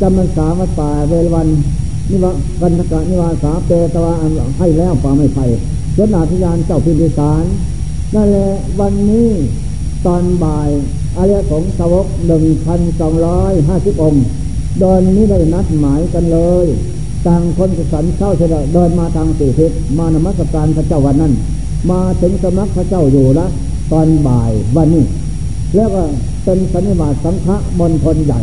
[0.00, 1.48] จำมันสาวัดป่าเวรวัน
[2.10, 2.26] นิว
[2.62, 4.12] วันกะนิวาสาเปตวา
[4.58, 5.40] ให้แล้วป่าไม่ไป
[5.94, 7.44] เจ้านาธิยานเจ้าพิมพิสาร
[8.14, 8.50] นั่นแหละ
[8.80, 9.28] วันนี้
[10.06, 10.70] ตอนบ่าย
[11.16, 14.24] อารยสงสาวกหนึ่งพันสองร้อยห้าสิบองค์
[14.80, 16.66] เดินนี้ได้นัดหมายกันเลย
[17.26, 21.32] ต่างคนสันเศร้าเฉลเดินมาทางสี่ทิศมานมัสการพระเจ้าวันนั้น
[21.90, 23.46] มาถึงสำนักพระเจ้าอยู่ละ
[23.92, 25.04] ตอนบ่ายวันนี้
[25.74, 26.02] แล้วก็
[26.44, 27.48] เป็นสันนิบาตสังฆ
[27.78, 28.42] มณฑลใหญ่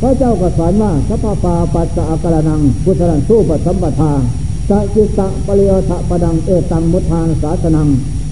[0.00, 4.12] พระเจ้าก็สอนว่าสัพพาปัสสะกระนังพุทธันสู้ปัสัมปทา
[4.68, 7.88] สะจิตตะปริยสะปดังเอตังมุทานสาสนัง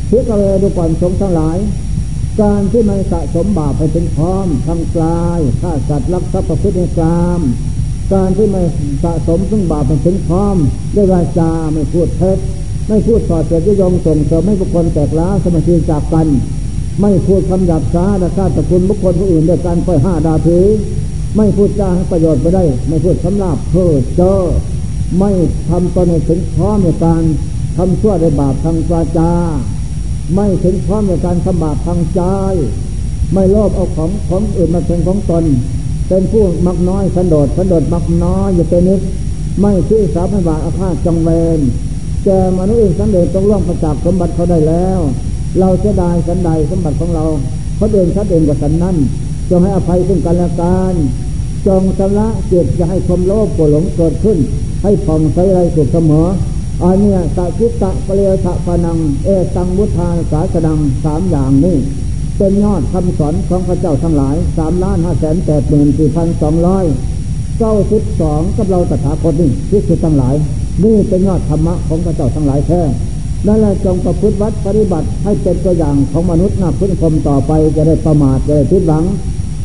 [0.08, 1.58] เพิกเวดูก่อนสงทั้งหลาย
[2.40, 7.40] การที่มันสะสมบาปไปถึงพร้อมทำกลายฆ่าสัตว์ลักทรัพย์ประพฤติกรรม
[8.12, 8.62] การที่ไม่
[9.02, 10.56] สะสมซึ่งบาปไปถึงพร้อม
[10.94, 12.38] ด้วยวาจาไม่พูดเท็จ
[12.88, 16.26] ไม่พูดส่อเสียดยงส่งเสริมให้บุคคลแตกล้าสมาธิจากกัน
[17.00, 20.66] ไม่พูดคำหยาบช้าและฆ่าตะคุณบุคคลผู้อื่นด้วยการไปห้าดาถือ
[21.36, 24.34] ไม่พูดจาให้ประโยชน์ไปได้ ไม่พูดสำลาบเพ้อเจ้อ
[25.18, 25.30] ไม่
[25.68, 27.22] ทำตนให้ถึงพร้อมในการ
[27.76, 29.32] ทำชั่วในบาปทางวาจา
[30.34, 32.20] ไม่ถึงพร้อมในการทำบาปทางใจ
[33.32, 35.44] ไม่โลภเอาของของอื่นมาเป็นของตน
[36.14, 39.00] เป็นผู้มักน้อยสันโดษสันโดษมักน้อยอยู่เป็นนิด
[39.60, 41.58] ไม่ชื่อสาพบาทอาฆาตจงเวร
[42.24, 45.00] แกมนุษย์อื่นสันเดชต้องร่วงประจักษ์สมบัติเขาได้แล้ว
[45.60, 47.24] เราจะได้สันใดสมบัติของเรา
[47.76, 48.96] เขาเดินชัดเองกับสันนั้น
[49.50, 50.94] จงให้อภัยซึ่งกันและกัน
[51.66, 54.38] จงชำระเจตจะให้ความโลภโกรหลงเกิดขึ้น
[54.82, 56.26] ให้ผ่องใสไรสุขเสมอ
[56.84, 61.76] อันเนี้ยตะจิตะเปรียวตะปนัง เอตังมุทาสาสนังสามอย่างนี้
[62.36, 66.84] เป็นยอดคำสอนของพระเจ้าทั้งหลายสามล้านห้าแสนแปดหมื่นสี่พันสองร้อย
[67.58, 70.34] เก้าสิบสองกับเราตถาคตนี่ที่สุดทั้งหลาย
[70.84, 72.80] นี่เป็นยอดธรรมะของพระเจ้าทั้งหลายแท้
[73.46, 79.04] นั่นแหละจงประพฤติวัดปฏิบัติให้เป็นตัวอย่างของมนุษย์นับพึ่งคมต่อไปจะได้ประมาทจะได้ทิดหวัง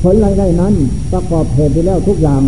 [0.03, 0.73] ผลรายได้นั้น
[1.11, 2.41] ประกอบเหตุไปแล้วทุกอย่าง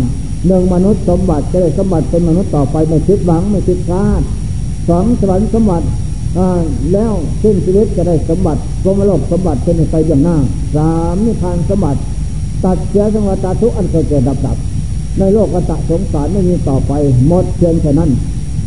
[0.46, 4.22] หนึ่งมนุษย์สมบัติจะได้สมบัติเป็นมนุษย์ต่อไปไม่คิดหวังไม่คิดพลาด
[4.88, 5.86] สองสวรรค์สมบัติ
[6.92, 7.12] แล้ว
[7.42, 10.36] สิ้นชีวิตจะได้สมบัติพรมโลกสมบัติเป็นไปอย่างหน้า
[10.76, 12.00] สามนิพพานสมบัติ
[12.64, 14.56] ตัดเสียสังวตาทุกอันเคยเกิดดับดับ
[15.18, 16.92] ในโลกกตะสงสารไม่มีต่อไป
[17.28, 18.10] หมดเพียงแค่นั้น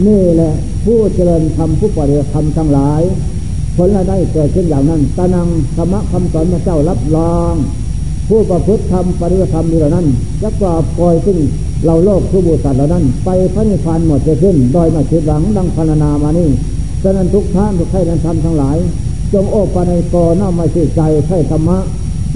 [0.05, 0.51] นี่แหละ
[0.85, 3.01] ผู้เจริญธรรมผู้ปฏิบัติธรรมทั้งหลาย
[3.75, 7.53] ผลละได้เกิดขึ้นอย่างนั้นตนังธรรมะคำสอนพระเจ้ารับรอง
[8.29, 10.07] ผู้ประพฤติธรรมปฏิบัติธรรมนี้เหล่านั้น
[10.41, 11.37] จะกอบปล่อยซึ่ง
[11.85, 16.49] เราโลกผู้บุตรเหล่านั้น ไปพระนิพพานหมดจะขึ้น โดยมาคิดหลังดังพรรณนามานี่
[17.03, 18.77] ฉะนั้นทุกท่านทุกใครนั้นทำทั้งหลาย
[19.33, 21.77] จงโอปในกอน้ามาชื่ใจใช่ธรรมะ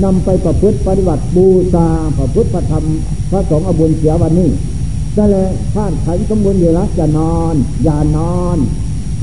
[0.03, 1.87] นำไปประพฤติปฏิบัติบูชา
[2.17, 2.83] ประพฤติประธรรม
[3.31, 4.49] พระสงฆ์อบุญเสียวันนี้
[5.17, 8.57] นั่นแหละท่านขันสมบูรณ์อยู่แล้วจะนอน อย่านอน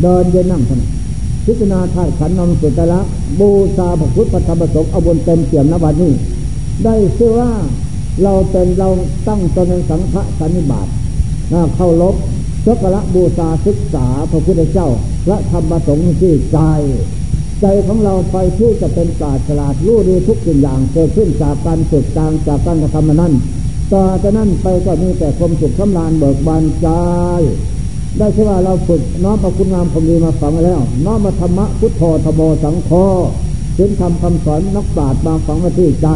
[0.03, 0.81] เดินเดินนั่งท่าน
[1.45, 3.01] พิจารณาธาตุขันนำสุตละ
[3.41, 6.13] บูชาพระพุทธธรรมประสงค์อบุญเต็มเปี่ยมนวันนี้
[6.85, 7.51] ได้ชื่อว่า
[8.23, 8.89] เราเป็นเรา
[9.29, 10.87] ตั้งตนเป็นสังฆสันนิบาต
[11.77, 12.15] เข้าลบ
[12.67, 14.89] สกระบูชาศึกษาพระพุทธเจ้า
[15.27, 16.59] พระธรรมประสงค์ที่ใจ
[17.61, 23.33] ใจของเราไปที่จะเป็นศาสตร์ฉลาดรู้ดีทุกสิ่งอย่างเกิดขึ้นจากการฝึกจางจากการกระทำนั้น
[23.93, 26.89] ต่อจากนั้นไปก็มีแต่ความสุขสำราญเบิกบานใจ
[28.19, 32.91] ได้ใช่ว่าเราฝึกน้อมประคุณงามความดีมาฝังแล้ว น้อมมาธรรมะพุทโธธโมสังโฆ
[33.79, 36.09] ถึงทำคำสอนนักปราชญ์มาฝังไว้ที่ใจ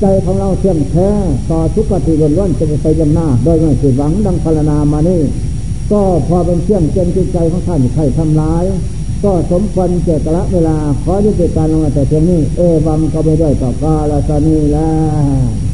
[0.00, 1.08] ใจของเราเที่ยงแท้
[1.50, 5.20] ต่อทุกขติล้วนๆจะไปยังหน้า โดยไม่ผิดหวังดังพารนามานี่
[5.90, 8.64] ก็พอเป็นเครื่องเจนจิตใจของท่านใครทำร้าย
[9.24, 14.90] ก็สมควรเจตละเวลาขอยุติการลงแต่เพียงนี้ เอวังก็ไม่ได้ต่อกาลสนีแล้
[15.62, 15.65] ว